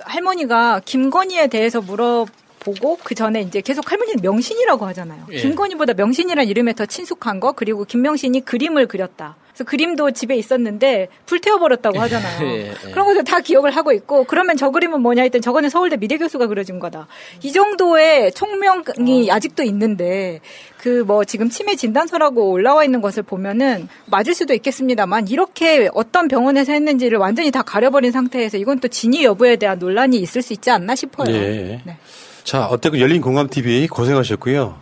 할머니가 0.03 0.82
김건희에 0.84 1.47
대해서 1.47 1.80
물어보고 1.80 2.99
그 3.03 3.14
전에 3.14 3.41
이제 3.41 3.61
계속 3.61 3.91
할머니는 3.91 4.20
명신이라고 4.22 4.87
하잖아요. 4.87 5.26
예. 5.32 5.41
김건희보다 5.41 5.95
명신이라는 5.95 6.49
이름에 6.49 6.74
더 6.74 6.84
친숙한 6.84 7.41
거 7.41 7.53
그리고 7.53 7.84
김명신이 7.84 8.45
그림을 8.45 8.87
그렸다. 8.87 9.37
그래서 9.57 9.64
그림도 9.64 10.11
집에 10.11 10.36
있었는데 10.36 11.09
불태워버렸다고 11.24 11.98
하잖아요. 12.00 12.46
예, 12.46 12.68
예. 12.68 12.90
그런 12.90 13.07
것도 13.07 13.24
다 13.24 13.40
기억을 13.40 13.70
하고 13.70 13.92
있고 13.92 14.24
그러면 14.24 14.59
저 14.59 14.70
그림은 14.70 15.00
뭐냐 15.00 15.22
했더니 15.22 15.40
저거는 15.40 15.70
서울대 15.70 15.96
미대 15.96 16.18
교수가 16.18 16.46
그려준 16.46 16.78
거다. 16.78 17.07
이 17.42 17.52
정도의 17.52 18.32
총명이 18.32 19.30
아직도 19.30 19.62
있는데 19.62 20.40
그 20.76 21.07
뭐 21.07 21.24
지금 21.24 21.48
치매 21.48 21.76
진단서라고 21.76 22.50
올라와 22.50 22.84
있는 22.84 23.00
것을 23.00 23.22
보면은 23.22 23.88
맞을 24.07 24.34
수도 24.34 24.54
있겠습니다만 24.54 25.28
이렇게 25.28 25.88
어떤 25.94 26.26
병원에서 26.26 26.72
했는지를 26.72 27.18
완전히 27.18 27.50
다 27.50 27.62
가려버린 27.62 28.11
상태에서 28.12 28.59
이건 28.59 28.80
또 28.80 28.88
진위 28.88 29.24
여부에 29.24 29.57
대한 29.57 29.78
논란이 29.78 30.18
있을 30.18 30.42
수 30.42 30.52
있지 30.52 30.70
않나 30.70 30.94
싶어요. 30.96 31.32
예. 31.32 31.80
네. 31.84 31.96
자, 32.44 32.66
어쨌든 32.66 33.00
열린 33.00 33.20
공감 33.20 33.48
TV 33.48 33.86
고생하셨고요. 33.88 34.78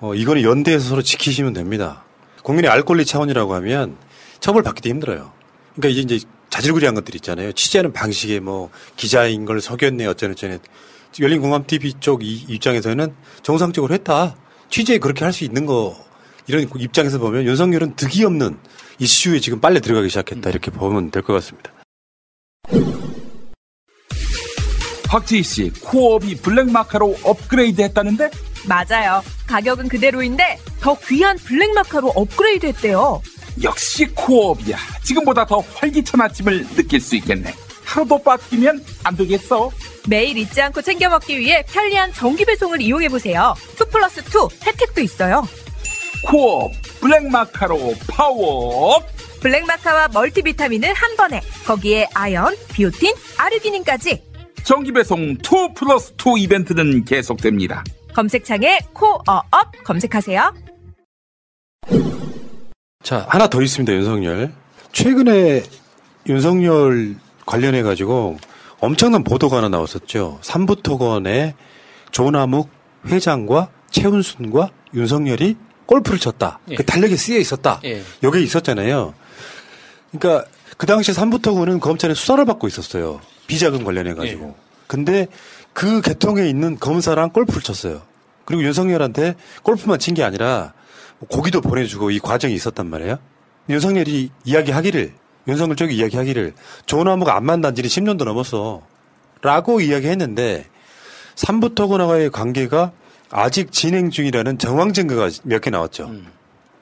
어, 0.00 0.14
이거는 0.14 0.42
연대에서 0.42 0.88
서로 0.88 1.02
지키시면 1.02 1.52
됩니다. 1.52 2.02
국민의 2.42 2.70
알 2.70 2.82
권리 2.82 3.04
차원이라고 3.04 3.54
하면 3.54 3.96
처벌 4.40 4.62
받기도 4.62 4.88
힘들어요. 4.88 5.32
그러니까 5.76 5.88
이제 6.00 6.14
이제 6.16 6.26
자질구리한 6.50 6.94
것들 6.94 7.14
있잖아요. 7.16 7.52
취재하는 7.52 7.92
방식에 7.92 8.40
뭐 8.40 8.70
기자인 8.96 9.44
걸 9.44 9.60
속였네 9.60 10.06
어쩌네 10.06 10.32
어쩌네. 10.32 10.58
열린 11.20 11.40
공감 11.40 11.64
TV 11.66 11.94
쪽 12.00 12.24
이- 12.24 12.44
입장에서는 12.48 13.14
정상적으로 13.42 13.94
했다. 13.94 14.36
취재 14.68 14.98
그렇게 14.98 15.24
할 15.24 15.32
수 15.32 15.44
있는 15.44 15.66
거 15.66 15.96
이런 16.46 16.68
입장에서 16.76 17.18
보면 17.18 17.44
윤석열은 17.44 17.96
득이 17.96 18.24
없는 18.24 18.56
이슈에 18.98 19.40
지금 19.40 19.60
빨리 19.60 19.80
들어가기 19.80 20.08
시작했다 20.08 20.50
이렇게 20.50 20.70
보면 20.70 21.10
될 21.10 21.22
것 21.22 21.32
같습니다. 21.34 21.70
박지희 25.08 25.42
씨, 25.42 25.70
코업이 25.82 26.36
블랙마카로 26.36 27.16
업그레이드 27.24 27.82
했다는데? 27.82 28.30
맞아요. 28.68 29.22
가격은 29.48 29.88
그대로인데 29.88 30.58
더 30.80 30.96
귀한 31.08 31.36
블랙마카로 31.36 32.10
업그레이드 32.14 32.66
했대요. 32.66 33.20
역시 33.62 34.06
코업이야. 34.14 34.76
지금보다 35.04 35.44
더 35.44 35.58
활기찬 35.74 36.20
아침을 36.20 36.66
느낄 36.76 37.00
수 37.00 37.16
있겠네. 37.16 37.52
하루도 37.84 38.22
빠뜨리면 38.22 38.84
안 39.04 39.16
되겠어. 39.16 39.70
매일 40.08 40.38
잊지 40.38 40.60
않고 40.62 40.80
챙겨 40.82 41.08
먹기 41.08 41.38
위해 41.38 41.64
편리한 41.68 42.12
정기 42.12 42.44
배송을 42.44 42.80
이용해 42.80 43.08
보세요. 43.08 43.54
2 43.80 43.90
플러스 43.90 44.20
2 44.20 44.66
혜택도 44.66 45.00
있어요. 45.00 45.46
코어업 46.24 46.70
블랙마카로 47.00 47.94
파워. 48.08 49.02
블랙마카와 49.40 50.08
멀티비타민을 50.08 50.92
한 50.92 51.16
번에 51.16 51.40
거기에 51.66 52.06
아연, 52.14 52.54
비오틴, 52.72 53.14
아르기닌까지 53.38 54.22
정기 54.62 54.92
배송 54.92 55.30
2 55.32 55.36
플러스 55.74 56.12
2 56.12 56.40
이벤트는 56.42 57.04
계속됩니다. 57.04 57.82
검색창에 58.14 58.78
코어업 58.92 59.72
검색하세요. 59.84 60.54
자, 63.02 63.24
하나 63.28 63.46
더 63.48 63.62
있습니다, 63.62 63.92
윤석열. 63.94 64.52
최근에 64.92 65.62
윤석열 66.28 67.16
관련해 67.46 67.82
가지고 67.82 68.36
엄청난 68.78 69.24
보도가 69.24 69.58
하나 69.58 69.68
나왔었죠. 69.68 70.38
삼부토건의 70.42 71.54
조남욱 72.10 72.68
회장과 73.06 73.70
최은순과 73.90 74.70
윤석열이 74.94 75.56
골프를 75.86 76.18
쳤다. 76.18 76.60
예. 76.68 76.74
그 76.76 76.84
달력에 76.84 77.16
쓰여 77.16 77.38
있었다. 77.38 77.80
예. 77.84 78.02
여기 78.22 78.42
있었잖아요. 78.42 79.14
그러니까 80.12 80.46
그 80.76 80.86
당시에 80.86 81.14
삼부토군은 81.14 81.80
검찰에 81.80 82.14
수사를 82.14 82.44
받고 82.44 82.66
있었어요. 82.68 83.20
비자금 83.46 83.82
관련해 83.84 84.14
가지고. 84.14 84.54
근데 84.86 85.26
그 85.72 86.00
계통에 86.02 86.48
있는 86.48 86.78
검사랑 86.78 87.30
골프를 87.30 87.62
쳤어요. 87.62 88.02
그리고 88.44 88.62
윤석열한테 88.64 89.34
골프만 89.62 89.98
친 89.98 90.14
게 90.14 90.22
아니라 90.22 90.72
뭐 90.74 90.79
고기도 91.28 91.60
보내주고 91.60 92.10
이 92.10 92.18
과정이 92.18 92.54
있었단 92.54 92.88
말이에요. 92.88 93.18
윤석열이 93.68 94.30
이야기하기를 94.44 95.12
윤석열 95.48 95.76
쪽이 95.76 95.94
이야기하기를 95.96 96.54
조나무가 96.86 97.36
안 97.36 97.44
만난 97.44 97.74
지는 97.74 97.88
10년도 97.88 98.24
넘었어. 98.24 98.82
라고 99.42 99.80
이야기했는데 99.80 100.66
삼부토군하고의 101.34 102.30
관계가 102.30 102.92
아직 103.30 103.72
진행 103.72 104.10
중이라는 104.10 104.58
정황 104.58 104.92
증거가 104.92 105.30
몇 105.44 105.60
개 105.60 105.70
나왔죠. 105.70 106.10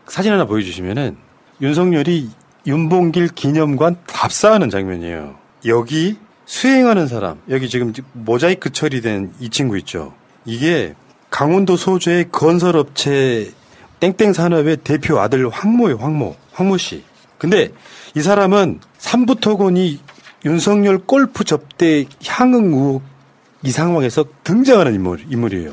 사진 0.06 0.32
하나 0.32 0.44
보여주시면은 0.46 1.16
윤석열이 1.60 2.30
윤봉길 2.66 3.28
기념관 3.28 3.96
답사하는 4.06 4.70
장면이에요. 4.70 5.36
여기 5.66 6.16
수행하는 6.46 7.06
사람, 7.06 7.40
여기 7.50 7.68
지금 7.68 7.92
모자이크 8.12 8.70
처리된 8.70 9.34
이 9.38 9.50
친구 9.50 9.76
있죠. 9.78 10.14
이게 10.44 10.94
강원도 11.30 11.76
소재의 11.76 12.30
건설업체 12.32 13.52
땡땡 14.00 14.32
산업의 14.32 14.78
대표 14.78 15.18
아들 15.18 15.48
황모예요, 15.48 15.96
황모. 15.96 16.36
황모 16.52 16.76
씨. 16.78 17.04
근데 17.38 17.70
이 18.14 18.20
사람은 18.20 18.80
삼부토건이 18.98 20.00
윤석열 20.44 20.98
골프 20.98 21.44
접대 21.44 22.04
향응 22.24 22.72
의혹 22.72 23.02
이 23.62 23.70
상황에서 23.70 24.24
등장하는 24.44 24.94
인물, 24.94 25.20
인물이에요. 25.28 25.72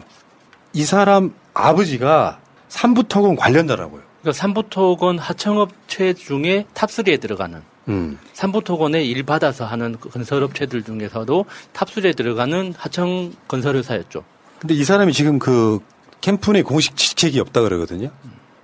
이 0.73 0.83
사람 0.83 1.33
아버지가 1.53 2.39
삼부토건 2.67 3.35
관련자라고요. 3.35 4.01
그러니까 4.21 4.39
삼부토건 4.39 5.19
하청업체 5.19 6.13
중에 6.13 6.65
top 6.73 7.02
3에 7.02 7.21
들어가는 7.21 7.61
음. 7.87 8.17
삼부토건에 8.33 9.03
일 9.03 9.23
받아서 9.23 9.65
하는 9.65 9.95
그 9.99 10.09
건설업체들 10.09 10.83
중에서도 10.83 11.45
top 11.73 11.99
3에 11.99 12.15
들어가는 12.15 12.73
하청 12.75 13.33
건설회사였죠. 13.47 14.23
근데 14.59 14.73
이 14.73 14.83
사람이 14.83 15.13
지금 15.13 15.37
그 15.37 15.79
캠프 16.25 16.49
내 16.49 16.63
공식 16.63 16.97
직책이 16.97 17.39
없다 17.39 17.61
그러거든요. 17.61 18.09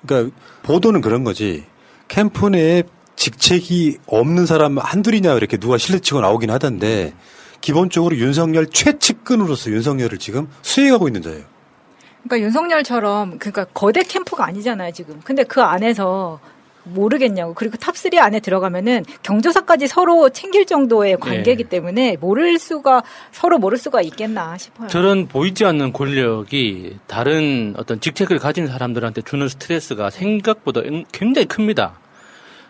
그러니까 0.03 0.36
보도는 0.64 1.01
그런 1.01 1.24
거지. 1.24 1.64
캠프 2.07 2.47
내에 2.47 2.82
직책이 3.16 3.99
없는 4.07 4.47
사람 4.47 4.80
한둘이냐 4.80 5.36
이렇게 5.36 5.57
누가 5.57 5.78
shield 5.78 6.04
치고 6.04 6.22
나오긴 6.22 6.49
하던데 6.49 7.14
기본적으로 7.62 8.18
윤석열 8.18 8.66
최측근으로서 8.66 9.70
윤석열을 9.70 10.18
지금 10.18 10.47
수행하고 10.64 11.07
있는 11.07 11.22
자예요. 11.22 11.43
그러니까 12.24 12.47
윤석열처럼 12.47 13.38
그러니까 13.38 13.66
거대 13.66 14.01
캠프가 14.01 14.43
아니잖아요 14.45 14.91
지금. 14.91 15.22
근데 15.24 15.43
그 15.43 15.62
안에서 15.62 16.39
모르겠냐고. 16.84 17.54
그리고 17.54 17.78
top 17.78 18.08
3 18.08 18.18
안에 18.18 18.40
들어가면은 18.40 19.06
경조사까지 19.24 19.88
서로 19.88 20.30
챙길 20.30 20.66
정도의 20.66 21.18
관계이기 21.18 21.66
때문에 21.66 22.18
모를 22.20 22.60
수가 22.60 23.04
서로 23.32 23.58
모를 23.58 23.78
수가 23.78 24.02
있겠나 24.02 24.58
싶어요. 24.58 24.88
저런 24.88 25.28
보이지 25.28 25.66
않는 25.66 25.94
권력이 25.94 26.98
다른 27.08 27.74
어떤 27.78 28.00
직책을 28.00 28.40
가진 28.40 28.68
사람들한테 28.68 29.22
주는 29.22 29.48
스트레스가 29.48 30.10
생각보다 30.10 30.82
굉장히 31.12 31.48
큽니다. 31.48 32.00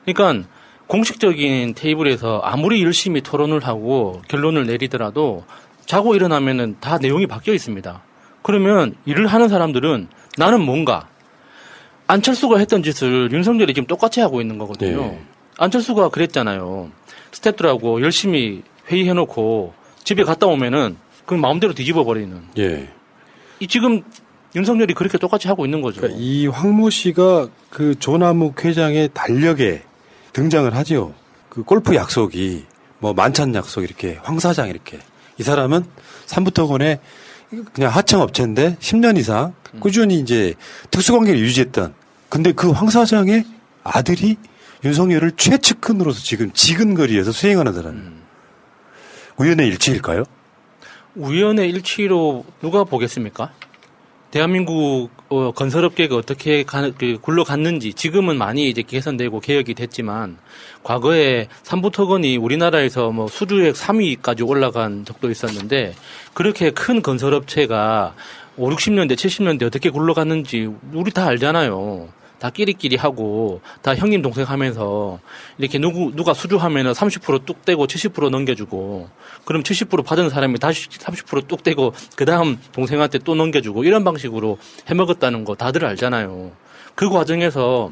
그러니까 0.05 0.47
공식적인 0.87 1.73
테이블에서 1.75 2.41
아무리 2.43 2.83
열심히 2.83 3.21
토론을 3.21 3.65
하고 3.65 4.21
결론을 4.27 4.65
내리더라도 4.65 5.45
자고 5.85 6.15
일어나면은 6.15 6.77
다 6.81 6.97
내용이 6.97 7.27
바뀌어 7.27 7.53
있습니다. 7.53 8.01
그러면 8.41 8.95
일을 9.05 9.27
하는 9.27 9.47
사람들은 9.47 10.07
나는 10.37 10.61
뭔가 10.61 11.07
안철수가 12.11 12.57
했던 12.57 12.83
짓을 12.83 13.31
윤석열이 13.31 13.73
지금 13.73 13.87
똑같이 13.87 14.19
하고 14.19 14.41
있는 14.41 14.57
거거든요. 14.57 15.01
네. 15.01 15.21
안철수가 15.57 16.09
그랬잖아요. 16.09 16.91
스태프들하고 17.31 18.01
열심히 18.01 18.63
회의해놓고 18.89 19.73
집에 20.03 20.23
갔다 20.23 20.47
오면은 20.47 20.97
그 21.25 21.35
마음대로 21.35 21.73
뒤집어 21.73 22.03
버리는. 22.03 22.37
예. 22.57 22.89
이 23.61 23.67
지금 23.67 24.01
윤석열이 24.55 24.93
그렇게 24.93 25.17
똑같이 25.17 25.47
하고 25.47 25.63
있는 25.63 25.81
거죠. 25.81 26.01
그러니까 26.01 26.19
이 26.21 26.47
황모 26.47 26.89
씨가 26.89 27.47
그 27.69 27.97
조남욱 27.97 28.65
회장의 28.65 29.11
달력에 29.13 29.83
등장을 30.33 30.75
하죠. 30.75 31.13
그 31.47 31.63
골프 31.63 31.95
약속이 31.95 32.65
뭐 32.99 33.13
만찬 33.13 33.55
약속 33.55 33.83
이렇게 33.83 34.19
황 34.21 34.37
사장 34.39 34.67
이렇게 34.67 34.99
이 35.37 35.43
사람은 35.43 35.85
삼부터건의 36.25 36.99
그냥 37.73 37.91
하청 37.91 38.19
업체인데 38.19 38.75
10년 38.81 39.17
이상 39.17 39.53
꾸준히 39.79 40.15
이제 40.15 40.55
특수 40.89 41.13
관계를 41.13 41.39
유지했던 41.39 42.00
근데 42.31 42.53
그 42.53 42.71
황 42.71 42.89
사장의 42.89 43.43
아들이 43.83 44.37
윤석열을 44.85 45.33
최측근으로서 45.33 46.21
지금 46.21 46.49
지근거리에서 46.53 47.31
수행하는 47.33 47.73
사람이에요. 47.73 48.09
우연의 49.37 49.67
일치일까요? 49.67 50.23
우연의 51.15 51.69
일치로 51.69 52.45
누가 52.61 52.85
보겠습니까? 52.85 53.51
대한민국 54.31 55.09
어, 55.27 55.51
건설업계가 55.51 56.15
어떻게 56.15 56.63
가, 56.63 56.89
그 56.97 57.17
굴러갔는지 57.21 57.93
지금은 57.93 58.37
많이 58.37 58.69
이제 58.69 58.81
개선되고 58.81 59.41
개혁이 59.41 59.73
됐지만 59.73 60.37
과거에 60.83 61.49
삼부토건이 61.63 62.37
우리나라에서 62.37 63.11
뭐 63.11 63.27
수주액 63.27 63.75
3위까지 63.75 64.47
올라간 64.47 65.03
적도 65.03 65.29
있었는데 65.29 65.95
그렇게 66.33 66.71
큰 66.71 67.01
건설업체가 67.01 68.15
5, 68.55 68.69
60년대, 68.69 69.15
70년대 69.15 69.63
어떻게 69.63 69.89
굴러갔는지 69.89 70.69
우리 70.93 71.11
다 71.11 71.25
알잖아요. 71.25 72.07
다 72.41 72.49
끼리끼리 72.49 72.95
하고 72.95 73.61
다 73.83 73.95
형님 73.95 74.23
동생 74.23 74.45
하면서 74.45 75.19
이렇게 75.59 75.77
누구 75.77 76.11
누가 76.15 76.33
수주하면은 76.33 76.93
30%뚝 76.93 77.63
떼고 77.65 77.85
70% 77.85 78.31
넘겨주고 78.31 79.09
그럼 79.45 79.61
70% 79.61 80.03
받은 80.03 80.31
사람이 80.31 80.57
다시 80.57 80.89
30%뚝 80.89 81.61
떼고 81.61 81.93
그 82.15 82.25
다음 82.25 82.59
동생한테 82.71 83.19
또 83.19 83.35
넘겨주고 83.35 83.83
이런 83.83 84.03
방식으로 84.03 84.57
해 84.89 84.95
먹었다는 84.95 85.45
거 85.45 85.53
다들 85.53 85.85
알잖아요. 85.85 86.51
그 86.95 87.09
과정에서 87.09 87.91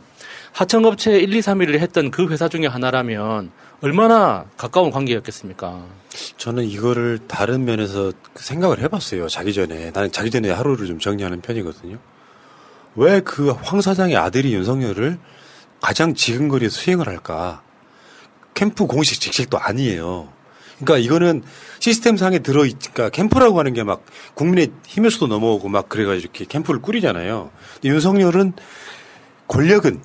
하청업체 0.54 1.20
1, 1.20 1.32
2, 1.32 1.39
3위를 1.41 1.78
했던 1.78 2.10
그 2.10 2.28
회사 2.30 2.50
중에 2.50 2.66
하나라면 2.66 3.52
얼마나 3.82 4.45
가까운 4.58 4.89
관계였겠습니까? 4.89 5.86
저는 6.38 6.64
이거를 6.64 7.20
다른 7.28 7.66
면에서 7.66 8.12
그 8.34 8.43
생각을 8.43 8.80
해봤어요. 8.80 9.28
자기 9.30 9.54
전에 9.54 9.91
나는 9.91 10.12
자기 10.12 10.32
전에 10.32 10.50
하루를 10.50 10.88
좀 10.88 10.97
정리하는 10.97 11.41
편이거든요. 11.41 12.00
왜 13.00 13.22
그 13.22 13.54
황 13.64 13.80
사장의 13.82 14.18
아들이 14.18 14.54
윤석열을 14.54 15.18
가장 15.82 16.14
지근거리에 16.14 16.68
수행을 16.70 17.08
할까? 17.08 17.62
캠프 18.54 18.86
공식 18.88 19.22
직책도 19.22 19.58
아니에요. 19.58 20.28
그러니까 20.80 20.97
이거는 20.97 21.43
시스템상에 21.80 22.39
들어 22.39 22.62
그러니까 22.62 23.10
캠프라고 23.10 23.58
하는 23.60 23.74
게 23.74 23.84
막 23.84 24.04
국민의 24.34 24.72
힘에서도 24.86 25.28
넘어오고 25.28 25.70
막 25.70 25.88
그래가지고 25.88 26.20
이렇게 26.20 26.45
캠프를 26.45 26.82
꾸리잖아요. 26.82 27.52
근데 27.76 27.89
윤석열은 27.89 28.54
권력은 29.47 30.02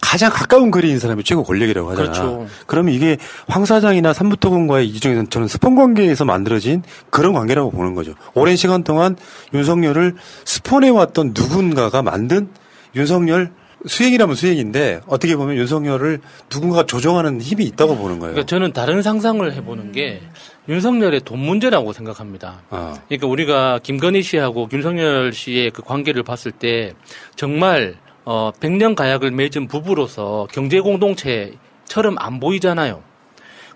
가장 0.00 0.30
가까운 0.30 0.70
거리인 0.70 0.98
사람이 0.98 1.24
최고 1.24 1.42
권력이라고 1.42 1.90
하잖아. 1.90 2.10
그렇죠. 2.10 2.46
그러면 2.66 2.94
이게 2.94 3.16
황 3.48 3.64
사장이나 3.64 4.12
삼부토건과의 4.12 4.88
이중에서는 4.88 5.30
저는 5.30 5.48
스폰 5.48 5.74
관계에서 5.74 6.24
만들어진 6.24 6.82
그런 7.10 7.32
관계라고 7.32 7.70
보는 7.70 7.94
거죠. 7.94 8.14
오랜 8.34 8.56
시간 8.56 8.84
동안 8.84 9.16
윤석열을 9.52 10.14
스폰해 10.44 10.90
왔던 10.90 11.32
누군가가 11.34 12.02
만든 12.02 12.48
윤석열 12.94 13.52
수행이라면 13.86 14.34
수행인데 14.34 15.00
어떻게 15.06 15.36
보면 15.36 15.56
윤석열을 15.56 16.20
누군가가 16.52 16.86
조정하는 16.86 17.40
힘이 17.40 17.64
있다고 17.64 17.96
보는 17.96 18.18
거예요. 18.18 18.32
그러니까 18.32 18.46
저는 18.46 18.72
다른 18.72 19.02
상상을 19.02 19.52
해보는 19.52 19.92
게 19.92 20.22
윤석열의 20.68 21.20
돈 21.20 21.38
문제라고 21.38 21.92
생각합니다. 21.92 22.62
아. 22.70 22.98
그러니까 23.06 23.26
우리가 23.28 23.80
김건희 23.82 24.22
씨하고 24.22 24.68
윤석열 24.72 25.32
씨의 25.32 25.70
그 25.70 25.82
관계를 25.82 26.22
봤을 26.22 26.50
때 26.52 26.94
정말 27.36 27.96
어 28.26 28.50
100년 28.58 28.96
가약을 28.96 29.30
맺은 29.30 29.68
부부로서 29.68 30.48
경제 30.52 30.80
공동체처럼 30.80 32.16
안 32.18 32.40
보이잖아요. 32.40 33.02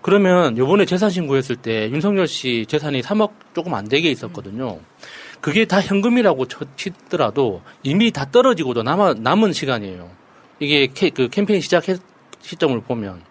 그러면 0.01 0.57
요번에 0.57 0.85
재산 0.85 1.09
신고했을 1.09 1.55
때 1.55 1.89
윤석열 1.89 2.27
씨 2.27 2.65
재산이 2.67 3.01
3억 3.01 3.31
조금 3.55 3.73
안 3.73 3.87
되게 3.87 4.09
있었거든요. 4.11 4.79
그게 5.39 5.63
다 5.65 5.79
현금이라고 5.79 6.47
쳐- 6.47 6.65
치더라도 6.75 7.61
이미 7.81 8.11
다 8.11 8.29
떨어지고도 8.29 8.83
남아, 8.83 9.15
남은 9.19 9.53
시간이에요. 9.53 10.09
이게 10.59 10.87
캐- 10.93 11.11
그 11.11 11.29
캠페인 11.29 11.61
시작 11.61 11.83
시점을 12.41 12.81
보면. 12.81 13.21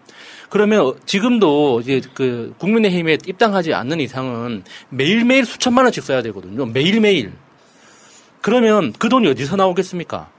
그러면 0.49 0.81
어, 0.81 0.95
지금도 1.05 1.81
이제 1.81 2.01
그 2.15 2.53
국민의힘에 2.57 3.19
입당하지 3.27 3.73
않는 3.75 3.99
이상은 3.99 4.63
매일매일 4.89 5.45
수천만 5.45 5.85
원씩 5.85 6.03
써야 6.03 6.21
되거든요. 6.23 6.65
매일매일. 6.65 7.33
그러면 8.41 8.91
그 8.97 9.07
돈이 9.07 9.27
어디서 9.27 9.55
나오겠습니까? 9.55 10.29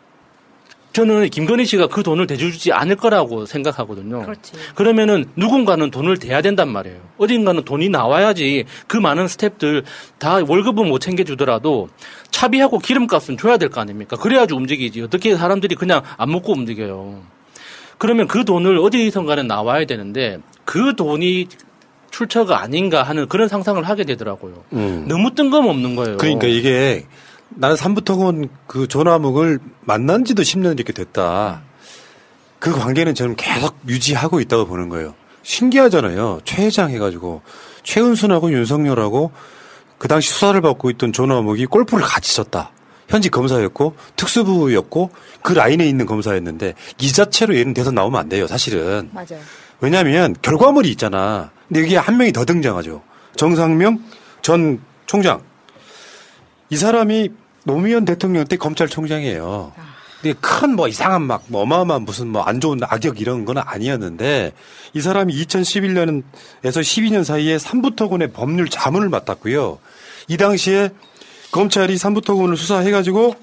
저는 0.92 1.30
김건희 1.30 1.64
씨가 1.64 1.86
그 1.88 2.02
돈을 2.02 2.26
대주지 2.26 2.72
않을 2.72 2.96
거라고 2.96 3.46
생각하거든요. 3.46 4.22
그렇지. 4.22 4.52
그러면은 4.74 5.24
누군가는 5.36 5.90
돈을 5.90 6.18
대야 6.18 6.42
된단 6.42 6.68
말이에요. 6.68 6.98
어딘가는 7.18 7.62
돈이 7.64 7.88
나와야지 7.88 8.64
그 8.86 8.98
많은 8.98 9.26
스탭들 9.26 9.84
다 10.18 10.40
월급은 10.46 10.86
못 10.88 10.98
챙겨주더라도 10.98 11.88
차비하고 12.30 12.78
기름값은 12.78 13.38
줘야 13.38 13.56
될 13.56 13.70
거 13.70 13.80
아닙니까? 13.80 14.16
그래야지 14.16 14.52
움직이지. 14.54 15.00
어떻게 15.02 15.34
사람들이 15.34 15.76
그냥 15.76 16.02
안 16.18 16.30
먹고 16.30 16.52
움직여요. 16.52 17.22
그러면 17.96 18.26
그 18.28 18.44
돈을 18.44 18.76
어디선가는 18.78 19.46
나와야 19.46 19.86
되는데 19.86 20.38
그 20.64 20.94
돈이 20.96 21.46
출처가 22.10 22.60
아닌가 22.60 23.02
하는 23.02 23.26
그런 23.28 23.48
상상을 23.48 23.82
하게 23.84 24.04
되더라고요. 24.04 24.64
음. 24.74 25.06
너무 25.08 25.34
뜬금없는 25.34 25.96
거예요. 25.96 26.16
그러니까 26.18 26.46
이게 26.48 27.06
나는 27.56 27.76
삼부토건 27.76 28.48
그 28.66 28.88
조남욱을 28.88 29.58
만난 29.80 30.24
지도 30.24 30.42
10년 30.42 30.74
이렇게 30.74 30.92
됐다. 30.92 31.62
그 32.58 32.72
관계는 32.72 33.14
저는 33.14 33.36
계속 33.36 33.76
유지하고 33.88 34.40
있다고 34.40 34.66
보는 34.66 34.88
거예요. 34.88 35.14
신기하잖아요. 35.42 36.40
최 36.44 36.66
회장 36.66 36.90
해가지고 36.90 37.42
최은순하고 37.82 38.52
윤석열하고 38.52 39.32
그 39.98 40.08
당시 40.08 40.30
수사를 40.30 40.60
받고 40.60 40.90
있던 40.90 41.12
조남욱이 41.12 41.66
골프를 41.66 42.04
같이 42.04 42.34
쳤다. 42.36 42.70
현직 43.08 43.30
검사였고 43.30 43.94
특수부였고 44.16 45.10
그 45.42 45.52
라인에 45.52 45.86
있는 45.86 46.06
검사였는데 46.06 46.74
이 46.98 47.12
자체로 47.12 47.56
얘는 47.56 47.74
대선 47.74 47.94
나오면 47.94 48.18
안 48.18 48.28
돼요. 48.28 48.46
사실은. 48.46 49.10
맞아요. 49.12 49.42
왜냐하면 49.80 50.34
결과물이 50.40 50.88
있잖아. 50.92 51.50
근데 51.68 51.82
여기에 51.82 51.98
한 51.98 52.16
명이 52.16 52.32
더 52.32 52.44
등장하죠. 52.44 53.02
정상명 53.36 54.02
전 54.40 54.80
총장. 55.06 55.42
이 56.70 56.76
사람이 56.76 57.30
노무현 57.64 58.04
대통령 58.04 58.44
때 58.44 58.56
검찰총장이에요. 58.56 59.72
근데 60.22 60.38
큰 60.40 60.76
뭐 60.76 60.86
이상한 60.88 61.22
막 61.22 61.42
뭐 61.48 61.62
어마어마한 61.62 62.02
무슨 62.02 62.28
뭐 62.28 62.44
안 62.44 62.60
좋은 62.60 62.78
악역 62.82 63.20
이런 63.20 63.44
건 63.44 63.58
아니었는데 63.58 64.52
이 64.94 65.00
사람이 65.00 65.34
2011년에서 65.44 66.22
12년 66.62 67.24
사이에 67.24 67.58
삼부토건의 67.58 68.32
법률 68.32 68.68
자문을 68.68 69.08
맡았고요. 69.08 69.78
이 70.28 70.36
당시에 70.36 70.90
검찰이 71.50 71.98
삼부토건을 71.98 72.56
수사해가지고 72.56 73.34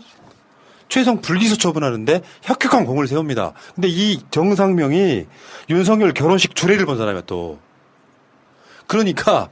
최성 0.88 1.22
불기소 1.22 1.57
처분하는데 1.57 2.22
혁혁한 2.41 2.86
공을 2.86 3.07
세웁니다. 3.07 3.53
근데 3.76 3.88
이 3.89 4.20
정상명이 4.32 5.26
윤석열 5.70 6.13
결혼식 6.13 6.55
주례를 6.55 6.86
본 6.86 6.97
사람이야 6.97 7.24
또. 7.28 7.59
그러니까 8.88 9.49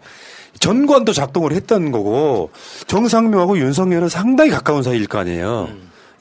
전관도 0.60 1.14
작동을 1.14 1.52
했던 1.54 1.92
거고 1.92 2.52
정상명하고 2.88 3.58
윤석열은 3.60 4.10
상당히 4.10 4.50
가까운 4.50 4.84
사이일 4.84 5.08
거 5.08 5.20
아니에요. 5.20 5.70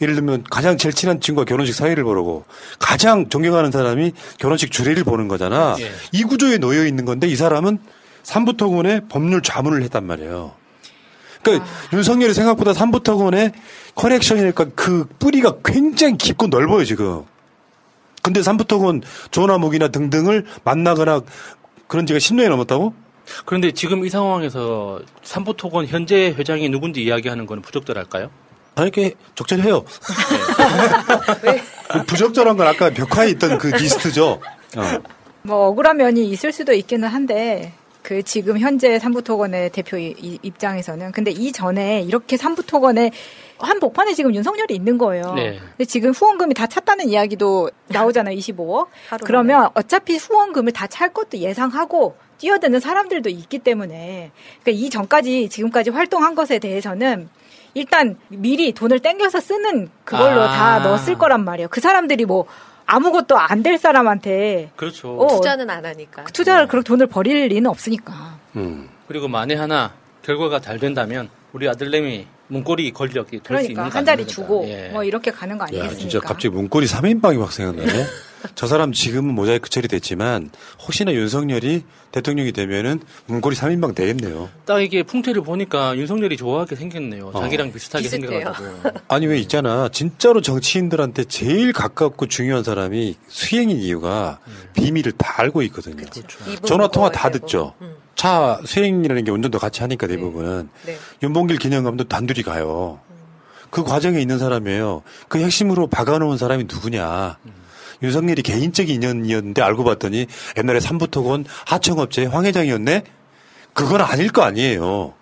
예를 0.01 0.15
들면 0.15 0.45
가장 0.51 0.77
제일 0.77 0.95
친한 0.95 1.21
친구가 1.21 1.45
결혼식 1.47 1.75
사회를 1.75 2.05
보러고 2.05 2.45
가장 2.79 3.29
존경하는 3.29 3.71
사람이 3.71 4.13
결혼식 4.39 4.71
주례를 4.71 5.05
보는 5.05 5.29
거잖아. 5.29 5.75
예. 5.81 5.91
이 6.13 6.23
구조에 6.23 6.59
놓여 6.59 6.87
있는 6.87 7.05
건데 7.05 7.27
이 7.27 7.37
사람은 7.37 7.79
삼부토건의 8.23 9.03
법률 9.09 9.43
자문을 9.43 9.83
했단 9.85 10.05
말이에요. 10.05 10.53
그러니까 11.43 11.67
윤석열이 11.93 12.35
생각보다 12.35 12.75
삼부토건의 12.75 13.53
커넥션이니까 13.95 14.67
그 14.75 15.07
뿌리가 15.19 15.59
굉장히 15.65 16.19
깊고 16.19 16.49
넓어요 16.49 16.85
지금. 16.85 17.23
근데 18.23 18.43
삼부토건 18.43 19.03
조나목이나 19.31 19.89
등등을 19.89 20.45
만나거나 20.65 21.21
그런 21.87 22.07
지가 22.07 22.19
10년이 22.19 22.49
넘었다고? 22.49 22.93
그런데 23.45 23.73
지금 23.73 24.05
이 24.05 24.11
상황에서 24.11 25.01
삼부토건 25.23 25.87
현재 25.87 26.35
회장이 26.37 26.69
누군지 26.69 27.03
이야기하는 27.03 27.47
건 27.47 27.63
부적절할까요? 27.63 28.31
아니, 28.77 28.89
이렇게 28.89 29.15
적절해요. 29.35 29.85
그 31.91 32.05
부적절한 32.07 32.57
건 32.57 32.67
아까 32.67 32.91
벽화에 32.91 33.31
있던 33.31 33.59
그 33.59 33.69
리스트죠. 33.69 34.41
어. 34.77 34.83
뭐 35.43 35.69
억울한 35.69 35.97
면이 35.97 36.29
있을 36.31 36.53
수도 36.53 36.73
있기는 36.73 37.07
한데 37.09 37.73
그 38.03 38.23
지금 38.23 38.59
현재 38.59 38.99
삼부토건의 38.99 39.71
대표 39.71 39.97
이- 39.97 40.15
이- 40.21 40.39
입장에서는 40.43 41.13
근데 41.13 41.31
이 41.31 41.53
전에 41.53 42.03
이렇게 42.03 42.37
삼부토건의 42.37 43.11
한 43.59 43.81
복판에 43.81 44.13
지금 44.13 44.35
윤석열이 44.35 44.75
있는 44.75 44.99
거예요. 44.99 45.33
네. 45.35 45.59
근데 45.71 45.85
지금 45.87 46.11
후원금이 46.11 46.53
다 46.55 46.67
찼다는 46.67 47.09
이야기도 47.09 47.71
나오잖아요. 47.89 48.37
25억. 48.37 48.89
하루 49.09 49.25
그러면 49.25 49.71
어차피 49.75 50.17
후원금을 50.17 50.73
다 50.73 50.87
찰 50.89 51.13
것도 51.13 51.39
예상하고 51.39 52.17
뛰어드는 52.39 52.81
사람들도 52.81 53.29
있기 53.31 53.59
때문에 53.61 54.31
그러니까 54.63 54.85
이 54.87 54.91
전까지 54.91 55.49
지금까지 55.49 55.91
활동한 55.91 56.35
것에 56.35 56.59
대해서는 56.59 57.29
일단 57.75 58.17
미리 58.29 58.73
돈을 58.73 59.01
땡겨서 59.01 59.41
쓰는 59.41 59.91
그걸로 60.05 60.43
아. 60.43 60.49
다 60.49 60.79
넣었을 60.81 61.19
거란 61.19 61.45
말이에요. 61.45 61.69
그 61.69 61.81
사람들이 61.81 62.25
뭐 62.25 62.47
아무것도 62.87 63.37
안 63.37 63.63
될 63.63 63.79
사람한테 63.79 64.71
그렇죠. 64.77 65.17
어, 65.19 65.27
투자는 65.27 65.69
안 65.69 65.85
하니까. 65.85 66.25
투자를 66.25 66.69
그렇게 66.69 66.87
돈을 66.87 67.07
버릴 67.09 67.47
리는 67.49 67.69
없으니까. 67.69 68.39
그리고 69.09 69.29
만에 69.29 69.55
하나 69.55 69.93
결과가 70.23 70.61
잘 70.61 70.79
된다면 70.79 71.29
우리 71.53 71.69
아들내미 71.69 72.27
문고리 72.49 72.93
권력이 72.93 73.31
될수 73.31 73.43
그러니까 73.45 73.71
있는 73.73 73.91
거한 73.91 74.05
자리? 74.05 74.27
주고 74.27 74.65
예. 74.69 74.89
뭐 74.93 75.03
이렇게 75.05 75.31
가는 75.33 75.59
거 75.59 75.65
야, 75.65 75.67
아니겠습니까? 75.69 75.99
진짜 75.99 76.21
갑자기 76.21 76.49
문고리 76.55 76.87
3인방이 76.87 77.39
막 77.39 77.53
생각나네. 77.53 77.93
저 78.55 78.67
사람 78.67 78.93
지금은 78.93 79.35
모자이크 79.35 79.69
처리 79.71 79.89
됐지만 79.89 80.51
혹시나 80.81 81.13
윤석열이 81.13 81.85
대통령이 82.13 82.53
되면은 82.53 83.01
문고리 83.27 83.57
3인방 83.57 83.95
되겠네요. 83.95 84.49
딱 84.65 84.81
이게 84.81 85.03
풍채를 85.03 85.43
보니까 85.43 85.97
윤석열이 85.97 86.37
좋아하게 86.37 86.77
생겼네요. 86.77 87.31
어. 87.35 87.41
자기랑 87.41 87.73
비슷하게. 87.73 88.09
생겨가지고. 88.09 88.67
아니 89.09 89.27
왜 89.27 89.39
있잖아. 89.41 89.89
진짜로 89.91 90.41
정치인들한테 90.41 91.25
제일 91.25 91.73
가깝고 91.73 92.27
중요한 92.27 92.63
사람이 92.65 93.17
수행인 93.29 93.79
이유가 93.79 94.39
비밀을 94.75 95.13
다 95.13 95.35
알고 95.43 95.63
있거든요. 95.63 96.05
전화 96.65 96.89
통화 96.89 97.11
다 97.11 97.31
듣죠. 97.31 97.75
차 98.15 98.61
수행이라는 98.65 99.25
게 99.25 99.31
운전도 99.31 99.59
같이 99.59 99.83
하니까 99.83 100.07
대부분은 100.07 100.69
네. 100.87 100.97
윤봉길 101.23 101.59
기념감도 101.59 102.05
단둘이 102.05 102.43
가요. 102.43 103.01
그 103.69 103.85
과정에 103.85 104.21
있는 104.21 104.39
사람이에요. 104.39 105.03
그 105.29 105.39
핵심으로 105.39 105.89
박아놓은 105.89 106.39
사람이 106.39 106.65
누구냐. 106.65 107.37
윤석열이 108.03 108.43
개인적 108.43 108.89
인연이었는데 108.89 109.63
알고 109.63 109.85
봤더니 109.85 110.27
옛날에 110.57 110.81
삼부토건 110.81 111.45
하청업체 111.67 112.27
황 112.27 112.45
회장이었네? 112.45 113.05
그건 113.73 114.01
아닐 114.01 114.31
거 114.31 114.43
아니에요. 114.43 115.15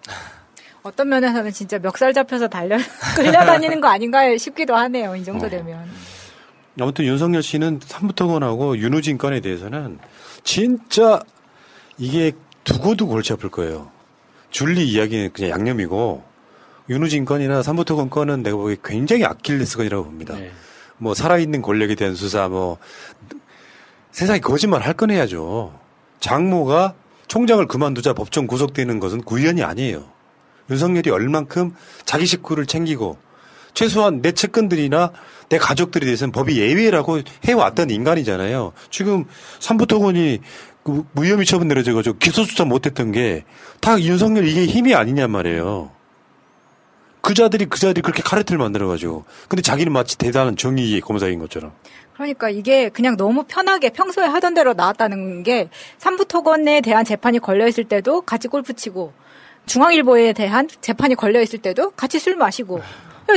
어떤 0.83 1.09
면에서는 1.09 1.51
진짜 1.51 1.79
멱살 1.79 2.13
잡혀서 2.13 2.49
달려 2.49 2.77
끌려다니는 3.17 3.81
거 3.81 3.89
아닌가 3.89 4.37
싶기도 4.37 4.77
하네요. 4.77 5.17
이 5.17 5.25
정도 5.25 5.49
되면. 5.49 5.89
아무튼 6.79 7.05
윤석열 7.05 7.43
씨는 7.43 7.81
삼부토건하고 7.83 8.79
윤우진 8.79 9.17
건에 9.17 9.41
대해서는 9.41 9.99
진짜 10.43 11.21
이게 11.97 12.33
두고두고 12.65 13.13
골치 13.13 13.33
아플 13.33 13.49
거예요. 13.51 13.91
줄리 14.51 14.87
이야기는 14.89 15.33
그냥 15.33 15.51
양념이고 15.51 16.23
윤우진 16.91 17.25
건이나 17.25 17.63
삼부토건 17.63 18.11
건은 18.11 18.43
내가 18.43 18.57
보기에 18.57 18.77
굉장히 18.85 19.25
아킬레스 19.25 19.77
건이라고 19.79 20.05
봅니다. 20.05 20.35
뭐 20.99 21.15
살아있는 21.15 21.63
권력에 21.63 21.95
대한 21.95 22.15
수사 22.15 22.49
뭐 22.49 22.79
세상에 24.13 24.41
거짓말 24.41 24.83
할 24.83 24.95
건 24.95 25.11
해야죠. 25.11 25.79
장모가 26.21 26.95
총장을 27.27 27.67
그만두자 27.67 28.13
법정 28.13 28.47
구속되는 28.47 29.01
것은 29.01 29.23
구현이 29.23 29.63
아니에요. 29.63 30.05
윤석열이 30.71 31.11
얼만큼 31.11 31.75
자기 32.05 32.27
식구를 32.27 32.67
챙기고 32.67 33.19
최소한 33.75 34.23
내 34.23 34.33
측근들이나 34.33 35.11
내 35.49 35.59
가족들에 35.59 36.05
대해서는 36.07 36.33
법이 36.33 36.59
예외라고 36.61 37.21
해왔던 37.45 37.91
인간이잖아요. 37.91 38.73
지금 38.91 39.25
삼부토건이 39.61 40.39
그 40.85 41.05
무혐의 41.13 41.45
처분 41.45 41.69
내려져가지고 41.69 42.19
기소수사 42.19 42.65
못했던 42.65 43.11
게 43.13 43.45
다 43.81 44.01
윤석열 44.01 44.47
이게 44.49 44.65
힘이 44.65 44.95
아니냔 44.95 45.31
말이에요. 45.31 45.91
그자들이 47.25 47.65
그자들이 47.65 48.03
그렇게 48.03 48.23
카르텔 48.23 48.59
만들어가지고 48.59 49.25
근데 49.49 49.63
자기는 49.63 49.91
마치 49.93 50.19
대단한 50.19 50.57
정의 50.57 51.01
검사인 51.01 51.39
것처럼. 51.39 51.73
그러니까 52.13 52.51
이게 52.51 52.91
그냥 52.91 53.17
너무 53.17 53.45
편하게 53.49 53.89
평소에 53.89 54.27
하던 54.27 54.55
대로 54.55 54.75
나왔다는 54.75 55.43
게 55.43 55.69
삼부토건에 55.99 56.83
대한 56.83 57.05
재판이 57.05 57.41
걸려 57.41 57.67
있을 57.67 57.85
때도 57.85 58.21
같이 58.21 58.47
골프 58.47 58.75
치고 58.75 59.13
중앙일보에 59.67 60.35
대한 60.35 60.69
재판이 60.81 61.15
걸려 61.15 61.41
있을 61.41 61.59
때도 61.59 61.93
같이 61.93 62.19
술 62.19 62.37
마시고 62.37 62.81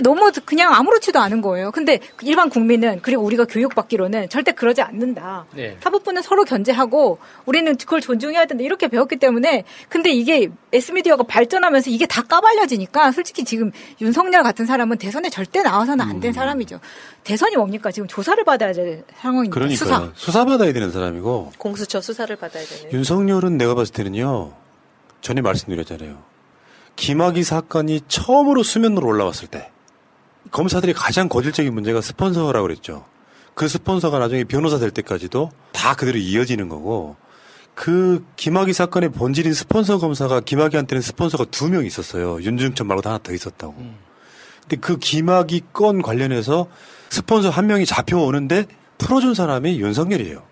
너무 0.03 0.31
그냥 0.45 0.73
아무렇지도 0.73 1.19
않은 1.19 1.41
거예요. 1.41 1.71
근데 1.71 1.99
일반 2.21 2.49
국민은 2.49 2.99
그리고 3.01 3.23
우리가 3.23 3.45
교육받기로는 3.45 4.29
절대 4.29 4.51
그러지 4.51 4.81
않는다. 4.81 5.45
네. 5.53 5.77
사법부는 5.79 6.21
서로 6.21 6.43
견제하고 6.43 7.19
우리는 7.45 7.75
그걸 7.77 8.01
존중해야 8.01 8.45
된다 8.45 8.63
이렇게 8.63 8.87
배웠기 8.87 9.15
때문에 9.15 9.63
근데 9.89 10.11
이게 10.11 10.49
S미디어가 10.73 11.23
발전하면서 11.23 11.89
이게 11.89 12.05
다 12.05 12.21
까발려지니까 12.21 13.11
솔직히 13.11 13.43
지금 13.45 13.71
윤석열 14.01 14.43
같은 14.43 14.65
사람은 14.65 14.97
대선에 14.97 15.29
절대 15.29 15.61
나와서는 15.61 16.03
안 16.03 16.11
음. 16.17 16.19
된 16.19 16.33
사람이죠. 16.33 16.79
대선이 17.23 17.55
뭡니까 17.55 17.91
지금 17.91 18.07
조사를 18.07 18.43
받아야 18.43 18.73
될 18.73 19.03
상황입니다. 19.19 19.53
그러니까 19.53 19.77
수사. 19.77 20.11
수사. 20.15 20.47
받아야 20.47 20.71
되는 20.71 20.91
사람이고 20.91 21.51
공수처 21.57 21.99
수사를 21.99 22.33
받아야 22.35 22.63
되는. 22.63 22.93
윤석열은 22.93 23.57
내가 23.57 23.75
봤을 23.75 23.93
때는요 23.93 24.53
전에 25.19 25.41
말씀드렸잖아요. 25.41 26.17
김학의 26.95 27.43
사건이 27.43 28.01
처음으로 28.07 28.63
수면으로 28.63 29.07
올라왔을 29.07 29.47
때 29.47 29.71
검사들이 30.51 30.93
가장 30.93 31.29
거질적인 31.29 31.73
문제가 31.73 32.01
스폰서라고 32.01 32.63
그랬죠. 32.67 33.05
그 33.53 33.67
스폰서가 33.67 34.19
나중에 34.19 34.43
변호사 34.43 34.77
될 34.77 34.91
때까지도 34.91 35.51
다 35.71 35.95
그대로 35.95 36.17
이어지는 36.17 36.69
거고 36.69 37.15
그 37.73 38.25
김학의 38.35 38.73
사건의 38.73 39.09
본질인 39.09 39.53
스폰서 39.53 39.99
검사가 39.99 40.39
김학의한테는 40.41 41.01
스폰서가 41.01 41.45
두 41.45 41.69
명 41.69 41.85
있었어요. 41.85 42.41
윤중천 42.41 42.87
말고 42.87 43.07
하나 43.07 43.19
더 43.19 43.33
있었다고. 43.33 43.75
근데 44.61 44.75
그 44.77 44.97
김학의 44.97 45.61
건 45.73 46.01
관련해서 46.01 46.67
스폰서 47.09 47.49
한 47.49 47.67
명이 47.67 47.85
잡혀오는데 47.85 48.65
풀어준 48.97 49.33
사람이 49.33 49.79
윤석열이에요. 49.79 50.43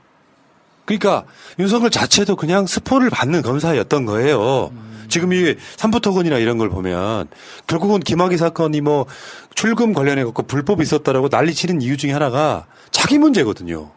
그러니까 0.85 1.25
윤석열 1.59 1.89
자체도 1.89 2.35
그냥 2.35 2.65
스폰을 2.67 3.09
받는 3.09 3.41
검사였던 3.41 4.05
거예요. 4.05 4.71
지금 5.07 5.33
이 5.33 5.55
삼부토건이나 5.77 6.37
이런 6.37 6.57
걸 6.57 6.69
보면 6.69 7.27
결국은 7.67 7.99
김학의 7.99 8.37
사건이 8.37 8.81
뭐 8.81 9.05
출금 9.53 9.93
관련해 9.93 10.23
갖고 10.23 10.43
불법이 10.43 10.81
있었다라고 10.83 11.29
난리 11.29 11.53
치는 11.53 11.81
이유 11.81 11.97
중에 11.97 12.11
하나가 12.11 12.65
자기 12.91 13.17
문제거든요. 13.17 13.91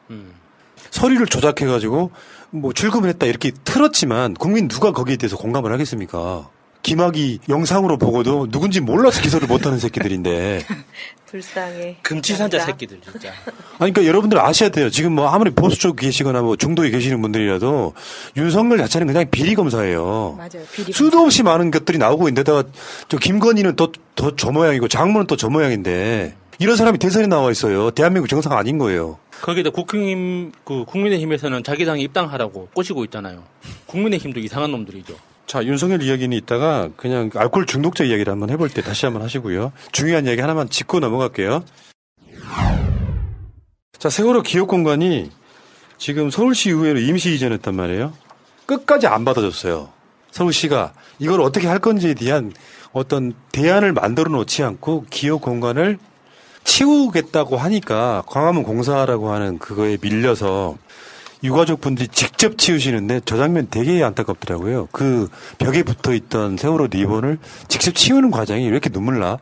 서류를 0.90 1.26
조작해 1.26 1.66
가지고 1.66 2.10
뭐 2.50 2.72
출금을 2.72 3.08
했다 3.10 3.26
이렇게 3.26 3.52
틀었지만 3.64 4.34
국민 4.34 4.68
누가 4.68 4.92
거기에 4.92 5.16
대해서 5.16 5.36
공감을 5.36 5.72
하겠습니까? 5.72 6.48
김학의 6.88 7.40
영상으로 7.50 7.98
보고도 7.98 8.48
누군지 8.50 8.80
몰라서 8.80 9.20
기소를 9.20 9.46
못하는 9.46 9.78
새끼들인데 9.78 10.64
불쌍해. 11.26 11.98
금치산자 12.02 12.60
새끼들 12.60 13.00
진짜. 13.02 13.28
아니, 13.78 13.92
그러니까 13.92 14.06
여러분들 14.06 14.38
아셔야 14.40 14.70
돼요. 14.70 14.88
지금 14.88 15.12
뭐 15.12 15.28
아무리 15.28 15.50
보수 15.50 15.78
쪽 15.78 15.96
계시거나 15.96 16.40
뭐 16.40 16.56
중도에 16.56 16.88
계시는 16.88 17.20
분들이라도 17.20 17.92
윤석열 18.38 18.78
자체는 18.78 19.06
그냥 19.06 19.26
비리 19.30 19.54
검사예요. 19.54 20.36
맞아요. 20.38 20.66
비리. 20.72 20.90
수도 20.94 21.18
없이 21.20 21.42
많은 21.42 21.70
것들이 21.70 21.98
나오고 21.98 22.28
있는데다가 22.28 22.64
저 23.08 23.18
김건희는 23.18 23.76
또더 23.76 24.36
저 24.36 24.50
모양이고 24.50 24.88
장모는 24.88 25.26
또 25.26 25.36
저 25.36 25.50
모양인데 25.50 26.34
이런 26.58 26.76
사람이 26.76 26.96
대선에 26.98 27.26
나와 27.26 27.50
있어요. 27.50 27.90
대한민국 27.90 28.28
정상 28.28 28.54
아닌 28.54 28.78
거예요. 28.78 29.18
거기다 29.42 29.68
국힘 29.70 30.50
그 30.64 30.84
국민의힘에서는 30.86 31.62
자기 31.62 31.84
당에 31.84 32.00
입당하라고 32.02 32.68
꼬시고 32.74 33.04
있잖아요. 33.04 33.42
국민의힘도 33.86 34.40
이상한 34.40 34.70
놈들이죠. 34.72 35.14
자, 35.48 35.64
윤석열 35.64 36.02
이야기는 36.02 36.36
이따가 36.36 36.90
그냥 36.96 37.30
알코올 37.34 37.64
중독자 37.64 38.04
이야기를 38.04 38.30
한번 38.30 38.50
해볼 38.50 38.68
때 38.68 38.82
다시 38.82 39.06
한번 39.06 39.22
하시고요. 39.22 39.72
중요한 39.92 40.26
이야기 40.26 40.42
하나만 40.42 40.68
짚고 40.68 41.00
넘어갈게요. 41.00 41.64
자, 43.98 44.10
세월호 44.10 44.42
기업 44.42 44.68
공간이 44.68 45.30
지금 45.96 46.30
서울시 46.30 46.68
의회로 46.68 47.00
임시 47.00 47.34
이전했단 47.34 47.74
말이에요. 47.74 48.12
끝까지 48.66 49.06
안 49.06 49.24
받아줬어요. 49.24 49.88
서울시가 50.32 50.92
이걸 51.18 51.40
어떻게 51.40 51.66
할 51.66 51.78
건지에 51.78 52.12
대한 52.12 52.52
어떤 52.92 53.32
대안을 53.50 53.94
만들어 53.94 54.30
놓지 54.30 54.62
않고 54.62 55.06
기업 55.08 55.40
공간을 55.40 55.98
치우겠다고 56.64 57.56
하니까 57.56 58.22
광화문 58.26 58.64
공사라고 58.64 59.30
하는 59.30 59.58
그거에 59.58 59.96
밀려서 59.98 60.76
유가족 61.42 61.80
분들이 61.80 62.08
직접 62.08 62.58
치우시는데 62.58 63.20
저 63.24 63.36
장면 63.36 63.68
되게 63.70 64.02
안타깝더라고요. 64.02 64.88
그 64.92 65.28
벽에 65.58 65.82
붙어 65.82 66.12
있던 66.14 66.56
세월호 66.56 66.88
리본을 66.88 67.38
직접 67.68 67.94
치우는 67.94 68.30
과정이 68.30 68.64
왜 68.64 68.68
이렇게 68.68 68.90
눈물 68.90 69.20
나? 69.20 69.38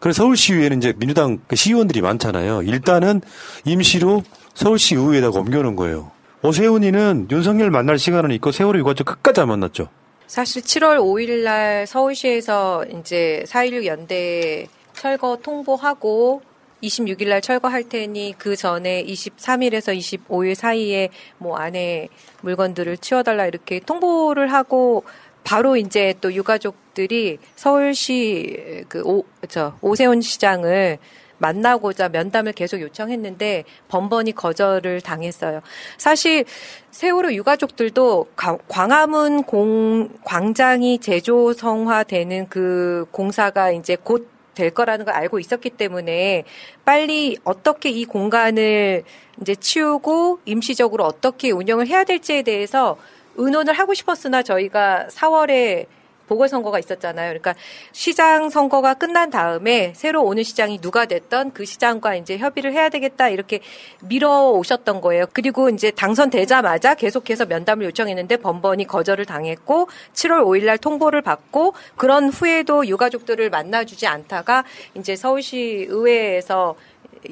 그래서 0.00 0.22
서울시의회는 0.24 0.78
이제 0.78 0.92
민주당 0.96 1.38
그 1.46 1.56
시의원들이 1.56 2.00
많잖아요. 2.00 2.62
일단은 2.62 3.20
임시로 3.64 4.22
서울시 4.54 4.94
의회에다가 4.94 5.38
옮겨놓은 5.38 5.76
거예요. 5.76 6.10
오세훈이는 6.42 7.28
윤석열 7.30 7.70
만날 7.70 7.98
시간은 7.98 8.32
있고 8.32 8.50
세월호 8.50 8.78
유가족 8.80 9.06
끝까지 9.06 9.40
안 9.40 9.48
만났죠. 9.48 9.88
사실 10.26 10.62
7월 10.62 10.98
5일 10.98 11.44
날 11.44 11.86
서울시에서 11.86 12.84
이제 12.98 13.44
4.16 13.46 13.86
연대 13.86 14.66
철거 14.94 15.38
통보하고 15.42 16.42
26일 16.82 17.28
날 17.28 17.40
철거할 17.40 17.88
테니 17.88 18.34
그 18.38 18.56
전에 18.56 19.04
23일에서 19.04 19.96
25일 19.96 20.54
사이에 20.54 21.08
뭐 21.38 21.56
안에 21.56 22.08
물건들을 22.42 22.98
치워달라 22.98 23.46
이렇게 23.46 23.80
통보를 23.80 24.52
하고 24.52 25.04
바로 25.44 25.76
이제 25.76 26.14
또 26.20 26.32
유가족들이 26.32 27.38
서울시 27.56 28.84
그 28.88 29.02
오, 29.04 29.24
저 29.48 29.76
오세훈 29.80 30.20
시장을 30.20 30.98
만나고자 31.38 32.08
면담을 32.08 32.52
계속 32.52 32.80
요청했는데 32.80 33.64
번번이 33.88 34.30
거절을 34.32 35.00
당했어요. 35.00 35.60
사실 35.98 36.44
세월호 36.92 37.32
유가족들도 37.34 38.28
가- 38.36 38.58
광화문 38.68 39.42
공 39.42 40.08
광장이 40.22 40.98
재조성화되는 41.00 42.48
그 42.48 43.06
공사가 43.10 43.72
이제 43.72 43.96
곧 44.00 44.28
될 44.54 44.70
거라는 44.70 45.04
걸 45.04 45.14
알고 45.14 45.38
있었기 45.38 45.70
때문에 45.70 46.44
빨리 46.84 47.38
어떻게 47.44 47.90
이 47.90 48.04
공간을 48.04 49.04
이제 49.40 49.54
치우고 49.54 50.40
임시적으로 50.44 51.04
어떻게 51.04 51.50
운영을 51.50 51.86
해야 51.86 52.04
될지에 52.04 52.42
대해서 52.42 52.96
의논을 53.36 53.72
하고 53.74 53.94
싶었으나 53.94 54.42
저희가 54.42 55.08
4월에 55.10 55.86
보궐선거가 56.32 56.78
있었잖아요. 56.78 57.28
그러니까 57.28 57.54
시장 57.92 58.48
선거가 58.48 58.94
끝난 58.94 59.30
다음에 59.30 59.92
새로 59.94 60.22
오는 60.22 60.42
시장이 60.42 60.80
누가 60.80 61.04
됐던 61.04 61.52
그 61.52 61.64
시장과 61.64 62.16
이제 62.16 62.38
협의를 62.38 62.72
해야 62.72 62.88
되겠다 62.88 63.28
이렇게 63.28 63.60
밀어 64.00 64.50
오셨던 64.50 65.00
거예요. 65.00 65.26
그리고 65.32 65.68
이제 65.68 65.90
당선되자마자 65.90 66.94
계속해서 66.94 67.46
면담을 67.46 67.86
요청했는데 67.86 68.38
번번이 68.38 68.86
거절을 68.86 69.26
당했고 69.26 69.88
7월 70.14 70.44
5일 70.44 70.64
날 70.64 70.78
통보를 70.78 71.22
받고 71.22 71.74
그런 71.96 72.28
후에도 72.28 72.86
유가족들을 72.86 73.50
만나 73.50 73.84
주지 73.84 74.06
않다가 74.06 74.64
이제 74.94 75.16
서울시 75.16 75.86
의회에서 75.88 76.74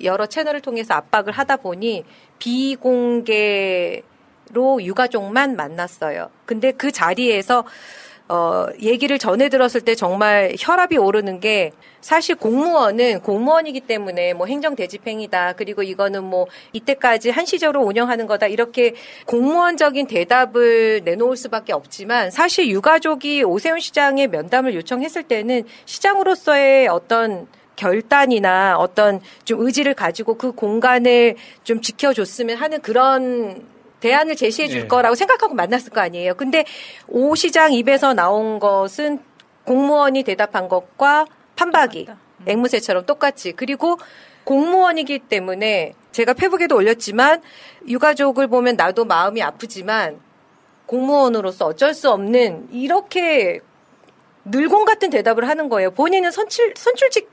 여러 0.05 0.27
채널을 0.27 0.61
통해서 0.61 0.95
압박을 0.95 1.33
하다 1.33 1.57
보니 1.57 2.05
비공개로 2.39 4.03
유가족만 4.83 5.57
만났어요. 5.57 6.31
근데 6.47 6.73
그 6.73 6.93
자리에서 6.93 7.65
어, 8.31 8.69
얘기를 8.81 9.19
전해 9.19 9.49
들었을 9.49 9.81
때 9.81 9.97
정말 9.97 10.55
혈압이 10.57 10.97
오르는 10.97 11.41
게 11.41 11.73
사실 12.01 12.37
공무원은 12.37 13.23
공무원이기 13.23 13.81
때문에 13.81 14.35
뭐 14.35 14.47
행정 14.47 14.77
대집행이다. 14.77 15.55
그리고 15.55 15.83
이거는 15.83 16.23
뭐 16.23 16.47
이때까지 16.73 17.31
한시적으로 17.31 17.83
운영하는 17.83 18.29
거다. 18.29 18.47
이렇게 18.47 18.95
공무원적인 19.27 20.07
대답을 20.07 21.01
내놓을 21.05 21.37
수밖에 21.37 21.73
없지만 21.73 22.31
사실 22.31 22.69
유가족이 22.69 23.43
오세훈 23.43 23.81
시장의 23.81 24.29
면담을 24.29 24.77
요청했을 24.77 25.25
때는 25.25 25.65
시장으로서의 25.87 26.87
어떤 26.87 27.49
결단이나 27.75 28.77
어떤 28.79 29.21
좀 29.45 29.61
의지를 29.61 29.95
가지고 29.95 30.35
그 30.35 30.53
공간을 30.53 31.35
좀 31.65 31.81
지켜줬으면 31.81 32.59
하는 32.59 32.81
그런 32.81 33.67
대안을 34.01 34.37
제시해 34.37 34.69
줄 34.69 34.83
네. 34.83 34.89
거라고 34.89 35.15
생각하고 35.15 35.55
만났을 35.55 35.91
거 35.91 36.01
아니에요. 36.01 36.35
근데 36.35 36.65
오 37.09 37.35
시장 37.35 37.73
입에서 37.73 38.15
나온 38.15 38.59
것은 38.59 39.21
공무원이 39.65 40.23
대답한 40.25 40.69
것과 40.69 41.27
판박이 41.57 42.09
앵무새처럼 42.47 43.07
똑같이 43.07 43.53
그리고 43.53 43.99
공무원이기 44.45 45.21
때문에 45.21 45.95
제가 46.13 46.33
페북에도 46.33 46.77
올렸지만 46.77 47.43
유가족을 47.87 48.49
보면 48.49 48.77
나도 48.77 49.05
마음이 49.05 49.43
아프지만 49.43 50.19
공무원으로서 50.87 51.67
어쩔 51.67 51.95
수 51.95 52.11
없는 52.11 52.69
이렇게 52.73 53.61
늘공 54.45 54.85
같은 54.87 55.11
대답을 55.11 55.47
하는 55.47 55.69
거예요. 55.69 55.91
본인은 55.93 56.31
선출 56.31 56.73
선출직 56.75 57.31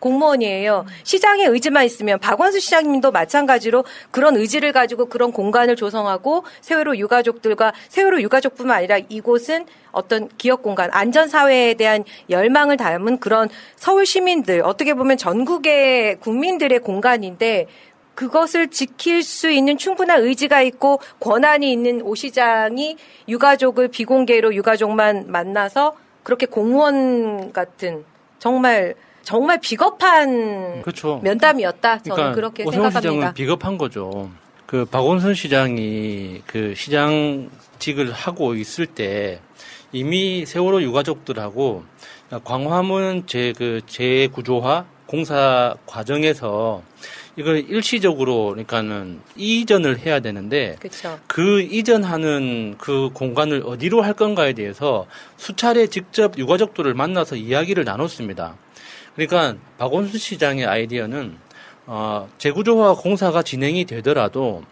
공무원이에요. 0.00 0.86
시장의 1.04 1.46
의지만 1.46 1.84
있으면 1.84 2.18
박원수 2.18 2.60
시장님도 2.60 3.12
마찬가지로 3.12 3.84
그런 4.10 4.36
의지를 4.36 4.72
가지고 4.72 5.06
그런 5.06 5.30
공간을 5.30 5.76
조성하고 5.76 6.44
세월호 6.62 6.96
유가족들과 6.96 7.72
세월호 7.88 8.20
유가족뿐만 8.22 8.78
아니라 8.78 8.98
이곳은 9.08 9.66
어떤 9.92 10.28
기업 10.38 10.62
공간, 10.62 10.88
안전 10.92 11.28
사회에 11.28 11.74
대한 11.74 12.04
열망을 12.28 12.76
담은 12.76 13.18
그런 13.18 13.48
서울 13.76 14.06
시민들 14.06 14.62
어떻게 14.62 14.94
보면 14.94 15.16
전국의 15.16 16.20
국민들의 16.20 16.78
공간인데 16.80 17.66
그것을 18.14 18.68
지킬 18.68 19.22
수 19.22 19.50
있는 19.50 19.78
충분한 19.78 20.22
의지가 20.22 20.60
있고 20.62 21.00
권한이 21.20 21.72
있는 21.72 22.02
오 22.02 22.14
시장이 22.14 22.96
유가족을 23.28 23.88
비공개로 23.88 24.54
유가족만 24.54 25.26
만나서 25.28 25.94
그렇게 26.22 26.46
공무원 26.46 27.52
같은 27.52 28.04
정말 28.38 28.94
정말 29.22 29.60
비겁한 29.60 30.82
그렇죠. 30.82 31.20
면담이었다. 31.22 31.98
저는 32.02 32.14
그러니까 32.14 32.34
그렇게 32.34 32.62
오세훈 32.64 32.90
생각합니다. 32.90 33.00
시장은 33.00 33.34
비겁한 33.34 33.78
거죠. 33.78 34.30
그 34.66 34.84
박원순 34.84 35.34
시장이 35.34 36.42
그 36.46 36.74
시장직을 36.74 38.12
하고 38.12 38.54
있을 38.54 38.86
때 38.86 39.40
이미 39.92 40.46
세월호 40.46 40.82
유가족들하고 40.82 41.84
광화문 42.44 43.26
재그 43.26 43.80
재구조화 43.86 44.84
공사 45.06 45.74
과정에서 45.86 46.82
이걸 47.34 47.58
일시적으로 47.68 48.50
그러니까는 48.50 49.20
이전을 49.34 49.98
해야 50.00 50.20
되는데 50.20 50.76
그렇죠. 50.78 51.18
그 51.26 51.62
이전하는 51.62 52.76
그 52.78 53.10
공간을 53.12 53.64
어디로 53.66 54.02
할 54.02 54.14
건가에 54.14 54.52
대해서 54.52 55.06
수차례 55.36 55.86
직접 55.88 56.38
유가족들을 56.38 56.94
만나서 56.94 57.36
이야기를 57.36 57.84
나눴습니다. 57.84 58.56
그러니까 59.26 59.58
박원순 59.78 60.18
시장의 60.18 60.66
아이디어는 60.66 61.36
어, 61.86 62.28
재구조화 62.38 62.94
공사가 62.94 63.42
진행이 63.42 63.84
되더라도 63.84 64.62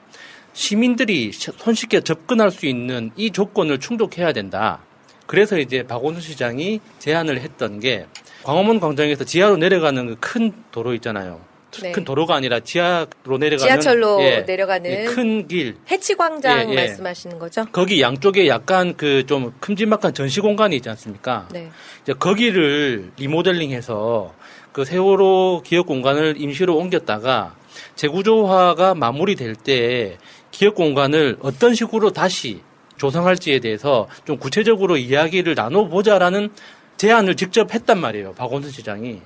시민들이 0.52 1.32
시- 1.32 1.50
손쉽게 1.56 2.00
접근할 2.00 2.50
수 2.50 2.66
있는 2.66 3.10
이 3.16 3.30
조건을 3.30 3.78
충족해야 3.78 4.32
된다. 4.32 4.80
그래서 5.26 5.58
이제 5.58 5.82
박원순 5.82 6.22
시장이 6.22 6.80
제안을 6.98 7.40
했던 7.40 7.80
게 7.80 8.06
광화문 8.44 8.80
광장에서 8.80 9.24
지하로 9.24 9.56
내려가는 9.58 10.06
그 10.06 10.16
큰 10.20 10.52
도로 10.70 10.94
있잖아요. 10.94 11.40
네. 11.82 11.92
큰 11.92 12.02
도로가 12.02 12.34
아니라 12.34 12.60
지하로 12.60 13.36
내려가는 13.38 13.58
지하철로 13.80 14.22
예, 14.22 14.40
내려가는 14.40 14.90
예, 14.90 15.04
큰 15.04 15.46
길. 15.46 15.76
해치광장 15.90 16.70
예, 16.70 16.72
예. 16.72 16.74
말씀하시는 16.76 17.38
거죠? 17.38 17.66
거기 17.70 18.00
양쪽에 18.00 18.48
약간 18.48 18.96
그 18.96 19.22
좀 19.26 19.52
큼지막한 19.60 20.14
전시 20.14 20.40
공간이 20.40 20.76
있지 20.76 20.88
않습니까? 20.88 21.46
네. 21.52 21.70
이제 22.02 22.14
거기를 22.14 23.12
리모델링해서 23.18 24.32
그 24.78 24.84
세월호 24.84 25.62
기업 25.64 25.88
공간을 25.88 26.36
임시로 26.38 26.76
옮겼다가 26.76 27.56
재구조화가 27.96 28.94
마무리될 28.94 29.56
때 29.56 30.18
기업 30.52 30.76
공간을 30.76 31.38
어떤 31.40 31.74
식으로 31.74 32.12
다시 32.12 32.60
조성할지에 32.96 33.58
대해서 33.58 34.06
좀 34.24 34.36
구체적으로 34.36 34.96
이야기를 34.96 35.56
나눠보자라는 35.56 36.50
제안을 36.96 37.34
직접 37.34 37.74
했단 37.74 38.00
말이에요. 38.00 38.34
박원순 38.34 38.70
시장이. 38.70 39.20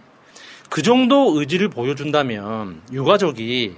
그 0.70 0.80
정도 0.80 1.38
의지를 1.38 1.68
보여준다면 1.68 2.80
유가족이 2.90 3.74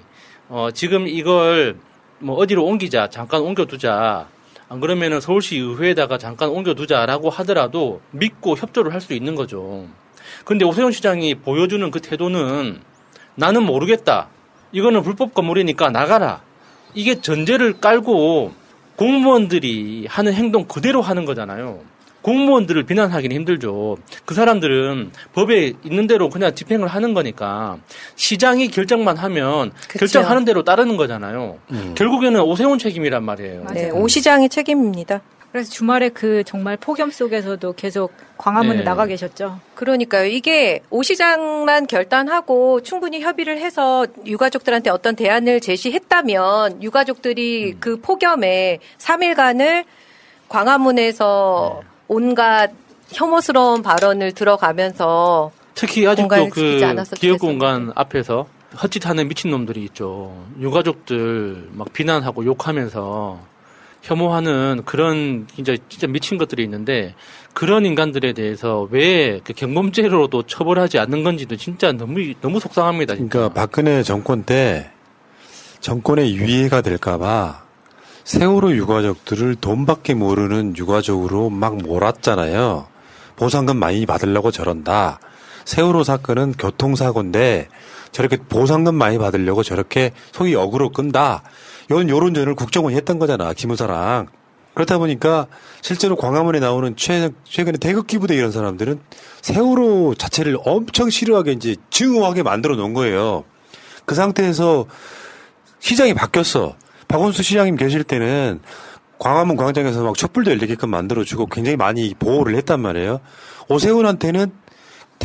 어, 0.51 0.69
지금 0.73 1.09
이걸 1.09 1.77
뭐 2.21 2.37
어디로 2.37 2.65
옮기자 2.65 3.11
잠깐 3.11 3.41
옮겨두자 3.41 4.29
안 4.69 4.81
그러면은 4.81 5.21
서울시 5.21 5.57
의회에다가 5.57 6.19
잠깐 6.19 6.51
옮겨두자라고 6.51 7.31
하더라도 7.31 8.01
믿고 8.13 8.57
협조를 8.57 8.95
할 8.95 9.01
수 9.01 9.13
있는 9.13 9.35
거죠. 9.35 9.89
근데 10.45 10.65
오세훈 10.65 10.93
시장이 10.93 11.37
보여주는 11.37 11.91
그 11.91 12.01
태도는 12.01 12.81
나는 13.35 13.63
모르겠다. 13.63 14.29
이거는 14.73 15.03
불법 15.03 15.35
건물이니까 15.35 15.91
나가라. 15.91 16.43
이게 16.95 17.21
전제를 17.21 17.81
깔고 17.81 18.53
공무원들이 18.97 20.07
하는 20.09 20.33
행동 20.33 20.65
그대로 20.67 21.03
하는 21.03 21.25
거잖아요. 21.25 21.81
공무원들을 22.23 22.85
비난하기는 22.85 23.37
힘들죠. 23.37 23.99
그 24.25 24.35
사람들은 24.35 25.11
법에 25.35 25.75
있는 25.85 26.07
대로 26.07 26.31
그냥 26.31 26.55
집행을 26.55 26.89
하는 26.89 27.13
거니까 27.13 27.77
시장이 28.17 28.69
결정만 28.69 29.19
하면 29.19 29.73
결정하는 29.91 30.47
대로 30.47 30.65
따르는 30.65 30.97
거잖아요. 30.97 31.59
결국에는 31.97 32.41
오세훈 32.41 32.79
책임이란 32.79 33.25
말이에요. 33.25 33.67
네, 33.75 33.91
오 33.91 34.09
시장의 34.09 34.49
책임입니다. 34.49 35.21
그래서 35.55 35.71
주말에 35.71 36.09
그 36.09 36.43
정말 36.43 36.77
폭염 36.77 37.13
속에서도 37.13 37.75
계속 37.75 38.13
광화문에 38.39 38.79
네. 38.79 38.83
나가 38.83 39.07
계셨죠. 39.07 39.61
그러니까요. 39.77 40.27
이게 40.27 40.81
오 40.91 41.05
시장만 41.05 41.87
결단하고 41.87 42.81
충분히 42.83 43.21
협의를 43.21 43.59
해서 43.59 44.05
유가족들한테 44.27 44.91
어떤 44.91 45.15
대안을 45.15 45.61
제시했다면 45.61 46.83
유가족들이 46.83 47.77
그 47.79 48.01
폭염에 48.01 48.81
3일간을 48.99 49.85
광화문에서 50.49 51.83
온갖 52.09 52.73
혐오스러운 53.13 53.83
발언을 53.83 54.33
들어가면서 54.33 55.53
특히 55.77 56.05
아직도 56.05 56.49
그 56.51 56.81
기업. 57.15 57.39
공간 57.39 57.93
앞에서 57.95 58.49
헛짓하는 58.83 59.29
미친놈들이 59.29 59.85
있죠. 59.85 60.37
유가족들 60.59 61.69
막 61.75 61.93
비난하고 61.93 62.45
욕하면서 62.45 63.54
혐오하는 64.05 64.83
그런 64.85 65.47
진짜 65.55 65.75
진짜 65.89 66.07
미친 66.07 66.37
것들이 66.37 66.63
있는데 66.63 67.15
그런 67.55 67.87
인간들에 67.87 68.35
대해서 68.35 68.87
왜 68.91 69.41
그 69.43 69.53
경범죄로도 69.55 70.43
처벌하지 70.43 70.99
않는 70.99 71.25
건지도 71.25 71.57
진짜 71.57 71.91
너무 71.93 72.21
너무 72.41 72.61
속상합니다. 72.61 73.17
진짜. 73.17 73.31
그러니까 73.31 73.55
박근혜 73.61 74.03
정권 74.03 74.43
때 74.45 74.91
정권의 75.81 76.35
유예가 76.37 76.83
될까봐 76.83 77.65
세월호 78.25 78.75
유가족들을 78.77 79.57
돈밖에 79.57 80.15
모르는 80.15 80.77
유가족으로 80.77 81.51
막 81.51 81.77
몰았잖아요. 81.79 82.87
보상금 83.37 83.79
많이 83.79 84.07
받으려고 84.07 84.51
저런다. 84.51 85.19
세월호 85.65 86.05
사건은 86.05 86.53
교통사고인데 86.53 87.69
저렇게 88.13 88.37
보상금 88.37 88.95
많이 88.95 89.19
받으려고 89.19 89.63
저렇게 89.63 90.13
소위 90.33 90.53
역으로 90.53 90.91
끈다. 90.91 91.43
이런 91.89 92.09
요론전을 92.09 92.55
국정원이 92.55 92.97
했던 92.97 93.19
거잖아. 93.19 93.53
기무사랑. 93.53 94.29
그렇다 94.75 94.99
보니까 94.99 95.47
실제로 95.83 96.17
광화문에 96.17 96.59
나오는 96.59 96.97
최, 96.97 97.31
최근에 97.45 97.79
태극기 97.79 98.19
부대 98.19 98.35
이런 98.35 98.51
사람들은 98.51 99.01
세월호 99.41 100.15
자체를 100.17 100.59
엄청 100.65 101.11
싫어하게 101.11 101.53
이제 101.53 101.77
증오하게 101.91 102.43
만들어 102.43 102.75
놓은 102.75 102.93
거예요. 102.93 103.45
그 104.05 104.15
상태에서 104.15 104.87
시장이 105.79 106.15
바뀌었어. 106.15 106.75
박원수 107.07 107.43
시장님 107.43 107.77
계실 107.77 108.03
때는 108.03 108.61
광화문 109.19 109.57
광장에서 109.57 110.03
막 110.03 110.17
촛불도 110.17 110.51
열리게끔 110.51 110.91
만들어주고 110.91 111.47
굉장히 111.47 111.77
많이 111.77 112.13
보호를 112.15 112.57
했단 112.57 112.81
말이에요. 112.81 113.21
오세훈한테는 113.69 114.51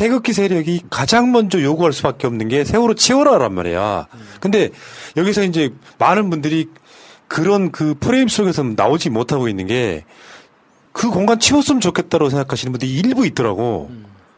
태극기 0.00 0.32
세력이 0.32 0.84
가장 0.88 1.30
먼저 1.30 1.60
요구할 1.62 1.92
수밖에 1.92 2.26
없는 2.26 2.48
게 2.48 2.64
세월호 2.64 2.94
치워라란 2.94 3.52
말이야. 3.52 4.06
근데 4.40 4.70
여기서 5.16 5.44
이제 5.44 5.70
많은 5.98 6.30
분들이 6.30 6.68
그런 7.28 7.70
그 7.70 7.94
프레임 8.00 8.26
속에서 8.28 8.62
나오지 8.62 9.10
못하고 9.10 9.48
있는 9.48 9.66
게 9.66 10.04
그 10.92 11.08
공간 11.08 11.38
치웠으면 11.38 11.80
좋겠다고 11.80 12.30
생각하시는 12.30 12.72
분들이 12.72 12.92
일부 12.92 13.26
있더라고. 13.26 13.90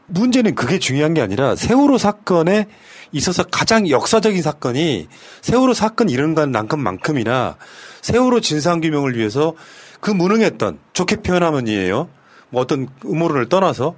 문제는 0.06 0.54
그게 0.54 0.78
중요한 0.78 1.14
게 1.14 1.22
아니라 1.22 1.56
세월호 1.56 1.96
사건에 1.96 2.66
있어서 3.12 3.44
가장 3.44 3.88
역사적인 3.88 4.42
사건이 4.42 5.08
세월호 5.40 5.74
사건 5.74 6.10
일어난 6.10 6.52
만큼만큼이나 6.52 7.56
세월호 8.02 8.40
진상규명을 8.40 9.16
위해서 9.16 9.54
그 10.00 10.10
무능했던 10.10 10.78
좋게 10.92 11.16
표현하면이에요. 11.16 12.08
뭐 12.50 12.62
어떤 12.62 12.88
음모론을 13.04 13.48
떠나서 13.48 13.94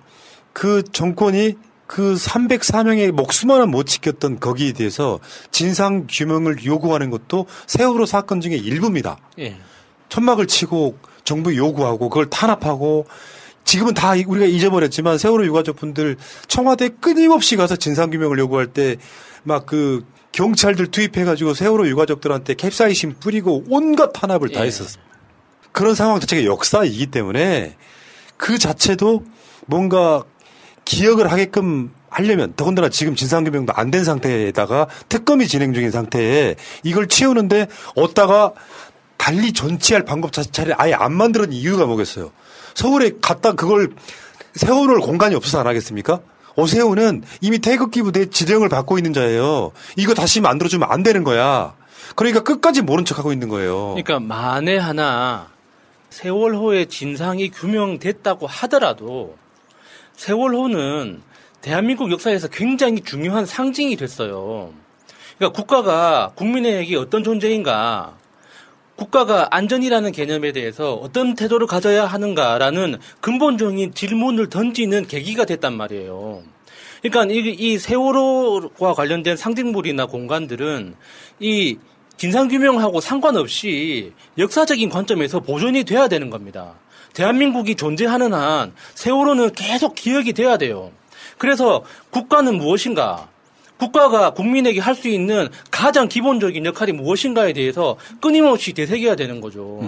그 0.54 0.82
정권이 0.82 1.56
그 1.86 2.14
304명의 2.14 3.12
목숨 3.12 3.50
하나 3.50 3.66
못 3.66 3.84
지켰던 3.84 4.40
거기에 4.40 4.72
대해서 4.72 5.20
진상 5.50 6.06
규명을 6.08 6.64
요구하는 6.64 7.10
것도 7.10 7.46
세월호 7.66 8.06
사건 8.06 8.40
중에 8.40 8.56
일부입니다. 8.56 9.18
예. 9.38 9.58
천막을 10.08 10.46
치고 10.46 10.96
정부 11.24 11.54
요구하고 11.54 12.08
그걸 12.08 12.30
탄압하고 12.30 13.06
지금은 13.64 13.92
다 13.92 14.12
우리가 14.12 14.46
잊어버렸지만 14.46 15.18
세월호 15.18 15.44
유가족분들 15.44 16.16
청와대 16.48 16.88
끊임없이 16.88 17.56
가서 17.56 17.76
진상 17.76 18.08
규명을 18.08 18.38
요구할 18.38 18.68
때 18.68 18.96
막 19.44 19.66
그 19.66 20.04
경찰들 20.32 20.88
투입해가지고 20.88 21.54
세월호 21.54 21.86
유가족들한테 21.86 22.54
캡사이신 22.54 23.16
뿌리고 23.20 23.62
온갖 23.68 24.12
탄압을 24.12 24.48
다 24.48 24.62
예. 24.62 24.66
했었습니다. 24.66 25.14
그런 25.70 25.94
상황 25.94 26.18
자체가 26.18 26.44
역사이기 26.44 27.06
때문에 27.06 27.76
그 28.36 28.58
자체도 28.58 29.24
뭔가 29.66 30.24
기억을 30.84 31.30
하게끔 31.32 31.90
하려면 32.10 32.52
더군다나 32.56 32.88
지금 32.88 33.14
진상규명도 33.16 33.72
안 33.74 33.90
된 33.90 34.04
상태에다가 34.04 34.86
특검이 35.08 35.46
진행 35.48 35.72
중인 35.74 35.90
상태에 35.90 36.54
이걸 36.82 37.08
치우는데 37.08 37.68
어디다가 37.96 38.52
달리 39.16 39.52
존치할 39.52 40.04
방법 40.04 40.32
자체를 40.32 40.74
아예 40.78 40.92
안 40.92 41.12
만드는 41.12 41.52
이유가 41.52 41.86
뭐겠어요? 41.86 42.30
서울에 42.74 43.12
갔다 43.20 43.52
그걸 43.52 43.90
세워놓을 44.54 45.00
공간이 45.00 45.34
없어서 45.34 45.60
안 45.60 45.66
하겠습니까? 45.66 46.20
오세훈은 46.56 47.24
이미 47.40 47.58
태극기 47.58 48.02
부대 48.02 48.26
지령을 48.30 48.68
받고 48.68 48.98
있는 48.98 49.12
자예요. 49.12 49.72
이거 49.96 50.14
다시 50.14 50.40
만들어주면 50.40 50.88
안 50.90 51.02
되는 51.02 51.24
거야. 51.24 51.74
그러니까 52.14 52.42
끝까지 52.42 52.82
모른 52.82 53.04
척하고 53.04 53.32
있는 53.32 53.48
거예요. 53.48 53.94
그러니까 53.94 54.20
만에 54.20 54.76
하나 54.78 55.48
세월호의 56.10 56.86
진상이 56.88 57.50
규명됐다고 57.50 58.46
하더라도 58.46 59.36
세월호는 60.16 61.22
대한민국 61.60 62.10
역사에서 62.10 62.48
굉장히 62.48 63.00
중요한 63.00 63.46
상징이 63.46 63.96
됐어요. 63.96 64.72
그러니까 65.38 65.58
국가가 65.58 66.32
국민에게 66.34 66.96
어떤 66.96 67.24
존재인가, 67.24 68.16
국가가 68.96 69.48
안전이라는 69.50 70.12
개념에 70.12 70.52
대해서 70.52 70.94
어떤 70.94 71.34
태도를 71.34 71.66
가져야 71.66 72.06
하는가라는 72.06 72.98
근본적인 73.20 73.94
질문을 73.94 74.48
던지는 74.50 75.06
계기가 75.06 75.44
됐단 75.44 75.74
말이에요. 75.76 76.42
그러니까 77.02 77.34
이, 77.34 77.38
이 77.58 77.78
세월호와 77.78 78.94
관련된 78.94 79.36
상징물이나 79.36 80.06
공간들은 80.06 80.94
이 81.40 81.76
진상규명하고 82.16 83.00
상관없이 83.00 84.12
역사적인 84.38 84.88
관점에서 84.88 85.40
보존이 85.40 85.84
돼야 85.84 86.06
되는 86.06 86.30
겁니다. 86.30 86.74
대한민국이 87.14 87.74
존재하는 87.76 88.34
한 88.34 88.72
세월호는 88.94 89.52
계속 89.54 89.94
기억이 89.94 90.32
돼야 90.32 90.56
돼요. 90.58 90.90
그래서 91.38 91.84
국가는 92.10 92.54
무엇인가? 92.54 93.28
국가가 93.76 94.30
국민에게 94.30 94.80
할 94.80 94.94
수 94.94 95.08
있는 95.08 95.48
가장 95.70 96.08
기본적인 96.08 96.64
역할이 96.64 96.92
무엇인가에 96.92 97.52
대해서 97.52 97.96
끊임없이 98.20 98.72
되새겨야 98.72 99.16
되는 99.16 99.40
거죠. 99.40 99.80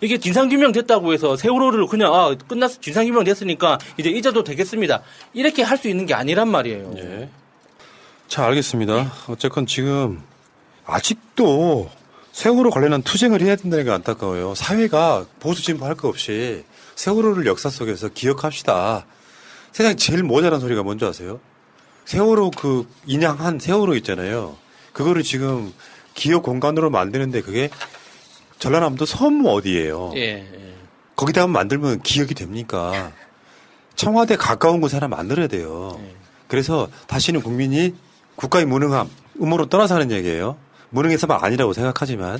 이게 0.00 0.16
진상규명 0.18 0.70
됐다고 0.72 1.12
해서 1.12 1.36
세월호를 1.36 1.86
그냥 1.86 2.14
아 2.14 2.34
끝났어 2.46 2.80
진상규명 2.80 3.24
됐으니까 3.24 3.78
이제 3.98 4.10
잊어도 4.10 4.44
되겠습니다. 4.44 5.02
이렇게 5.34 5.62
할 5.62 5.76
수 5.76 5.88
있는 5.88 6.06
게 6.06 6.14
아니란 6.14 6.48
말이에요. 6.48 6.94
자, 8.28 8.46
알겠습니다. 8.46 9.12
어쨌건 9.28 9.66
지금 9.66 10.22
아직도 10.86 11.90
세월호 12.30 12.70
관련한 12.70 13.02
투쟁을 13.02 13.42
해야 13.42 13.56
된다는 13.56 13.84
게 13.84 13.90
안타까워요. 13.90 14.54
사회가 14.54 15.26
보수 15.40 15.62
진보할 15.62 15.96
거 15.96 16.08
없이 16.08 16.64
세월호를 17.02 17.46
역사 17.46 17.68
속에서 17.68 18.08
기억합시다. 18.10 19.06
세상에 19.72 19.96
제일 19.96 20.22
모자란 20.22 20.60
소리가 20.60 20.84
뭔지 20.84 21.04
아세요? 21.04 21.40
세월호 22.04 22.52
그 22.52 22.88
인양한 23.06 23.58
세월호 23.58 23.96
있잖아요. 23.96 24.56
그거를 24.92 25.24
지금 25.24 25.72
기억 26.14 26.44
공간으로 26.44 26.90
만드는데 26.90 27.40
그게 27.40 27.70
전라남도 28.60 29.04
섬 29.04 29.44
어디예요? 29.44 30.12
예, 30.14 30.20
예. 30.20 30.74
거기다 31.16 31.48
만들면 31.48 32.02
기억이 32.02 32.34
됩니까? 32.34 33.10
청와대 33.96 34.36
가까운 34.36 34.80
곳에 34.80 34.98
하나 34.98 35.08
만들어야 35.08 35.48
돼요. 35.48 36.00
그래서 36.46 36.88
다시는 37.08 37.42
국민이 37.42 37.96
국가의 38.36 38.64
무능함, 38.64 39.10
음모로 39.40 39.66
떠나서 39.66 39.96
하는 39.96 40.12
얘기예요. 40.12 40.56
무능해서만 40.90 41.40
아니라고 41.42 41.72
생각하지만 41.72 42.38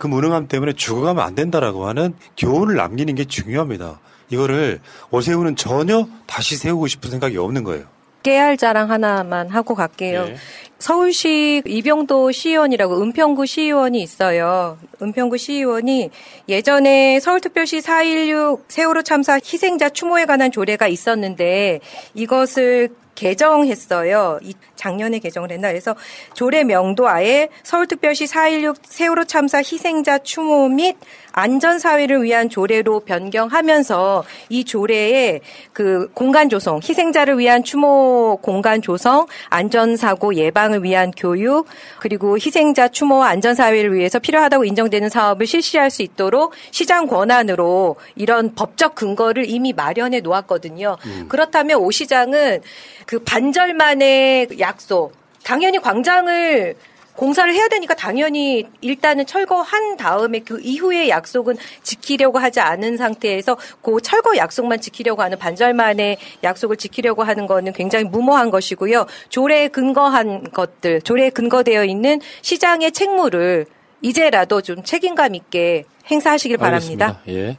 그 0.00 0.06
무능함 0.06 0.48
때문에 0.48 0.72
죽어가면 0.72 1.22
안 1.22 1.34
된다라고 1.34 1.86
하는 1.86 2.14
교훈을 2.38 2.74
남기는 2.74 3.14
게 3.14 3.26
중요합니다. 3.26 4.00
이거를 4.30 4.80
오세훈은 5.10 5.56
전혀 5.56 6.08
다시 6.26 6.56
세우고 6.56 6.86
싶은 6.86 7.10
생각이 7.10 7.36
없는 7.36 7.64
거예요. 7.64 7.84
깨알 8.22 8.56
자랑 8.56 8.90
하나만 8.90 9.50
하고 9.50 9.74
갈게요. 9.74 10.24
네. 10.24 10.36
서울시 10.78 11.62
이병도 11.66 12.32
시의원이라고 12.32 13.02
은평구 13.02 13.44
시의원이 13.44 14.00
있어요. 14.00 14.78
은평구 15.02 15.36
시의원이 15.36 16.08
예전에 16.48 17.20
서울특별시 17.20 17.80
4.16 17.80 18.62
세월호 18.68 19.02
참사 19.02 19.34
희생자 19.34 19.90
추모에 19.90 20.24
관한 20.24 20.50
조례가 20.50 20.88
있었는데 20.88 21.80
이것을 22.14 22.88
개정했어요. 23.20 24.38
이 24.42 24.54
작년에 24.76 25.18
개정을 25.18 25.52
했나 25.52 25.68
그래서 25.68 25.94
조례 26.32 26.64
명도 26.64 27.06
아예 27.06 27.50
서울특별시 27.62 28.24
4.16 28.24 28.76
세월호 28.84 29.24
참사 29.24 29.58
희생자 29.58 30.18
추모 30.18 30.68
및 30.68 30.96
안전사회를 31.32 32.22
위한 32.22 32.48
조례로 32.48 33.00
변경하면서 33.00 34.24
이 34.48 34.64
조례에 34.64 35.40
그 35.72 36.10
공간 36.12 36.48
조성, 36.48 36.80
희생자를 36.82 37.38
위한 37.38 37.62
추모 37.62 38.38
공간 38.42 38.82
조성, 38.82 39.26
안전사고 39.48 40.34
예방을 40.34 40.82
위한 40.82 41.10
교육, 41.16 41.66
그리고 41.98 42.36
희생자 42.36 42.88
추모 42.88 43.22
안전사회를 43.22 43.94
위해서 43.94 44.18
필요하다고 44.18 44.64
인정되는 44.64 45.08
사업을 45.08 45.46
실시할 45.46 45.90
수 45.90 46.02
있도록 46.02 46.52
시장 46.70 47.06
권한으로 47.06 47.96
이런 48.16 48.54
법적 48.54 48.94
근거를 48.94 49.48
이미 49.48 49.72
마련해 49.72 50.20
놓았거든요. 50.20 50.96
그렇다면 51.28 51.78
오 51.78 51.90
시장은 51.90 52.60
그 53.06 53.20
반절만의 53.20 54.48
약속, 54.58 55.12
당연히 55.42 55.78
광장을 55.78 56.76
공사를 57.20 57.52
해야 57.52 57.68
되니까 57.68 57.94
당연히 57.94 58.64
일단은 58.80 59.26
철거한 59.26 59.98
다음에 59.98 60.38
그 60.38 60.58
이후의 60.62 61.10
약속은 61.10 61.58
지키려고 61.82 62.38
하지 62.38 62.60
않은 62.60 62.96
상태에서 62.96 63.58
그 63.82 63.98
철거 64.00 64.38
약속만 64.38 64.80
지키려고 64.80 65.20
하는 65.20 65.38
반절만의 65.38 66.16
약속을 66.42 66.78
지키려고 66.78 67.22
하는 67.22 67.46
거는 67.46 67.74
굉장히 67.74 68.06
무모한 68.06 68.50
것이고요. 68.50 69.04
조례에 69.28 69.68
근거한 69.68 70.50
것들, 70.50 71.02
조례에 71.02 71.28
근거되어 71.28 71.84
있는 71.84 72.22
시장의 72.40 72.92
책무를 72.92 73.66
이제라도 74.00 74.62
좀 74.62 74.82
책임감 74.82 75.34
있게 75.34 75.84
행사하시길 76.10 76.56
바랍니다. 76.56 77.20
예. 77.28 77.58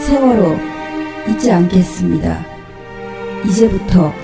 세월호 0.00 0.58
잊지 1.28 1.52
않겠습니다. 1.52 2.44
이제부터 3.46 4.23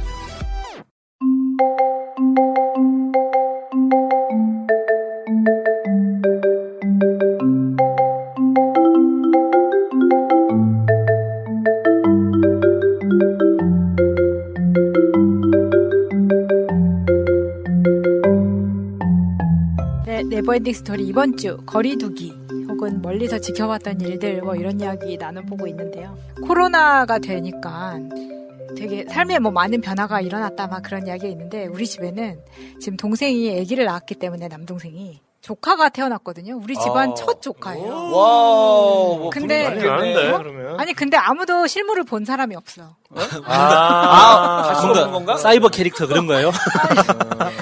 네, 20.07 20.23
never 20.25 20.47
ending 20.47 20.73
story 20.75 21.07
이번 21.07 21.37
주 21.37 21.59
거리두기 21.67 22.33
혹은 22.91 23.03
멀리서 23.03 23.39
지켜봤던 23.39 24.01
일들 24.01 24.43
뭐 24.43 24.57
이런 24.57 24.81
이야기 24.81 25.17
나눠보고 25.17 25.67
있는데요. 25.69 26.19
코로나가 26.45 27.19
되니까 27.19 27.99
되게 28.77 29.05
삶에 29.09 29.39
뭐 29.39 29.53
많은 29.53 29.81
변화가 29.81 30.21
일어났다 30.21 30.67
막 30.67 30.83
그런 30.83 31.07
이야기가 31.07 31.29
있는데 31.29 31.67
우리 31.67 31.87
집에는 31.87 32.41
지금 32.81 32.97
동생이 32.97 33.61
아기를 33.61 33.85
낳았기 33.85 34.17
때문에 34.17 34.49
남동생이 34.49 35.21
조카가 35.41 35.89
태어났거든요. 35.89 36.61
우리 36.63 36.75
집안 36.75 37.13
아. 37.13 37.15
첫 37.15 37.41
조카예요. 37.41 37.87
wow. 37.89 39.19
뭐 39.19 39.31
근데 39.31 39.71
나는데 39.71 40.31
어? 40.31 40.77
아니 40.79 40.93
근데 40.93 41.17
아무도 41.17 41.67
실물을 41.67 42.05
본 42.05 42.27
사람이 42.27 42.55
없어. 42.57 42.97
아, 43.47 44.63
갈 44.67 44.75
수가 44.77 44.91
없는 44.91 45.13
건가? 45.13 45.37
사이버 45.39 45.69
캐릭터 45.69 46.07
그런 46.07 46.27
거예요? 46.27 46.51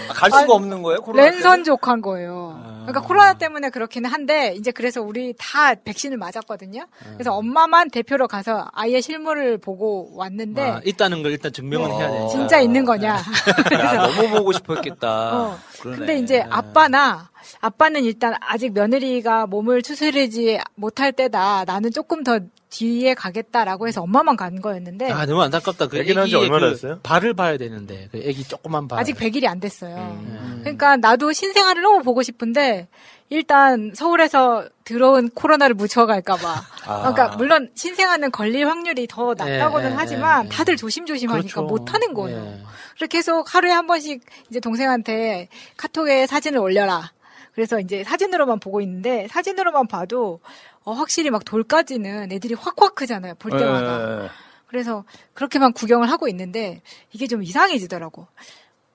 갈 0.08 0.30
수가 0.30 0.54
없는 0.54 0.82
거예요? 0.82 1.00
코로나 1.00 1.24
랜선 1.30 1.62
족한 1.62 2.02
거예요. 2.02 2.57
그러니까 2.88 3.06
코로나 3.06 3.34
때문에 3.34 3.70
그렇기는 3.70 4.08
한데 4.10 4.54
이제 4.56 4.70
그래서 4.70 5.02
우리 5.02 5.34
다 5.38 5.74
백신을 5.74 6.16
맞았거든요. 6.16 6.86
그래서 7.14 7.34
엄마만 7.34 7.90
대표로 7.90 8.28
가서 8.28 8.68
아이의 8.72 9.02
실물을 9.02 9.58
보고 9.58 10.10
왔는데 10.16 10.62
아, 10.62 10.80
있다는 10.84 11.22
걸 11.22 11.32
일단 11.32 11.52
증명을 11.52 11.90
해야 11.90 12.10
돼. 12.10 12.28
진짜 12.28 12.60
있는 12.60 12.84
거냐. 12.84 13.16
야, 13.74 13.92
너무 14.06 14.28
보고 14.30 14.52
싶었겠다. 14.52 15.36
어. 15.36 15.58
근데 15.82 16.18
이제 16.18 16.44
아빠나 16.48 17.30
아빠는 17.60 18.04
일단 18.04 18.34
아직 18.40 18.72
며느리가 18.72 19.46
몸을 19.46 19.82
추스르지 19.82 20.58
못할 20.74 21.12
때다. 21.12 21.64
나는 21.64 21.90
조금 21.90 22.24
더 22.24 22.40
뒤에 22.70 23.14
가겠다라고 23.14 23.88
해서 23.88 24.02
엄마만 24.02 24.36
간 24.36 24.60
거였는데 24.60 25.10
아 25.10 25.24
너무 25.26 25.42
안타깝다. 25.42 25.86
그 25.88 25.98
애기는 25.98 26.22
한지 26.22 26.36
애기의 26.36 26.50
얼마나 26.50 26.70
그 26.70 26.76
됐어요? 26.76 27.00
발을 27.02 27.34
봐야 27.34 27.56
되는데 27.56 28.08
그 28.12 28.18
애기 28.18 28.44
조그만 28.44 28.88
발. 28.88 28.98
아직 29.00 29.16
100일이 29.16 29.46
안 29.46 29.58
됐어요. 29.60 29.96
음. 29.96 30.60
그러니까 30.60 30.96
나도 30.96 31.32
신생아를 31.32 31.82
너무 31.82 32.02
보고 32.02 32.22
싶은데 32.22 32.88
일단 33.30 33.92
서울에서 33.94 34.68
들어온 34.84 35.28
코로나를 35.30 35.74
묻혀갈까봐. 35.74 36.62
아. 36.86 36.98
그러니까 37.12 37.36
물론 37.36 37.70
신생아는 37.74 38.30
걸릴 38.32 38.66
확률이 38.66 39.06
더 39.06 39.34
낮다고는 39.36 39.88
예, 39.88 39.92
예, 39.92 39.96
하지만 39.96 40.46
예. 40.46 40.48
다들 40.48 40.76
조심조심하니까 40.76 41.54
그렇죠. 41.54 41.62
못하는 41.62 42.14
거예요. 42.14 42.38
예. 42.38 42.62
그래서 42.94 43.08
계속 43.08 43.54
하루에 43.54 43.70
한 43.70 43.86
번씩 43.86 44.22
이제 44.50 44.60
동생한테 44.60 45.48
카톡에 45.76 46.26
사진을 46.26 46.58
올려라. 46.58 47.12
그래서 47.54 47.80
이제 47.80 48.04
사진으로만 48.04 48.60
보고 48.60 48.80
있는데 48.80 49.26
사진으로만 49.30 49.88
봐도 49.88 50.40
어, 50.84 50.92
확실히 50.92 51.30
막 51.30 51.44
돌까지는 51.44 52.32
애들이 52.32 52.54
확확 52.54 52.94
크잖아요. 52.94 53.34
볼 53.36 53.50
때마다. 53.50 54.24
예. 54.24 54.28
그래서 54.66 55.04
그렇게만 55.34 55.72
구경을 55.72 56.10
하고 56.10 56.28
있는데 56.28 56.82
이게 57.12 57.26
좀 57.26 57.42
이상해지더라고. 57.42 58.26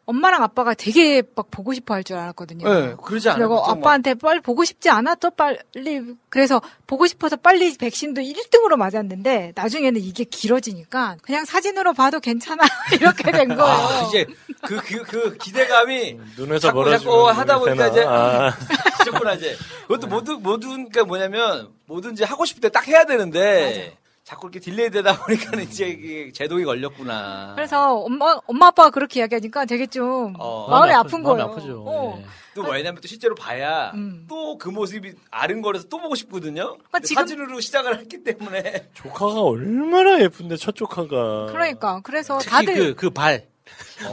엄마랑 0.06 0.44
아빠가 0.44 0.74
되게 0.74 1.24
막 1.36 1.50
보고 1.50 1.74
싶어 1.74 1.94
할 1.94 2.04
줄 2.04 2.18
알았거든요. 2.18 2.68
예, 2.68 2.96
그러지 3.02 3.30
않아요? 3.30 3.48
그리고 3.48 3.66
아빠한테 3.66 4.16
빨리 4.16 4.42
보고 4.42 4.66
싶지 4.66 4.90
않았더 4.90 5.30
빨리 5.30 6.02
그래서 6.30 6.62
보고 6.88 7.08
싶어서 7.08 7.38
빨리 7.38 7.78
백신도 7.78 8.20
1등으로 8.22 8.76
맞았는데 8.76 9.54
나중에는 9.56 10.02
이게 10.02 10.26
길어지니까 10.26 11.16
그냥 11.22 11.46
사진으로 11.46 11.94
봐도 11.94 12.20
괜찮아 12.20 12.64
이렇게 13.00 13.32
된 13.32 13.56
거예요. 13.56 13.64
아, 13.64 14.06
이제 14.10 14.26
그, 14.62 14.76
그, 14.78 15.04
그 15.04 15.38
기대감이 15.38 16.20
눈에서 16.38 16.68
자꾸 16.68 16.90
자꾸 16.90 17.30
하다 17.30 17.60
보니까? 17.60 17.88
이제 17.88 18.04
아. 18.06 18.52
자꾸나 19.06 19.34
이제 19.36 19.56
그것도 19.88 20.08
모든 20.08 20.42
모든 20.44 20.90
게 20.90 21.02
뭐냐면 21.02 21.70
뭐든지 21.86 22.24
하고 22.26 22.44
싶을 22.46 22.60
때 22.62 22.70
딱 22.70 22.88
해야 22.88 23.06
되는데 23.06 23.96
자꾸 24.24 24.48
이렇게 24.48 24.60
delay 24.62 24.90
되다 24.90 25.18
보니까 25.20 25.60
이제 25.62 25.88
이게 25.90 26.32
제동이 26.32 26.64
걸렸구나. 26.64 27.52
그래서 27.56 27.96
엄마 27.96 28.38
엄마 28.48 28.68
아빠가 28.68 28.90
그렇게 28.90 29.20
이야기하니까 29.20 29.66
되게 29.66 29.86
좀 29.86 30.34
어. 30.40 30.68
마음이 30.70 30.92
마음이 30.92 30.94
아픈 30.94 31.20
아프- 31.20 31.24
거예요. 31.24 31.38
마음이 31.48 31.52
아프죠. 31.62 31.84
어. 31.86 32.16
네. 32.20 32.26
또 32.56 32.62
왜냐면 32.64 33.02
또 33.02 33.08
실제로 33.08 33.36
봐야 33.36 33.92
음. 33.96 34.26
또 34.30 34.50
그 34.50 34.70
모습이 34.70 35.14
아른거려서 35.30 35.88
또 35.90 36.00
보고 36.00 36.16
싶거든요. 36.16 36.78
그러니까 36.78 37.00
지금- 37.02 37.22
사진으로 37.22 37.60
시작을 37.60 38.00
했기 38.00 38.24
때문에 38.24 38.90
조카가 38.94 39.42
얼마나 39.42 40.22
예쁜데 40.22 40.56
첫 40.56 40.74
조카가. 40.76 41.48
그러니까 41.52 42.00
그래서 42.04 42.38
특히 42.38 42.50
다들 42.52 42.76
그, 42.76 42.96
그 42.96 43.10
발. 43.10 43.48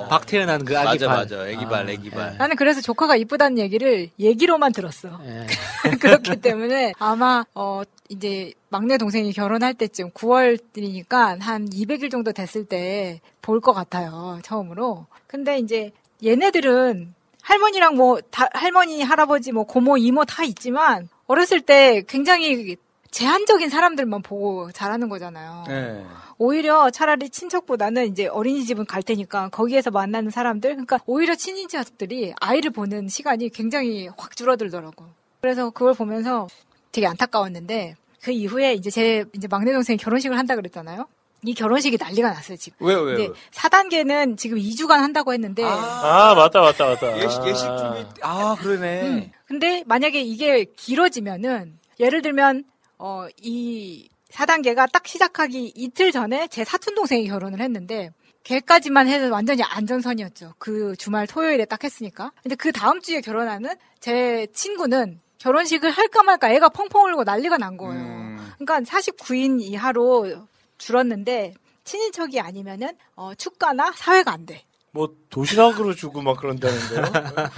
박 0.09 0.27
태어난 0.27 0.65
그 0.65 0.79
아기 0.79 0.87
맞아 0.87 1.09
발. 1.09 1.17
맞아 1.19 1.49
애기 1.49 1.65
발 1.67 1.89
애기 1.91 2.11
발. 2.11 2.37
나는 2.39 2.57
그래서 2.57 2.81
조카가 2.81 3.17
이쁘다는 3.17 3.59
얘기를 3.59 4.09
얘기로만 4.19 4.73
들었어. 4.73 5.21
예. 5.25 5.47
그렇기 6.01 6.37
때문에 6.41 6.93
아마 6.99 7.45
어 7.55 7.83
이제 8.09 8.53
막내 8.69 8.99
동생이 8.99 9.33
결혼할 9.33 9.75
때쯤 9.75 10.11
9월이니까 10.13 11.41
한 11.41 11.69
200일 11.69 12.11
정도 12.11 12.33
됐을 12.33 12.65
때 12.65 13.21
볼 13.43 13.61
것 13.61 13.73
같아요. 13.73 14.39
처음으로. 14.45 15.07
근데 15.27 15.59
이제 15.59 15.91
얘네들은 16.25 17.15
할머니랑 17.43 17.97
뭐 17.97 18.21
다, 18.31 18.49
할머니, 18.53 19.03
할아버지, 19.03 19.51
뭐 19.53 19.65
고모, 19.65 19.97
이모 19.97 20.25
다 20.25 20.45
있지만 20.45 21.09
어렸을 21.27 21.61
때 21.63 22.03
굉장히 22.07 22.77
제한적인 23.11 23.69
사람들만 23.69 24.23
보고 24.23 24.71
자라는 24.73 25.09
거잖아요. 25.09 25.65
네. 25.67 26.05
오히려 26.39 26.91
차라리 26.91 27.29
친척보다는 27.29 28.07
이제 28.07 28.27
어린이집은 28.27 28.87
갈 28.87 29.03
테니까 29.03 29.49
거기에서 29.49 29.91
만나는 29.91 30.31
사람들, 30.31 30.71
그러니까 30.71 30.99
오히려 31.07 31.35
친인척들이 31.35 32.33
아이를 32.41 32.71
보는 32.71 33.09
시간이 33.09 33.51
굉장히 33.51 34.09
확 34.17 34.37
줄어들더라고. 34.37 35.07
그래서 35.41 35.71
그걸 35.71 35.95
보면서 35.95 36.47
되게 36.93 37.07
안타까웠는데 37.07 37.97
그 38.23 38.31
이후에 38.31 38.75
이제 38.75 38.91
제 38.91 39.25
이제 39.35 39.49
막내 39.49 39.73
동생이 39.73 39.97
결혼식을 39.97 40.37
한다 40.39 40.55
그랬잖아요. 40.55 41.07
이 41.43 41.55
결혼식이 41.55 41.97
난리가 41.99 42.31
났어요 42.31 42.57
지금. 42.59 42.87
왜요 42.87 43.01
왜요? 43.01 43.19
이제 43.19 43.33
4단계는 43.53 44.37
지금 44.37 44.59
2주간 44.59 44.99
한다고 44.99 45.33
했는데 45.33 45.65
아, 45.65 46.35
맞다, 46.37 46.61
맞다, 46.61 46.87
맞다. 46.87 47.17
예식 47.17 47.47
예식 47.47 47.67
준비 47.67 48.21
아 48.21 48.55
그러네. 48.61 49.03
음. 49.03 49.31
근데 49.47 49.83
만약에 49.87 50.21
이게 50.21 50.65
길어지면은 50.77 51.79
예를 51.99 52.21
들면 52.21 52.65
어 53.01 53.27
이 53.41 54.09
4단계가 54.31 54.91
딱 54.93 55.07
시작하기 55.09 55.73
이틀 55.75 56.13
전에 56.13 56.47
제 56.49 56.65
사촌 56.65 56.95
동생이 56.95 57.27
결혼을 57.29 57.61
했는데 57.61 58.11
걔까지만 58.45 59.09
해도 59.09 59.31
완전히 59.33 59.63
안전선이었죠. 59.63 60.55
그 60.59 60.95
주말 60.97 61.27
토요일에 61.27 61.65
딱 61.65 61.83
했으니까. 61.83 62.33
근데 62.43 62.55
그 62.55 62.73
다음 62.73 63.01
주에 63.01 63.21
결혼하는 63.21 63.71
제 63.99 64.47
친구는 64.53 65.21
결혼식을 65.39 65.91
할까 65.91 66.23
말까 66.23 66.51
애가 66.53 66.69
펑펑 66.71 67.13
울고 67.13 67.25
난리가 67.25 67.59
난 67.59 67.77
거예요. 67.77 68.03
음. 68.03 68.53
그러니까 68.59 68.81
49인 68.81 69.61
이하로 69.61 70.47
줄었는데 70.79 71.55
친인척이 71.85 72.41
아니면은 72.41 72.91
어 73.17 73.35
축가나 73.35 73.93
사회가 73.97 74.33
안 74.33 74.47
돼. 74.47 74.63
뭐 74.93 75.11
도시락으로 75.31 75.95
주고 75.95 76.21
막 76.21 76.37
그런다는데요. 76.39 77.05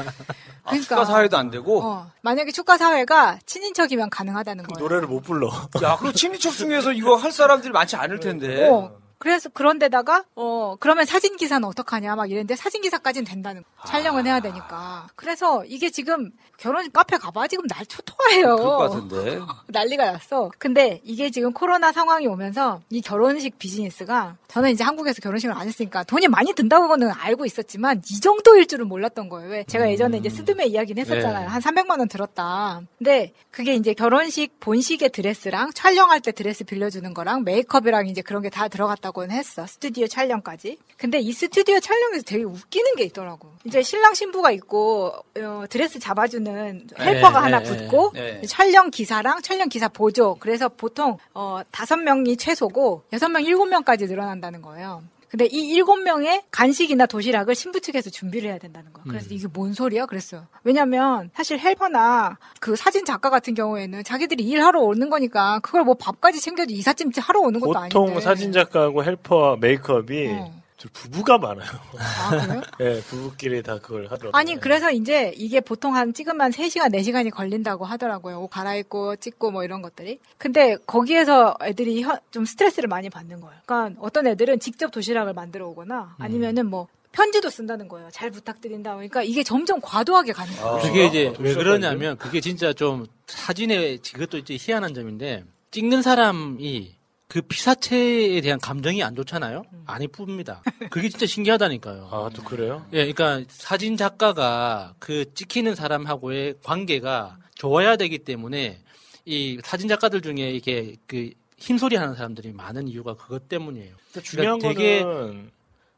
아, 0.65 0.75
축가 0.77 1.05
사회도 1.05 1.37
안 1.37 1.51
되고. 1.51 1.83
어, 1.83 2.11
만약에 2.21 2.53
축가 2.53 2.77
사회가 2.77 3.39
친인척이면 3.47 4.11
가능하다는 4.11 4.65
거예요. 4.65 4.83
노래를 4.83 5.09
못 5.09 5.23
불러. 5.23 5.49
야, 5.83 5.97
그리고 5.99 6.13
친인척 6.13 6.53
중에서 6.53 6.93
이거 6.93 7.17
할 7.17 7.33
사람들이 7.33 7.73
많지 7.73 7.97
않을 7.97 8.21
텐데. 8.21 8.69
어. 8.69 9.02
그래서 9.23 9.49
그런데다가 9.49 10.25
어 10.35 10.75
그러면 10.81 11.05
사진 11.05 11.37
기사는 11.37 11.63
어떡하냐 11.67 12.17
막 12.17 12.27
이랬는데 12.29 12.57
사진 12.57 12.83
기사까지는 12.83 13.25
된다는 13.25 13.63
거. 13.63 13.87
촬영은 13.87 14.27
해야 14.27 14.41
되니까. 14.41 15.07
그래서 15.15 15.65
이게 15.65 15.91
지금 15.91 16.31
결혼식 16.57 16.93
카페 16.93 17.17
가봐 17.19 17.47
지금 17.49 17.67
날 17.69 17.87
초토화해요. 17.87 18.57
그럴 18.57 18.79
같은데. 18.79 19.41
난리가 19.69 20.11
났어. 20.13 20.51
근데 20.59 21.01
이게 21.05 21.31
지금 21.31 21.53
코로나 21.53 21.93
상황이 21.93 22.27
오면서 22.27 22.81
이 22.91 23.01
결혼식 23.01 23.59
비즈니스가 23.59 24.37
저는 24.49 24.71
이제 24.71 24.85
한국에서 24.85 25.21
결혼식을 25.21 25.55
안 25.57 25.67
했으니까 25.67 26.05
돈이 26.05 26.29
많이 26.29 26.53
든다고는 26.53 27.11
알고 27.13 27.47
있었지만 27.47 28.03
이 28.11 28.21
정도일 28.21 28.67
줄은 28.67 28.87
몰랐던 28.89 29.29
거예요. 29.29 29.51
왜 29.51 29.65
제가 29.65 29.89
예전에 29.91 30.19
이제 30.19 30.29
스드메 30.29 30.67
이야기는 30.67 31.01
했었잖아요. 31.01 31.47
네. 31.47 31.47
한 31.47 31.61
300만 31.63 31.99
원 31.99 32.09
들었다. 32.09 32.81
근데 32.99 33.33
그게 33.51 33.75
이제 33.75 33.95
결혼식 33.95 34.59
본식의 34.61 35.11
드레스랑 35.11 35.73
촬영할 35.75 36.21
때 36.21 36.33
드레스 36.33 36.65
빌려주는 36.65 37.13
거랑 37.15 37.45
메이크업이랑 37.45 38.09
이제 38.09 38.23
그런 38.23 38.41
게 38.43 38.53
다 38.53 38.69
들어갔다고 38.69 39.12
는 39.21 39.31
했어. 39.31 39.67
스튜디오 39.67 40.07
촬영까지. 40.07 40.79
근데 40.97 41.19
이 41.19 41.33
스튜디오 41.33 41.79
촬영에서 41.79 42.23
되게 42.23 42.45
웃기는 42.45 42.97
게 42.97 43.05
있더라고. 43.05 43.53
이제 43.65 43.83
신랑 43.83 44.15
신부가 44.15 44.51
있고 44.53 45.13
어, 45.39 45.65
드레스 45.69 45.99
잡아주는 45.99 46.89
helper가 46.99 47.31
네, 47.31 47.45
하나 47.45 47.61
네, 47.61 47.65
붙고 47.65 48.13
네. 48.15 48.41
촬영 48.47 48.91
기사랑 48.91 49.43
촬영 49.43 49.69
기사 49.69 49.89
보조. 49.89 50.37
그래서 50.41 50.69
보통 50.69 51.19
어 51.35 51.61
다섯 51.71 51.97
명이 51.97 52.37
최소고 52.39 53.03
여섯 53.13 53.29
명, 53.29 53.43
일곱 53.45 53.67
명까지 53.67 54.07
늘어난다는 54.07 54.63
거예요. 54.63 55.03
근데 55.33 55.47
이 55.47 55.71
일곱 55.71 55.97
명의 56.03 56.43
간식이나 56.51 57.07
도시락을 57.07 57.55
신부 57.55 57.81
측에서 57.81 58.11
준비를 58.11 58.51
해야 58.51 58.59
된다는 58.59 58.93
거야. 58.93 59.03
그래서 59.09 59.29
이게 59.31 59.47
뭔 59.51 59.73
소리야? 59.73 60.05
그랬어요. 60.05 60.47
왜냐면 60.63 61.31
사실 61.33 61.59
helper나 61.59 62.37
그 62.61 62.77
사진 62.77 63.07
작가 63.07 63.31
같은 63.31 63.55
경우에는 63.55 64.05
자기들이 64.05 64.45
일하러 64.45 64.83
오는 64.83 65.09
거니까 65.09 65.59
그걸 65.61 65.85
뭐 65.85 65.95
밥까지 65.95 66.39
챙겨도 66.39 66.75
이삿짐 66.75 67.13
하러 67.17 67.41
오는 67.41 67.61
것도 67.61 67.73
보통 67.73 68.03
아닌데. 68.09 68.21
사진 68.21 68.53
작가하고 68.53 69.05
헬퍼와 69.05 69.57
메이크업이 69.57 70.29
어. 70.33 70.62
좀 70.83 70.91
부부가 70.93 71.39
많아요. 71.39 71.69
아, 71.97 72.31
그래요? 72.31 72.61
네, 72.79 73.01
부부끼리 73.07 73.63
다 73.63 73.79
그걸 73.79 74.07
하더라고요. 74.07 74.33
아니 74.35 74.59
그래서 74.59 74.91
이제 74.91 75.33
이게 75.37 75.61
보통 75.61 75.95
한 75.95 76.13
찍으면 76.13 76.51
3시간 76.51 76.93
4시간이 76.93 77.31
걸린다고 77.31 77.85
하더라고요. 77.85 78.41
옷 78.43 78.49
갈아입고 78.49 79.15
찍고 79.17 79.53
뭐 79.53 79.63
이런 79.63 79.81
것들이. 79.81 80.19
근데 80.39 80.77
거기에서 80.87 81.55
애들이 81.63 82.03
혀- 82.03 82.19
좀 82.33 82.45
스트레스를 82.45 82.89
많이 82.89 83.11
받는 83.11 83.41
거예요. 83.41 83.57
그러니까 83.65 84.01
어떤 84.03 84.27
애들은 84.27 84.59
직접 84.59 84.91
도시락을 84.91 85.35
만들어 85.35 85.69
오거나 85.69 86.17
아니면은 86.19 86.67
뭐 86.67 86.89
편지도 87.13 87.49
쓴다는 87.49 87.87
거예요. 87.87 88.09
잘 88.11 88.33
부탁드린다. 88.33 88.95
그러니까 88.95 89.23
이게 89.23 89.45
점점 89.45 89.81
과도하게 89.81 90.33
가는 90.33 90.53
거예요. 90.57 90.81
그게 90.83 91.07
이제 91.07 91.33
왜 91.39 91.55
그러냐면 91.55 92.17
그게 92.17 92.41
진짜 92.41 92.73
좀 92.73 93.07
사진에 93.29 93.99
그것도 93.99 94.39
이제 94.39 94.57
희한한 94.59 94.95
점인데 94.95 95.45
찍는 95.71 96.03
사람이 96.03 96.97
그 97.33 97.41
피사체에 97.41 98.43
대한 98.43 98.61
감정이 98.61 99.03
안 99.03 99.15
좋잖아요. 99.15 99.63
안 99.87 100.03
이쁩니다. 100.03 100.63
그게 100.91 101.09
진짜 101.09 101.25
신기하다니까요. 101.25 102.11
아, 102.13 102.29
또 102.35 102.45
그래요? 102.45 102.85
예, 102.93 103.11
그러니까 103.11 103.43
사진 103.49 103.97
작가가 103.97 104.95
그 104.99 105.33
찍히는 105.33 105.75
사람하고의 105.75 106.57
관계가 106.63 107.39
좋아야 107.55 107.97
되기 107.97 108.19
때문에 108.19 108.83
이 109.25 109.59
사진 109.65 109.89
작가들 109.89 110.21
중에 110.21 110.51
이게 110.51 110.97
그 111.07 111.31
흰소리 111.57 111.97
하는 111.97 112.15
사람들이 112.15 112.53
많은 112.53 112.87
이유가 112.87 113.15
그것 113.15 113.49
때문이에요. 113.49 113.95
근데 114.13 114.21
중요한 114.21 114.59
그러니까 114.59 114.79
되게 114.79 115.03
거는 115.03 115.51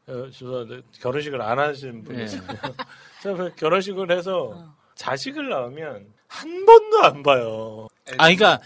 어, 0.06 0.30
저 0.30 0.82
결혼식을 1.00 1.42
안 1.42 1.58
하신 1.58 2.04
분이 2.04 2.20
예. 2.20 2.26
결혼식을 3.58 4.16
해서 4.16 4.72
자식을 4.94 5.48
낳으면 5.48 6.06
한 6.28 6.64
번도 6.64 7.02
안 7.02 7.24
봐요. 7.24 7.88
아, 8.18 8.24
그러니까, 8.28 8.60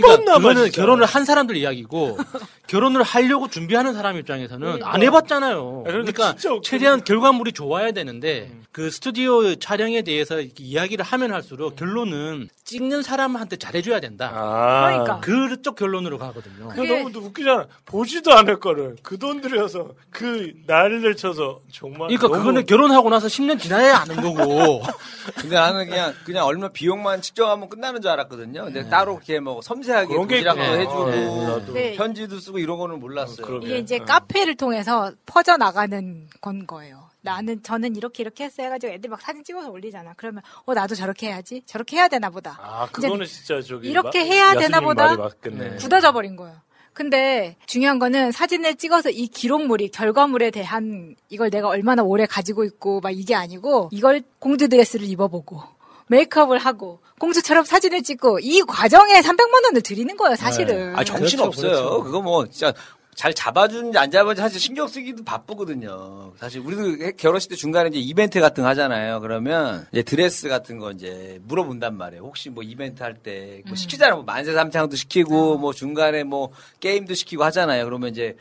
번 0.00 0.24
그러니까 0.24 0.38
그거는. 0.38 0.70
결혼을 0.70 1.04
한 1.04 1.24
사람들 1.24 1.56
이야기고 1.56 2.16
결혼을 2.68 3.02
하려고 3.02 3.48
준비하는 3.48 3.92
사람 3.92 4.16
입장에서는 4.16 4.82
안 4.84 5.02
해봤잖아요. 5.02 5.82
그러니까 5.86 6.34
최대한 6.62 7.02
결과물이 7.04 7.52
좋아야 7.52 7.90
되는데 7.92 8.50
그 8.72 8.90
스튜디오 8.90 9.54
촬영에 9.56 10.02
대해서 10.02 10.40
이야기를 10.40 11.04
하면 11.04 11.32
할수록 11.32 11.76
결론은 11.76 12.48
찍는 12.64 13.02
사람한테 13.02 13.56
잘해줘야 13.56 14.00
된다. 14.00 14.30
그러니까. 14.30 15.20
그쪽 15.20 15.74
결론으로 15.76 16.16
가거든요. 16.18 16.68
그거 16.68 16.84
너무 16.84 17.10
웃기잖아. 17.26 17.66
보지도 17.84 18.32
않을 18.32 18.60
거를 18.60 18.96
그 19.02 19.18
돈 19.18 19.40
들여서 19.40 19.90
그 20.10 20.52
난리를 20.66 21.16
쳐서 21.16 21.60
정말. 21.72 22.08
그러니까 22.08 22.28
너무- 22.28 22.38
그거는 22.38 22.66
결혼하고 22.66 23.10
나서 23.10 23.26
10년 23.26 23.58
지나야 23.60 23.98
아는 23.98 24.16
거고. 24.20 24.82
근데 25.40 25.56
나는 25.56 25.88
그냥 25.88 26.14
그냥 26.24 26.46
얼마 26.46 26.68
비용만 26.68 27.20
측정하면 27.22 27.68
끝나는 27.68 28.00
줄 28.02 28.10
알았거든요. 28.10 28.64
근데 28.64 28.83
따로 28.90 29.12
이렇게 29.14 29.40
뭐 29.40 29.60
섬세하게 29.62 30.14
도시락도. 30.14 30.60
해주고 30.62 31.10
네. 31.10 31.72
네. 31.72 31.96
편지도 31.96 32.38
쓰고 32.38 32.58
이런 32.58 32.78
거는 32.78 33.00
몰랐어요. 33.00 33.60
이게 33.62 33.78
이제 33.78 33.98
카페를 33.98 34.56
통해서 34.56 35.12
퍼져 35.26 35.56
나가는 35.56 36.28
건 36.40 36.66
거예요. 36.66 37.08
나는 37.22 37.62
저는 37.62 37.96
이렇게 37.96 38.22
이렇게 38.22 38.44
했어 38.44 38.62
해가지고 38.62 38.92
애들 38.92 39.08
막 39.08 39.20
사진 39.20 39.42
찍어서 39.44 39.70
올리잖아. 39.70 40.12
그러면 40.16 40.42
어 40.66 40.74
나도 40.74 40.94
저렇게 40.94 41.28
해야지. 41.28 41.62
저렇게 41.64 41.96
해야 41.96 42.08
되나 42.08 42.28
보다. 42.30 42.58
아, 42.60 42.86
그거는 42.92 43.24
진짜 43.26 43.62
저기. 43.62 43.88
이렇게 43.88 44.18
마- 44.20 44.24
해야 44.24 44.54
되나 44.54 44.80
보다. 44.80 45.16
맞겠네. 45.16 45.76
굳어져 45.76 46.12
버린 46.12 46.36
거예요. 46.36 46.56
근데 46.92 47.56
중요한 47.66 47.98
거는 47.98 48.30
사진을 48.30 48.76
찍어서 48.76 49.10
이 49.10 49.26
기록물이 49.26 49.88
결과물에 49.88 50.50
대한 50.52 51.16
이걸 51.28 51.50
내가 51.50 51.66
얼마나 51.68 52.02
오래 52.04 52.24
가지고 52.24 52.62
있고 52.64 53.00
막 53.00 53.10
이게 53.10 53.34
아니고 53.34 53.88
이걸 53.90 54.22
공주 54.38 54.68
드레스를 54.68 55.08
입어보고 55.08 55.60
메이크업을 56.08 56.58
하고 56.58 57.00
공주처럼 57.18 57.64
사진을 57.64 58.02
찍고 58.02 58.40
이 58.40 58.60
과정에 58.62 59.20
300만 59.20 59.64
원을 59.64 59.82
들이는 59.82 60.16
거예요, 60.16 60.36
사실은. 60.36 60.94
아 60.96 61.04
정신 61.04 61.38
그렇죠, 61.38 61.48
없어요. 61.48 61.70
그렇죠. 61.72 62.02
그거 62.04 62.20
뭐 62.20 62.46
진짜 62.48 62.72
잘 63.14 63.32
잡아주는지 63.32 63.96
안 63.96 64.10
잡아주는지 64.10 64.40
사실 64.42 64.60
신경 64.60 64.88
쓰기도 64.88 65.22
바쁘거든요. 65.24 66.32
사실 66.36 66.60
우리도 66.60 67.04
해- 67.04 67.12
결혼식 67.12 67.48
때 67.48 67.54
중간에 67.54 67.88
이제 67.88 67.98
이벤트 68.00 68.40
같은 68.40 68.64
거 68.64 68.68
하잖아요. 68.70 69.20
그러면 69.20 69.86
이제 69.92 70.02
드레스 70.02 70.48
같은 70.48 70.78
거 70.80 70.90
이제 70.90 71.38
물어본단 71.44 71.96
말이에요. 71.96 72.24
혹시 72.24 72.50
뭐 72.50 72.64
이벤트 72.64 73.02
할 73.04 73.14
때뭐 73.14 73.76
시키잖아요. 73.76 74.16
뭐 74.16 74.24
만세 74.24 74.52
삼창도 74.52 74.96
시키고 74.96 75.58
뭐 75.58 75.72
중간에 75.72 76.24
뭐 76.24 76.50
게임도 76.80 77.14
시키고 77.14 77.44
하잖아요. 77.44 77.84
그러면 77.84 78.10
이제 78.10 78.36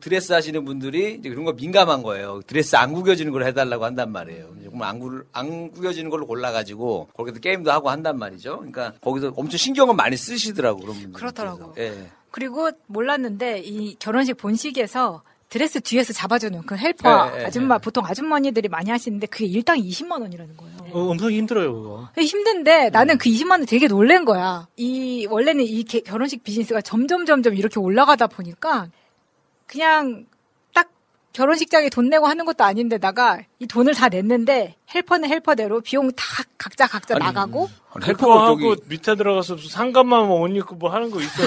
드레스 0.00 0.32
하시는 0.32 0.64
분들이 0.64 1.14
이제 1.14 1.28
그런 1.28 1.44
거 1.44 1.52
민감한 1.52 2.02
거예요. 2.02 2.40
드레스 2.46 2.76
안 2.76 2.92
구겨지는 2.92 3.32
걸 3.32 3.44
해달라고 3.44 3.84
한단 3.84 4.10
말이에요. 4.12 4.54
정말 4.64 4.88
안, 4.88 4.98
구, 4.98 5.22
안 5.32 5.70
구겨지는 5.70 6.10
걸로 6.10 6.26
골라가지고 6.26 7.08
거기서 7.16 7.40
게임도 7.40 7.70
하고 7.70 7.90
한단 7.90 8.18
말이죠. 8.18 8.56
그러니까 8.58 8.92
거기서 9.00 9.32
엄청 9.36 9.58
신경을 9.58 9.94
많이 9.94 10.16
쓰시더라고 10.16 10.80
그런 10.80 10.94
분들. 10.94 11.12
그렇더라고. 11.12 11.74
예. 11.78 12.08
그리고 12.30 12.70
몰랐는데 12.86 13.58
이 13.60 13.96
결혼식 13.98 14.34
본식에서 14.36 15.22
드레스 15.48 15.80
뒤에서 15.80 16.12
잡아주는 16.12 16.62
그 16.62 16.76
helper 16.76 17.30
네, 17.32 17.38
네, 17.38 17.44
아줌마 17.46 17.76
보통 17.78 18.04
아주머니들이 18.06 18.68
많이 18.68 18.88
하시는데 18.88 19.26
그게 19.26 19.46
일당 19.46 19.78
20만 19.78 20.20
원이라는 20.22 20.56
거예요. 20.56 20.76
어, 20.92 21.10
엄청 21.10 21.32
힘들어요, 21.32 21.72
그거. 21.72 22.08
힘든데 22.16 22.90
나는 22.90 23.18
그 23.18 23.28
20만 23.28 23.50
원 23.50 23.66
되게 23.66 23.88
놀란 23.88 24.24
거야. 24.24 24.68
이 24.76 25.26
원래는 25.28 25.64
이 25.64 25.82
개- 25.82 26.00
결혼식 26.02 26.44
비즈니스가 26.44 26.82
점점 26.82 27.26
점점 27.26 27.56
이렇게 27.56 27.80
올라가다 27.80 28.28
보니까 28.28 28.86
그냥 29.70 30.26
딱 30.74 30.88
결혼식장에 31.32 31.90
돈 31.90 32.08
내고 32.08 32.26
하는 32.26 32.44
것도 32.44 32.64
아닌데다가 32.64 33.38
이 33.60 33.66
돈을 33.68 33.94
다 33.94 34.08
냈는데 34.08 34.74
helper는 34.92 35.28
helper대로 35.28 35.80
비용 35.80 36.10
다 36.10 36.24
각자 36.58 36.88
각자 36.88 37.16
나가고 37.16 37.68
헬퍼하고 38.04 38.74
밑에 38.86 39.14
들어가서 39.14 39.54
무슨 39.54 39.70
상관만 39.70 40.28
옷 40.28 40.48
입고 40.56 40.74
뭐 40.74 40.92
하는 40.92 41.08
거 41.12 41.20
있어. 41.20 41.42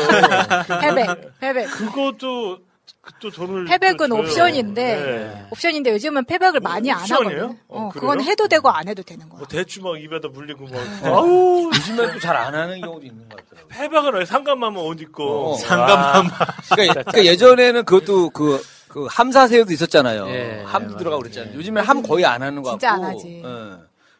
패백 0.79 1.39
패백 1.39 1.69
그것도 1.71 2.59
그 2.59 2.72
또 3.19 3.29
돈을 3.29 3.65
패백은 3.65 4.09
또 4.09 4.15
줘요. 4.15 4.21
옵션인데 4.21 4.83
네. 4.83 5.45
옵션인데 5.51 5.91
요즘은 5.91 6.23
패백을 6.25 6.61
많이 6.61 6.91
안 6.91 7.01
옵션이에요? 7.01 7.41
하거든. 7.41 7.59
어, 7.67 7.81
어? 7.83 7.89
그건 7.89 8.21
해도 8.21 8.47
되고 8.47 8.69
안 8.69 8.87
해도 8.87 9.03
되는 9.03 9.27
거야. 9.27 9.39
뭐 9.39 9.47
대추 9.47 9.81
막 9.81 10.01
입에다 10.01 10.29
물리고 10.29 10.65
막. 10.65 10.71
네. 10.71 11.09
아우 11.09 11.65
요즘엔 11.73 12.13
또잘 12.13 12.35
안 12.35 12.55
하는 12.55 12.79
경우도 12.81 13.05
있는 13.05 13.27
것 13.27 13.37
같아요. 13.49 13.67
패백은 13.67 14.13
왜 14.13 14.25
상관만 14.25 14.75
옷 14.77 15.01
입고. 15.01 15.53
어. 15.53 15.57
상관만. 15.57 16.31
그러니까, 16.71 16.93
그러니까 17.03 17.25
예전에는 17.25 17.83
그것도 17.83 18.29
그, 18.29 18.61
그 18.87 19.05
함사새우도 19.09 19.73
있었잖아요. 19.73 20.27
예, 20.29 20.63
함도 20.65 20.95
들어가고 20.97 21.23
그랬잖아요. 21.23 21.55
요즘엔 21.55 21.83
함 21.83 22.03
거의 22.03 22.25
안 22.25 22.41
하는 22.41 22.61
것 22.61 22.69
같고. 22.71 22.79
진짜 22.79 22.93
안 22.93 23.03
하지. 23.03 23.41
예. 23.43 23.77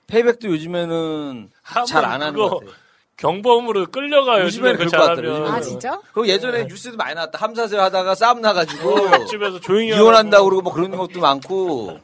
페이백도 0.08 0.50
요즘에는 0.50 1.50
잘 1.88 2.04
안 2.04 2.22
하는 2.22 2.34
것 2.34 2.50
같아요. 2.60 2.83
경범으로 3.18 3.86
끌려가 3.88 4.42
요즘에 4.44 4.72
요즘에는 4.72 4.74
그 4.74 4.86
그럴 4.86 4.92
것 5.02 5.08
같더라고요. 5.08 5.48
아 5.48 5.62
진짜? 5.62 6.00
그리고 6.14 6.28
예전에 6.28 6.66
뉴스도 6.66 6.98
많이 6.98 7.16
나왔다. 7.16 7.38
함사새우 7.40 7.80
하다가 7.80 8.16
싸움 8.16 8.42
나가지고. 8.42 9.26
집에서 9.28 9.60
조용히 9.60 9.88
이혼한다고 9.90 10.46
그러고 10.46 10.62
뭐 10.64 10.74
그런 10.74 10.92
것도 10.92 11.20
많고. 11.20 12.00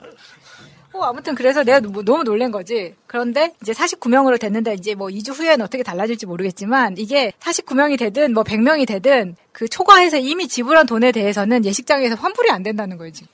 어, 0.94 1.04
아무튼 1.04 1.36
그래서 1.36 1.64
내가 1.64 1.80
뭐- 1.82 2.04
너무 2.04 2.24
놀란 2.24 2.52
거지. 2.52 2.96
그런데 3.08 3.54
이제 3.62 3.74
49명으로 3.74 4.40
됐는데 4.40 4.74
이제 4.74 4.96
뭐 4.96 5.08
2주 5.08 5.34
후에는 5.38 5.64
어떻게 5.64 5.84
달라질지 5.84 6.26
모르겠지만 6.26 6.96
이게 6.98 7.32
49명이 7.40 7.98
되든 8.00 8.34
뭐 8.34 8.44
100명이 8.44 8.88
되든 8.88 9.36
그 9.52 9.68
초과해서 9.68 10.18
이미 10.18 10.48
지불한 10.48 10.88
돈에 10.88 11.12
대해서는 11.12 11.64
예식장에서 11.66 12.16
환불이 12.16 12.50
안 12.50 12.64
된다는 12.64 12.98
거예요, 12.98 13.12
지금. 13.14 13.28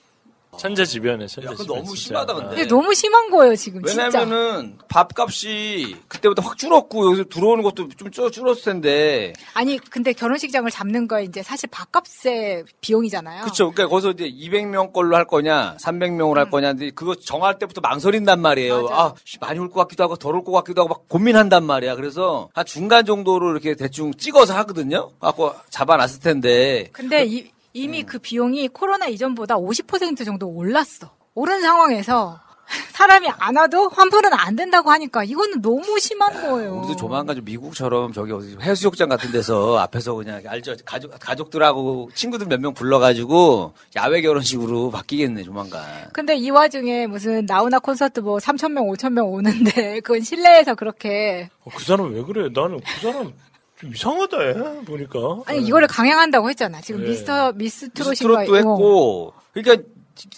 천재지변에 0.58 1.28
천재지변. 1.28 1.54
야, 1.54 1.56
그거 1.58 1.74
너무 1.76 1.86
진짜. 1.96 2.02
심하다, 2.02 2.34
근데. 2.34 2.48
근데 2.50 2.68
너무 2.68 2.94
심한 2.94 3.30
거예요 3.30 3.56
지금 3.56 3.84
진짜. 3.84 4.04
왜냐면은 4.06 4.78
밥값이 4.88 5.96
그때보다 6.08 6.42
확 6.44 6.58
줄었고 6.58 7.06
여기서 7.08 7.24
들어오는 7.30 7.64
것도 7.64 7.90
좀 7.98 8.12
줄- 8.12 8.32
줄었을 8.32 8.64
텐데. 8.64 9.34
아니 9.54 9.78
근데 9.78 10.14
결혼식장을 10.14 10.70
잡는 10.72 11.08
거 11.08 11.22
이제 11.22 11.42
사실 11.44 11.70
밥값의 11.72 12.66
비용이잖아요. 12.82 13.42
그렇죠. 13.44 13.72
그러니까 13.72 13.88
거기서 13.90 14.12
이제 14.12 14.30
200명 14.30 14.94
걸로 14.94 15.16
할 15.16 15.26
거냐, 15.26 15.78
300명으로 15.80 16.36
할 16.36 16.50
거냐, 16.50 16.74
근데 16.74 16.92
그거 16.92 17.16
정할 17.16 17.58
때부터 17.60 17.82
망설인단 17.82 18.40
말이에요. 18.42 18.88
아, 18.92 19.14
씨, 19.26 19.38
많이 19.40 19.60
올 19.60 19.70
것 19.70 19.82
같기도 19.82 20.04
하고 20.04 20.16
덜 20.16 20.36
올 20.36 20.44
것 20.44 20.52
같기도 20.52 20.82
하고 20.82 20.90
막 20.90 21.08
고민한단 21.10 21.64
말이야. 21.66 21.96
그래서 21.96 22.50
한 22.54 22.66
중간 22.66 23.06
정도로 23.06 23.52
이렇게 23.52 23.76
대충 23.76 24.14
찍어서 24.14 24.54
하거든요. 24.58 25.12
갖고 25.20 25.54
잡아놨을 25.70 26.20
텐데. 26.20 26.90
근데 26.94 27.26
이, 27.26 27.50
이미 27.76 28.04
그 28.04 28.20
비용이 28.20 28.70
코로나 28.70 29.08
이전보다 29.08 29.56
50% 29.58 30.24
정도 30.26 30.48
올랐어. 30.48 31.12
오른 31.34 31.62
상황에서 31.62 32.40
사람이 32.94 33.28
안 33.38 33.58
와도 33.58 33.90
환불은 33.90 34.34
안 34.34 34.56
된다고 34.56 34.90
하니까 34.90 35.24
이거는 35.26 35.62
너무 35.62 36.00
심한 36.00 36.34
거예요. 36.50 36.78
우리도 36.78 36.96
조만간 36.96 37.36
좀 37.36 37.44
미국처럼 37.46 38.14
저기 38.14 38.32
어디 38.32 38.56
해수욕장 38.60 39.10
같은 39.10 39.32
데서 39.34 39.78
앞에서 39.78 40.14
그냥 40.16 40.42
알죠 40.48 40.74
가족 40.86 41.12
가족들하고 41.20 42.10
친구들 42.16 42.48
몇 42.48 42.60
명 42.62 42.74
불러가지고 42.74 43.74
야외 43.98 44.22
결혼식으로 44.22 44.90
바뀌겠네 44.90 45.44
조만간. 45.44 45.84
근데 46.14 46.36
이 46.38 46.50
와중에 46.50 47.06
무슨 47.08 47.46
나우나 47.46 47.78
콘서트 47.78 48.22
뭐 48.22 48.38
3천 48.38 48.72
명, 48.72 48.86
5천 48.88 49.12
명 49.12 49.28
오는데 49.28 50.00
그건 50.02 50.22
실내에서 50.22 50.74
그렇게 50.76 51.50
어, 51.66 51.70
그 51.76 51.84
사람 51.84 52.14
왜 52.14 52.24
그래? 52.24 52.50
나는 52.56 52.80
그 52.80 53.02
사람 53.12 53.34
좀 53.80 53.92
이상하다 53.94 54.40
해 54.42 54.54
보니까. 54.86 55.20
아니 55.46 55.62
이거를 55.62 55.88
강행한다고 55.88 56.50
했잖아. 56.50 56.82
지금 56.82 57.02
네. 57.02 57.10
미스터 57.10 57.52
미스 57.54 57.90
트롯인가 57.90 58.12
미스 58.12 58.24
트롯도 58.24 58.58
했고 58.58 59.34
그러니까 59.54 59.84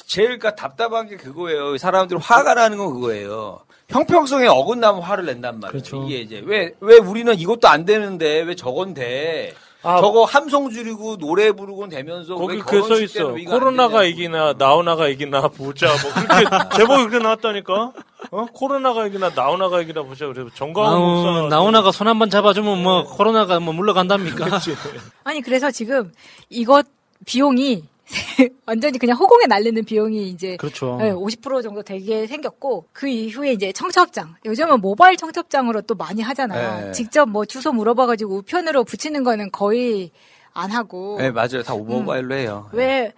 제일 0.07 0.27
그러니까 0.39 0.55
답답한 0.55 1.07
게 1.07 1.17
그거예요. 1.17 1.77
사람들이 1.77 2.19
화가 2.19 2.55
나는 2.55 2.77
건 2.77 2.93
그거예요. 2.93 3.59
형평성에 3.89 4.47
어긋나면 4.47 5.01
화를 5.01 5.25
낸단 5.25 5.59
말이에요. 5.59 6.05
이게 6.05 6.19
이제 6.19 6.41
왜 6.45 6.73
왜 6.81 6.97
우리는 6.97 7.33
이것도 7.37 7.67
안 7.67 7.85
되는데 7.85 8.41
왜 8.41 8.55
저건 8.55 8.93
돼? 8.93 9.53
저거 9.83 10.25
함성 10.25 10.69
줄이고 10.69 11.17
노래 11.17 11.51
부르고 11.51 11.87
되면서 11.87 12.35
거기 12.35 12.55
왜 12.57 12.61
그게 12.61 12.81
써 12.81 12.87
결혼식 12.87 13.03
있어. 13.15 13.33
코로나가 13.49 14.03
이기나 14.03 14.53
나오나가 14.57 15.07
이기나 15.07 15.47
보자. 15.49 15.87
뭐 15.87 16.13
그렇게 16.13 16.45
제목이 16.77 17.03
그렇게 17.07 17.19
나왔다니까. 17.23 17.93
어? 18.31 18.45
코로나가 18.53 19.05
이기나 19.07 19.29
나오나가 19.35 19.79
이기나 19.81 20.01
보자. 20.03 20.25
그래서 20.27 20.49
정광훈 20.53 20.99
목사 20.99 21.47
나오나가 21.55 21.91
손 21.91 22.07
한 22.07 22.19
번 22.19 22.29
잡아주면 22.29 22.81
뭐 22.83 23.03
코로나가 23.03 23.59
뭐 23.59 23.73
물러간답니까? 23.73 24.59
아니 25.23 25.41
그래서 25.41 25.69
지금 25.71 26.11
이것 26.49 26.85
비용이 27.25 27.83
완전히 28.65 28.97
그냥 28.97 29.17
허공에 29.17 29.45
날리는 29.47 29.83
비용이 29.83 30.29
이제 30.29 30.57
그렇죠. 30.57 30.97
네, 30.99 31.11
50% 31.11 31.61
정도 31.63 31.81
되게 31.81 32.27
생겼고 32.27 32.85
그 32.93 33.07
이후에 33.07 33.51
이제 33.53 33.71
청첩장 33.71 34.35
요즘은 34.45 34.81
모바일 34.81 35.17
청첩장으로 35.17 35.81
또 35.81 35.95
많이 35.95 36.21
하잖아요. 36.21 36.85
네. 36.87 36.91
직접 36.91 37.27
뭐 37.27 37.45
주소 37.45 37.71
물어봐가지고 37.73 38.35
우편으로 38.37 38.83
붙이는 38.83 39.23
거는 39.23 39.51
거의 39.51 40.11
안 40.53 40.71
하고 40.71 41.17
네 41.19 41.31
맞아요. 41.31 41.63
다 41.63 41.75
모바일로 41.75 42.35
해요. 42.35 42.69
왜 42.73 43.13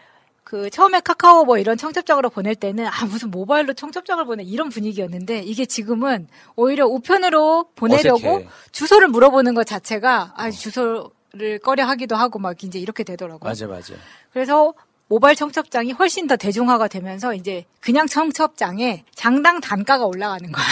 그 0.49 0.72
처음에 0.72 0.99
카카오 1.02 1.45
뭐 1.45 1.60
이런 1.60 1.78
청첩장으로 1.78 2.32
보낼 2.32 2.56
때는 2.56 2.88
아 2.88 3.06
무슨 3.06 3.30
모바일로 3.30 3.74
청첩장을 3.74 4.26
보내 4.26 4.41
이런 4.41 4.70
분위기였는데 4.70 5.44
이게 5.44 5.68
지금은 5.68 6.28
오히려 6.56 6.88
우편으로 6.88 7.68
보내려고 7.76 8.18
어색해. 8.18 8.48
주소를 8.72 9.10
물어보는 9.10 9.53
것 9.53 9.68
자체가 9.68 10.34
아 10.36 10.49
주소 10.49 11.11
를 11.34 11.60
꺼려 11.60 11.86
하기도 11.86 12.16
하고 12.16 12.40
막 12.40 12.64
이제 12.64 12.80
이렇게 12.80 13.04
되더라고요. 13.04 13.40
맞아요, 13.48 13.70
맞아요. 13.70 14.00
그래서 14.34 14.74
모바일 15.10 15.36
청첩장이 15.36 15.92
훨씬 15.92 16.28
더 16.28 16.36
대중화가 16.38 16.88
되면서 16.88 17.34
이제 17.34 17.66
그냥 17.82 18.08
청첩장에 18.08 19.06
장당 19.14 19.60
단가가 19.60 20.06
올라가는 20.06 20.52
거야. 20.52 20.66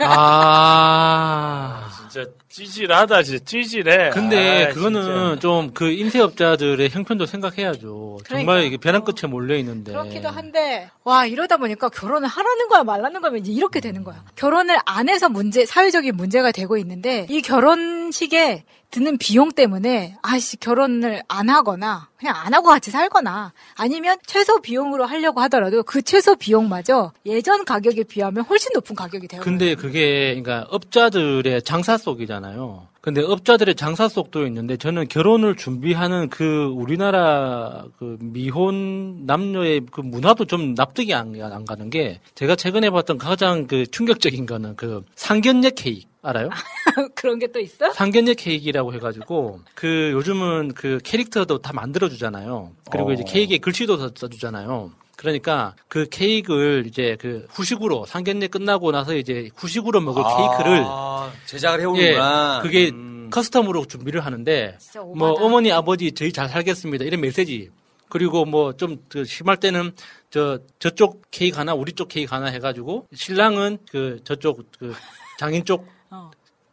아. 0.00 1.90
진짜 2.10 2.28
찌질하다, 2.50 3.22
진짜 3.22 3.44
찌질해. 3.44 4.10
근데 4.10 4.66
아, 4.66 4.74
그거는 4.74 5.40
좀그 5.40 5.90
임대업자들의 5.90 6.90
형편도 6.90 7.24
생각해야죠. 7.24 8.18
정말 8.28 8.44
그러니까요. 8.44 8.62
이게 8.64 8.76
벼랑 8.76 9.04
끝에 9.04 9.26
몰려 9.26 9.56
있는데. 9.56 9.92
그렇기도 9.92 10.28
한데 10.28 10.90
와 11.04 11.24
이러다 11.24 11.56
보니까 11.56 11.88
결혼을 11.88 12.28
하라는 12.28 12.68
거야 12.68 12.84
말라는 12.84 13.22
거면 13.22 13.40
이제 13.40 13.52
이렇게 13.52 13.80
되는 13.80 14.04
거야. 14.04 14.22
결혼을 14.36 14.78
안 14.84 15.08
해서 15.08 15.30
문제 15.30 15.64
사회적인 15.64 16.14
문제가 16.14 16.52
되고 16.52 16.76
있는데 16.76 17.26
이 17.30 17.40
결혼식에 17.40 18.64
드는 18.92 19.16
비용 19.16 19.50
때문에 19.50 20.16
아씨 20.22 20.58
결혼을 20.58 21.22
안 21.26 21.48
하거나 21.48 22.08
그냥 22.16 22.36
안 22.36 22.54
하고 22.54 22.68
같이 22.68 22.90
살거나 22.90 23.52
아니면 23.74 24.18
최소 24.26 24.60
비용으로 24.60 25.06
하려고 25.06 25.40
하더라도 25.40 25.82
그 25.82 26.02
최소 26.02 26.36
비용마저 26.36 27.12
예전 27.24 27.64
가격에 27.64 28.04
비하면 28.04 28.44
훨씬 28.44 28.70
높은 28.74 28.94
가격이 28.94 29.28
되어 29.28 29.40
근데 29.40 29.74
그게 29.74 30.40
그러니까 30.40 30.68
업자들의 30.70 31.62
장사 31.62 31.96
속이잖아요. 31.96 32.92
근데 33.00 33.20
업자들의 33.20 33.74
장사 33.74 34.08
속도 34.08 34.46
있는데 34.46 34.76
저는 34.76 35.08
결혼을 35.08 35.56
준비하는 35.56 36.28
그 36.28 36.66
우리나라 36.66 37.86
그 37.98 38.16
미혼 38.20 39.26
남녀의 39.26 39.86
그 39.90 40.02
문화도 40.02 40.44
좀 40.44 40.74
납득이 40.74 41.12
안, 41.12 41.34
안 41.40 41.64
가는 41.64 41.90
게 41.90 42.20
제가 42.36 42.54
최근에 42.54 42.90
봤던 42.90 43.18
가장 43.18 43.66
그 43.66 43.86
충격적인 43.86 44.46
거는 44.46 44.76
그 44.76 45.02
상견례 45.16 45.70
케이크 45.70 46.11
알아요? 46.22 46.48
그런 47.14 47.38
게 47.38 47.48
또 47.48 47.58
있어? 47.60 47.90
상견례 47.92 48.34
케이크라고 48.34 48.94
해가지고 48.94 49.60
그 49.74 50.10
요즘은 50.12 50.72
그 50.74 50.98
캐릭터도 51.02 51.58
다 51.58 51.72
만들어주잖아요. 51.72 52.72
그리고 52.90 53.10
어. 53.10 53.12
이제 53.12 53.24
케이크에 53.26 53.58
글씨도 53.58 53.96
써- 53.98 54.10
써주잖아요. 54.14 54.92
그러니까 55.16 55.74
그 55.88 56.06
케이크를 56.08 56.84
이제 56.86 57.16
그 57.20 57.46
후식으로 57.50 58.06
상견례 58.06 58.48
끝나고 58.48 58.90
나서 58.92 59.14
이제 59.14 59.50
후식으로 59.56 60.00
먹을 60.00 60.22
케이크를 60.22 60.84
아, 60.86 61.30
제작을 61.46 61.80
해오는구나. 61.80 62.56
예, 62.58 62.62
그게 62.66 62.90
음. 62.90 63.28
커스텀으로 63.30 63.88
준비를 63.88 64.24
하는데. 64.24 64.78
뭐 65.16 65.30
어머니 65.32 65.70
아버지 65.72 66.12
저희 66.12 66.32
잘 66.32 66.48
살겠습니다 66.48 67.04
이런 67.04 67.20
메시지 67.20 67.70
그리고 68.08 68.44
뭐 68.44 68.72
좀 68.74 68.98
심할 69.26 69.56
때는 69.58 69.92
저 70.30 70.58
저쪽 70.78 71.22
케이크 71.30 71.56
하나 71.58 71.74
우리 71.74 71.92
쪽 71.92 72.08
케이크 72.08 72.34
하나 72.34 72.46
해가지고 72.46 73.06
신랑은 73.14 73.78
그 73.90 74.20
저쪽 74.24 74.64
그 74.78 74.94
장인 75.38 75.64
쪽 75.64 75.86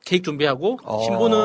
케이크 0.06 0.24
준비하고 0.26 0.80
신부는 1.06 1.38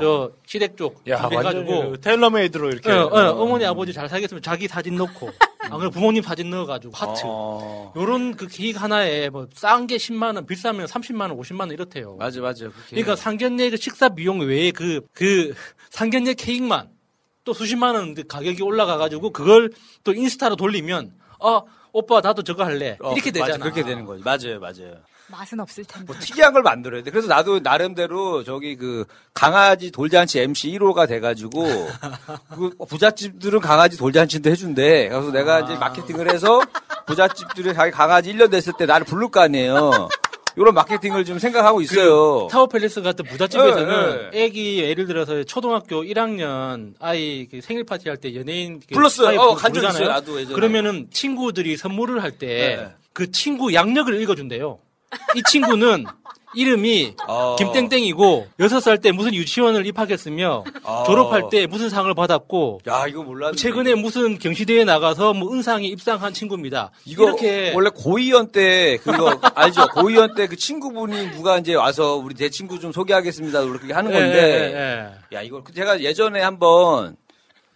저 0.00 0.30
시댁 0.46 0.76
쪽 0.76 1.02
야, 1.08 1.20
준비해가지고 1.20 1.90
그 1.92 2.00
tailor-made로 2.00 2.68
이렇게. 2.70 2.90
어, 2.92 3.06
어, 3.06 3.46
머니 3.46 3.64
아버지 3.64 3.92
잘 3.92 4.08
살겠으면 4.08 4.42
자기 4.42 4.68
사진 4.68 4.94
넣고 4.96 5.30
안 5.60 5.70
그러면 5.70 5.90
부모님 5.90 6.22
사진 6.22 6.50
넣어가지고 6.50 6.92
하트 6.94 7.22
어. 7.24 7.92
요런 7.96 8.36
그 8.36 8.46
케이크 8.46 8.78
하나에 8.78 9.28
뭐 9.30 9.46
싼 9.54 9.86
게 9.88 9.96
10만 9.96 10.36
원 10.36 10.46
비싸면 10.46 10.86
30만 10.86 11.20
원 11.22 11.38
50만 11.38 11.60
원 11.60 11.70
이렇대요. 11.72 12.16
맞아, 12.16 12.40
맞아. 12.40 12.68
그렇게 12.68 12.90
그러니까 12.90 13.16
상견례 13.16 13.70
그 13.70 13.76
식사 13.76 14.08
비용 14.10 14.40
외에 14.40 14.70
그, 14.70 15.00
그 15.12 15.52
상견례 15.90 16.34
케이크만 16.34 16.90
또 17.44 17.52
수십만 17.52 17.94
원 17.96 18.14
가격이 18.28 18.62
올라가가지고 18.62 19.30
그걸 19.30 19.72
또 20.04 20.12
인스타로 20.12 20.54
돌리면, 20.54 21.12
어, 21.40 21.62
오빠 21.92 22.20
나도 22.20 22.42
저거 22.42 22.62
할래. 22.64 22.96
어, 23.00 23.12
이렇게 23.14 23.32
맞아, 23.32 23.46
되잖아. 23.54 23.64
그렇게 23.64 23.82
되는 23.82 24.04
거지. 24.04 24.22
맞아요, 24.22 24.60
맞아요. 24.60 24.94
맛은 25.32 25.58
없을 25.60 25.84
텐데. 25.84 26.06
뭐 26.06 26.14
특이한 26.20 26.52
걸 26.52 26.62
만들어야 26.62 27.02
돼. 27.02 27.10
그래서 27.10 27.26
나도 27.26 27.60
나름대로 27.60 28.44
저기 28.44 28.76
그 28.76 29.04
강아지 29.34 29.90
돌잔치 29.90 30.38
MC 30.40 30.70
1호가 30.78 31.08
돼가지고 31.08 31.64
그 32.54 32.70
부잣집들은 32.88 33.60
강아지 33.60 33.96
돌잔치도 33.96 34.50
해준대. 34.50 35.08
그래서 35.08 35.30
내가 35.32 35.60
이제 35.60 35.74
마케팅을 35.76 36.32
해서 36.32 36.60
부잣집들이 37.06 37.74
자기 37.74 37.90
강아지 37.90 38.32
1년 38.32 38.50
됐을 38.50 38.72
때 38.78 38.86
나를 38.86 39.06
부를 39.06 39.28
거 39.30 39.40
아니에요. 39.40 40.08
이런 40.54 40.74
마케팅을 40.74 41.24
좀 41.24 41.38
생각하고 41.38 41.80
있어요. 41.80 42.46
타워 42.50 42.66
팰리스 42.66 43.00
같은 43.00 43.24
부잣집에서는 43.24 44.30
네, 44.32 44.44
애기 44.44 44.80
예를 44.80 45.06
들어서 45.06 45.42
초등학교 45.44 46.02
1학년 46.02 46.92
아이 47.00 47.48
그 47.50 47.62
생일 47.62 47.84
파티 47.84 48.10
할 48.10 48.18
때 48.18 48.34
연예인 48.34 48.78
그 48.80 48.92
불렀어요. 48.94 49.28
아이 49.28 49.36
어, 49.38 49.54
부- 49.54 49.62
간적. 49.62 49.82
있어요. 49.82 50.08
나도 50.08 50.38
예전에. 50.38 50.54
그러면은 50.54 51.08
친구들이 51.10 51.78
선물을 51.78 52.22
할때 52.22 52.46
네. 52.76 52.94
그 53.14 53.30
친구 53.32 53.72
양력을 53.72 54.14
읽어준대요. 54.20 54.78
이 55.36 55.42
친구는 55.50 56.04
이름이 56.54 57.14
어. 57.26 57.56
김땡땡이고 57.56 58.46
여섯 58.60 58.80
살 58.80 58.98
때 58.98 59.10
무슨 59.10 59.32
유치원을 59.34 59.86
입학했으며 59.86 60.64
어. 60.84 61.04
졸업할 61.06 61.44
때 61.50 61.66
무슨 61.66 61.88
상을 61.88 62.12
받았고 62.14 62.80
야 62.86 63.06
이거 63.08 63.22
몰랐네. 63.22 63.56
최근에 63.56 63.94
무슨 63.94 64.38
경시대회 64.38 64.84
나가서 64.84 65.32
뭐 65.32 65.50
은상에 65.54 65.86
입상한 65.86 66.34
친구입니다. 66.34 66.90
이거 67.06 67.24
이렇게 67.24 67.72
원래 67.74 67.88
고이연 67.94 68.52
때 68.52 68.98
그거 68.98 69.30
알죠? 69.54 69.86
고이연 69.94 70.34
때그 70.34 70.56
친구분이 70.56 71.30
누가 71.30 71.56
이제 71.58 71.74
와서 71.74 72.16
우리 72.16 72.34
제 72.34 72.50
친구 72.50 72.78
좀 72.78 72.92
소개하겠습니다. 72.92 73.62
이렇게 73.62 73.92
하는 73.94 74.10
예, 74.10 74.14
건데 74.14 74.38
예, 74.74 74.76
예. 75.32 75.36
야 75.38 75.42
이거 75.42 75.62
제가 75.74 76.00
예전에 76.02 76.42
한번 76.42 77.16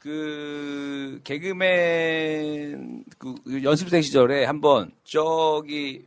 그 0.01 1.21
개그맨 1.25 3.05
그 3.19 3.35
연습생 3.65 4.03
시절에 4.03 4.45
한번 4.45 4.91
저기 5.05 6.03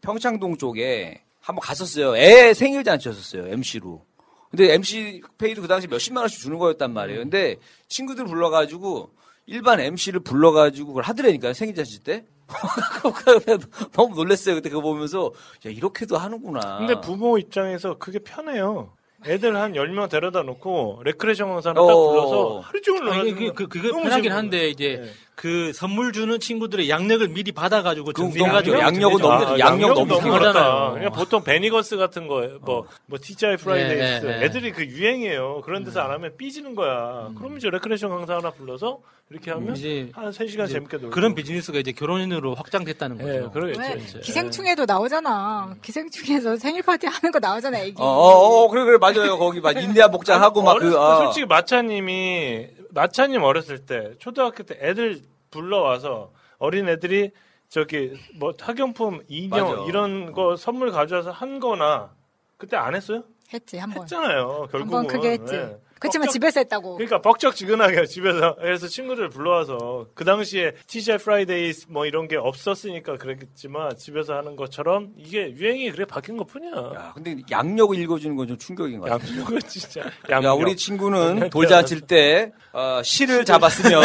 평창동 0.00 0.56
쪽에 0.58 1.22
한번 1.40 1.60
갔었어요. 1.62 2.16
애 2.16 2.54
생일 2.54 2.84
잔치였었어요. 2.84 3.48
MC로. 3.48 4.04
근데 4.50 4.72
MC 4.74 5.22
pay도 5.36 5.62
그 5.62 5.68
당시 5.68 5.86
몇십만 5.86 6.22
원씩 6.22 6.40
주는 6.40 6.58
거였단 6.58 6.92
말이에요. 6.92 7.20
근데 7.20 7.56
친구들 7.88 8.24
불러가지고 8.24 9.10
일반 9.46 9.80
MC를 9.80 10.20
불러가지고 10.20 10.88
그걸 10.88 11.02
하더라니까요. 11.04 11.52
생일 11.52 11.74
잔치 11.74 12.02
때. 12.02 12.24
너무 13.92 14.14
놀랐어요. 14.14 14.54
그때 14.54 14.70
그거 14.70 14.80
보면서 14.80 15.32
야 15.66 15.70
이렇게도 15.70 16.16
하는구나. 16.16 16.78
근데 16.78 16.98
부모 17.00 17.38
입장에서 17.38 17.98
그게 17.98 18.18
편해요. 18.18 18.92
애들 19.26 19.56
한 19.56 19.72
10명 19.72 20.08
데려다 20.08 20.42
놓고 20.42 21.02
레크레이션 21.04 21.48
강사를 21.48 21.74
딱 21.74 21.80
어. 21.82 22.10
불러서 22.10 22.60
하루 22.60 22.80
종일 22.80 23.04
놀아주는 23.04 23.34
그, 23.34 23.52
그, 23.52 23.66
그게 23.66 23.88
너무 23.88 24.04
편하긴 24.04 24.32
한데 24.32 24.70
이제 24.70 25.12
그 25.38 25.72
선물 25.72 26.12
주는 26.12 26.40
친구들의 26.40 26.90
약력을 26.90 27.28
미리 27.28 27.52
받아가지고 27.52 28.06
그 28.06 28.12
준비해가지고 28.12 28.76
약력, 28.76 28.94
약력은 28.94 29.18
너무 29.22 29.44
아, 29.44 29.58
약력 29.60 29.94
너무. 29.94 30.18
그렇다. 30.20 30.90
그냥 30.94 31.12
보통 31.12 31.44
베니거스 31.44 31.96
같은 31.96 32.26
거, 32.26 32.58
뭐, 32.62 32.86
뭐, 33.06 33.20
TGI 33.22 33.56
프라이데이스. 33.56 34.26
네, 34.26 34.32
네, 34.32 34.38
네. 34.40 34.44
애들이 34.44 34.72
그 34.72 34.84
유행이에요. 34.84 35.60
그런 35.64 35.84
데서 35.84 36.00
안 36.00 36.10
하면 36.10 36.36
삐지는 36.36 36.74
거야. 36.74 37.30
그럼 37.38 37.56
이제 37.56 37.70
레크레이션 37.70 38.10
강사 38.10 38.34
하나 38.34 38.50
불러서 38.50 38.98
이렇게 39.30 39.52
하면 39.52 39.76
이제 39.76 40.10
한 40.12 40.32
3 40.32 40.48
시간 40.48 40.66
이제 40.66 40.74
재밌게 40.74 40.96
놀고. 40.96 41.10
그런 41.14 41.36
비즈니스가 41.36 41.78
이제 41.78 41.92
결혼인으로 41.92 42.56
확장됐다는 42.56 43.18
거죠. 43.18 43.32
예, 43.32 43.48
그러겠죠. 43.52 43.80
왜? 43.80 44.02
이제. 44.02 44.18
기생충에도 44.18 44.86
나오잖아. 44.86 45.76
기생충에서 45.82 46.56
생일 46.56 46.82
파티 46.82 47.06
하는 47.06 47.30
거 47.30 47.38
나오잖아, 47.38 47.78
애기. 47.78 47.94
어, 47.98 48.04
어, 48.04 48.64
어, 48.64 48.68
그래, 48.70 48.84
그래, 48.84 48.98
맞아요. 48.98 49.38
거기 49.38 49.60
막 49.60 49.80
인디아 49.80 50.08
복장 50.08 50.42
하고 50.42 50.62
막 50.62 50.78
그, 50.80 50.86
어렸을 50.86 50.90
때 50.90 50.98
아. 50.98 51.16
솔직히 51.26 51.46
마차님이 51.46 52.66
마차님 52.90 53.42
어렸을 53.42 53.86
때 53.86 54.14
초등학교 54.18 54.62
때 54.62 54.78
애들 54.80 55.20
불러와서 55.50 56.32
어린 56.58 56.88
애들이 56.88 57.30
저기 57.68 58.12
뭐 58.38 58.54
학용품 58.58 59.24
인형 59.28 59.70
맞아. 59.70 59.84
이런 59.88 60.32
거 60.32 60.56
선물 60.56 60.90
가져와서 60.90 61.30
한 61.30 61.60
거나 61.60 62.14
그때 62.56 62.76
안 62.76 62.94
했어요? 62.94 63.24
했지, 63.52 63.78
한 63.78 63.90
번. 63.90 64.02
했잖아요. 64.02 64.68
결국은. 64.70 64.80
한번 64.80 65.06
크게 65.06 65.30
했지. 65.32 65.52
네. 65.56 65.76
그렇지만 66.00 66.28
뻑적- 66.28 66.32
집에서 66.32 66.60
했다고. 66.60 66.94
그러니까 66.96 67.20
뻑적지근하게 67.20 68.06
집에서 68.06 68.56
그래서 68.56 68.86
친구들 68.88 69.28
불러와서 69.30 70.06
그 70.14 70.24
당시에 70.24 70.72
TGI 70.86 71.18
프라이데이 71.18 71.72
뭐 71.88 72.06
이런 72.06 72.28
게 72.28 72.36
없었으니까 72.36 73.16
그랬겠지만 73.16 73.96
집에서 73.96 74.34
하는 74.34 74.56
것처럼 74.56 75.08
이게 75.16 75.50
유행이 75.52 75.90
그래 75.92 76.04
바뀐 76.04 76.36
것뿐이야. 76.36 76.72
야, 76.94 77.12
근데 77.14 77.36
약력을 77.50 77.96
읽어주는 77.98 78.34
건 78.36 78.48
좀 78.48 78.56
충격인 78.56 78.98
것 79.00 79.10
같아. 79.10 79.26
약력은 79.28 79.58
진짜. 79.68 80.00
야, 80.00 80.10
약력. 80.30 80.58
우리 80.60 80.74
친구는 80.74 81.50
돌잔치 81.50 82.00
때, 82.02 82.52
어, 82.72 83.02
시를 83.04 83.44
잡았으며, 83.44 84.00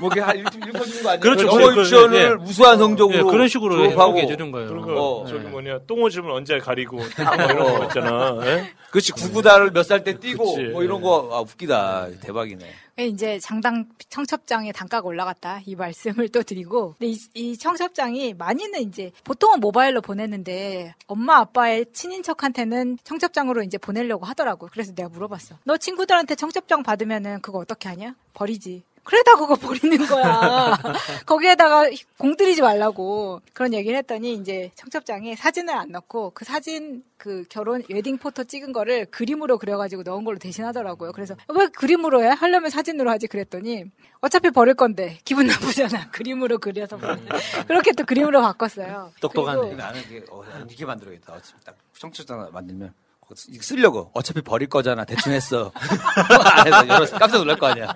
뭐, 0.00 0.10
이렇게 0.14 0.38
읽- 0.40 0.68
읽어주는 0.68 1.02
거 1.02 1.08
아니에요? 1.10 1.20
그렇죠. 1.20 1.46
영어 1.46 1.56
그렇죠. 1.58 1.80
유치원을 1.80 2.38
예. 2.40 2.44
우수한 2.44 2.76
성적으로. 2.78 3.18
예, 3.18 3.22
그런 3.22 3.48
식으로 3.48 3.76
졸업하고. 3.76 4.18
해석해 4.18 4.26
주는 4.36 4.50
거예요. 4.52 4.68
그리고 4.68 5.22
어. 5.22 5.26
저기 5.26 5.44
뭐냐 5.46 5.78
똥 5.86 6.02
오줌을 6.02 6.30
언제 6.30 6.58
가리고 6.58 6.96
뭐 6.96 7.06
이런 7.06 7.58
거 7.78 7.84
있잖아. 7.84 8.38
예? 8.44 8.70
그렇지, 8.90 9.12
구구다를 9.12 9.70
몇살 9.70 10.02
때 10.04 10.18
뛰고, 10.18 10.56
그치. 10.56 10.68
뭐 10.68 10.82
이런 10.82 11.00
거, 11.00 11.19
아, 11.30 11.40
웃기다. 11.40 12.08
대박이네. 12.20 12.66
이제 12.98 13.38
장당 13.38 13.86
청첩장의 14.08 14.72
단가가 14.72 15.06
올라갔다. 15.06 15.60
이 15.64 15.74
말씀을 15.74 16.28
또 16.28 16.42
드리고. 16.42 16.96
근데 16.98 17.12
이, 17.12 17.18
이 17.34 17.56
청첩장이 17.56 18.34
많이는 18.34 18.80
이제 18.80 19.10
보통은 19.24 19.60
모바일로 19.60 20.00
보내는데 20.02 20.94
엄마 21.06 21.38
아빠의 21.38 21.86
친인척한테는 21.92 22.98
청첩장으로 23.04 23.62
이제 23.62 23.78
보내려고 23.78 24.26
하더라고. 24.26 24.68
그래서 24.70 24.94
내가 24.94 25.08
물어봤어. 25.08 25.56
너 25.64 25.76
친구들한테 25.76 26.34
청첩장 26.34 26.82
받으면은 26.82 27.40
그거 27.40 27.58
어떻게 27.58 27.88
하냐? 27.88 28.14
버리지 28.34 28.82
그래다 29.04 29.36
그거 29.36 29.54
버리는 29.54 29.96
거야 30.06 30.76
거기에다가 31.26 31.90
공들이지 32.18 32.62
말라고 32.62 33.40
그런 33.52 33.74
얘기를 33.74 33.96
했더니 33.98 34.34
이제 34.34 34.70
청첩장에 34.76 35.36
사진을 35.36 35.74
안 35.74 35.90
넣고 35.90 36.30
그 36.34 36.44
사진 36.44 37.02
그 37.16 37.44
결혼 37.48 37.82
웨딩 37.90 38.18
포토 38.18 38.44
찍은 38.44 38.72
거를 38.72 39.06
그림으로 39.06 39.58
그려가지고 39.58 40.02
넣은 40.04 40.24
걸로 40.24 40.38
대신하더라고요. 40.38 41.12
그래서 41.12 41.34
왜 41.48 41.66
그림으로 41.66 42.22
해? 42.22 42.28
하려면 42.28 42.70
사진으로 42.70 43.10
하지 43.10 43.26
그랬더니 43.26 43.84
어차피 44.20 44.50
버릴 44.50 44.74
건데 44.74 45.18
기분 45.24 45.46
나쁘잖아. 45.46 46.08
그림으로 46.12 46.58
그려서 46.58 46.96
보내. 46.96 47.20
그렇게 47.66 47.92
또 47.92 48.04
그림으로 48.04 48.40
바꿨어요. 48.40 49.12
똑똑하네. 49.20 49.74
나는 49.74 50.00
이게, 50.00 50.24
어, 50.30 50.42
이렇게 50.56 50.84
만들어야겠다. 50.86 51.34
어차피 51.34 51.64
딱 51.64 51.76
청첩장 51.98 52.50
만들면. 52.52 52.92
쓰- 53.34 53.52
쓰려고. 53.60 54.10
어차피 54.14 54.40
버릴 54.42 54.68
거잖아. 54.68 55.04
대충 55.04 55.32
했어. 55.32 55.72
안에서 56.56 56.88
여러 56.88 57.06
깜짝 57.06 57.38
놀랄 57.38 57.56
거 57.56 57.66
아니야. 57.66 57.92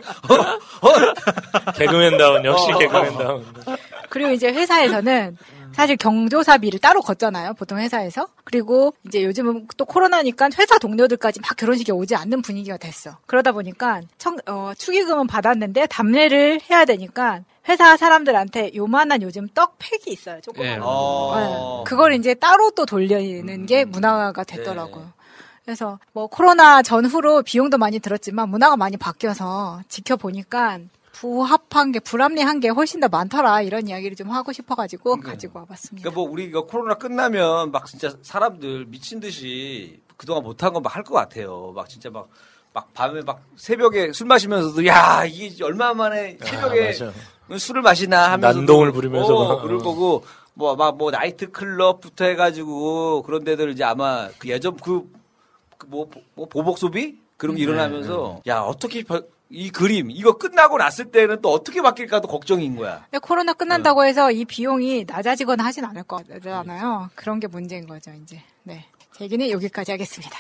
개그맨다운 1.77 2.45
역시 2.45 2.73
어, 2.73 2.75
어, 2.75 2.79
개그맨다운. 2.79 3.47
그리고 4.09 4.31
이제 4.31 4.49
회사에서는 4.49 5.37
사실 5.73 5.97
경조사비를 5.97 6.79
따로 6.79 7.01
걷잖아요. 7.01 7.55
보통 7.55 7.79
회사에서. 7.79 8.29
그리고 8.45 8.95
이제 9.07 9.25
요즘은 9.25 9.67
또 9.77 9.85
코로나니까 9.85 10.51
회사 10.57 10.79
동료들까지 10.79 11.41
막 11.41 11.57
결혼식에 11.57 11.91
오지 11.91 12.15
않는 12.15 12.43
분위기가 12.43 12.77
됐어. 12.77 13.19
그러다 13.27 13.51
보니까 13.51 14.01
청, 14.17 14.37
어, 14.47 14.71
축의금은 14.79 15.27
받았는데 15.27 15.87
답례를 15.89 16.61
해야 16.71 16.85
되니까 16.85 17.41
회사 17.69 17.97
사람들한테 17.97 18.71
요만한 18.77 19.23
요즘 19.23 19.49
떡 19.49 19.77
팩이 19.81 20.03
있어요. 20.15 20.41
조금. 20.43 20.65
예. 20.65 20.77
만 20.77 20.81
어. 20.85 21.83
그걸 21.85 22.13
이제 22.15 22.35
따로 22.35 22.71
또 22.71 22.87
돌리는 22.87 23.67
게 23.67 23.85
문화가 23.85 24.45
됐더라고요. 24.45 25.13
그래서 25.65 25.99
뭐 26.13 26.27
코로나 26.27 26.83
전후로 26.83 27.43
비용도 27.43 27.79
많이 27.79 27.99
들었지만 27.99 28.49
문화가 28.51 28.77
많이 28.77 28.97
바뀌어서 28.97 29.81
지켜보니까 29.89 30.79
부합한 31.13 31.93
게 31.93 32.01
불합리한 32.01 32.61
게 32.61 32.69
훨씬 32.69 33.01
더 33.01 33.09
많더라 33.09 33.63
이런 33.63 33.89
이야기를 33.89 34.17
좀 34.17 34.31
하고 34.31 34.53
싶어가지고 34.53 35.21
가지고 35.21 35.61
와봤습니다. 35.61 36.03
그러니까 36.11 36.21
뭐 36.21 36.31
우리 36.31 36.45
이거 36.45 36.67
코로나 36.67 36.95
끝나면 36.95 37.71
막 37.71 37.87
진짜 37.87 38.13
사람들 38.23 38.87
미친 38.87 39.21
듯이 39.21 40.01
그동안 40.17 40.43
못한 40.43 40.73
거 40.73 40.81
막 40.81 40.97
할 40.97 41.03
것 41.05 41.15
같아요. 41.15 41.73
막 41.75 41.89
진짜 41.89 42.11
막, 42.11 42.29
막 42.75 42.93
밤에 42.93 43.23
막 43.23 43.41
새벽에 43.57 44.13
술 44.13 44.27
마시면서도 44.27 44.85
야, 44.87 45.25
이게 45.25 45.65
얼마 45.65 45.95
만에 45.95 46.37
새벽에 46.43 46.87
맞아. 47.49 47.59
술을 47.59 47.81
마시나 47.83 48.33
하면서 48.33 48.59
난동을 48.59 48.93
부리면서 48.93 49.49
막. 49.49 49.63
그럴 49.63 49.79
거고 49.79 50.25
뭐막뭐 50.55 51.11
나이트 51.13 51.51
클럽부터 51.53 52.25
해가지고 52.27 53.23
그런 53.23 53.45
데들 53.45 53.71
이제 53.71 53.83
아마 53.85 54.29
그 54.39 54.49
예전 54.49 54.77
그 54.77 55.09
뭐 55.89 56.09
보복 56.49 56.79
소비 56.79 57.19
그런 57.37 57.57
게 57.57 57.65
네, 57.65 57.71
일어나면서 57.71 58.43
야 58.47 58.61
어떻게 58.61 59.03
벼- 59.03 59.23
이 59.51 59.71
그림 59.71 60.11
이거 60.11 60.37
끝나고 60.39 60.79
났을 60.79 61.11
때는 61.11 61.41
또 61.43 61.51
어떻게 61.53 61.81
바뀔까도 61.83 62.29
걱정인 62.29 62.77
거야. 62.77 63.05
근데 63.11 63.19
코로나 63.19 63.53
끝난다고 63.53 64.05
해서 64.05 64.31
이 64.33 64.45
비용이 64.45 65.05
낮아지거나 65.07 65.65
하진 65.65 65.85
않을 65.85 66.03
거잖아요. 66.05 67.11
그런 67.15 67.41
게 67.41 67.47
문제인 67.47 67.87
거죠 67.87 68.11
이제. 68.23 68.41
네, 68.63 68.85
제 69.17 69.25
얘기는 69.25 69.49
여기까지 69.51 69.93
하겠습니다. 69.93 70.37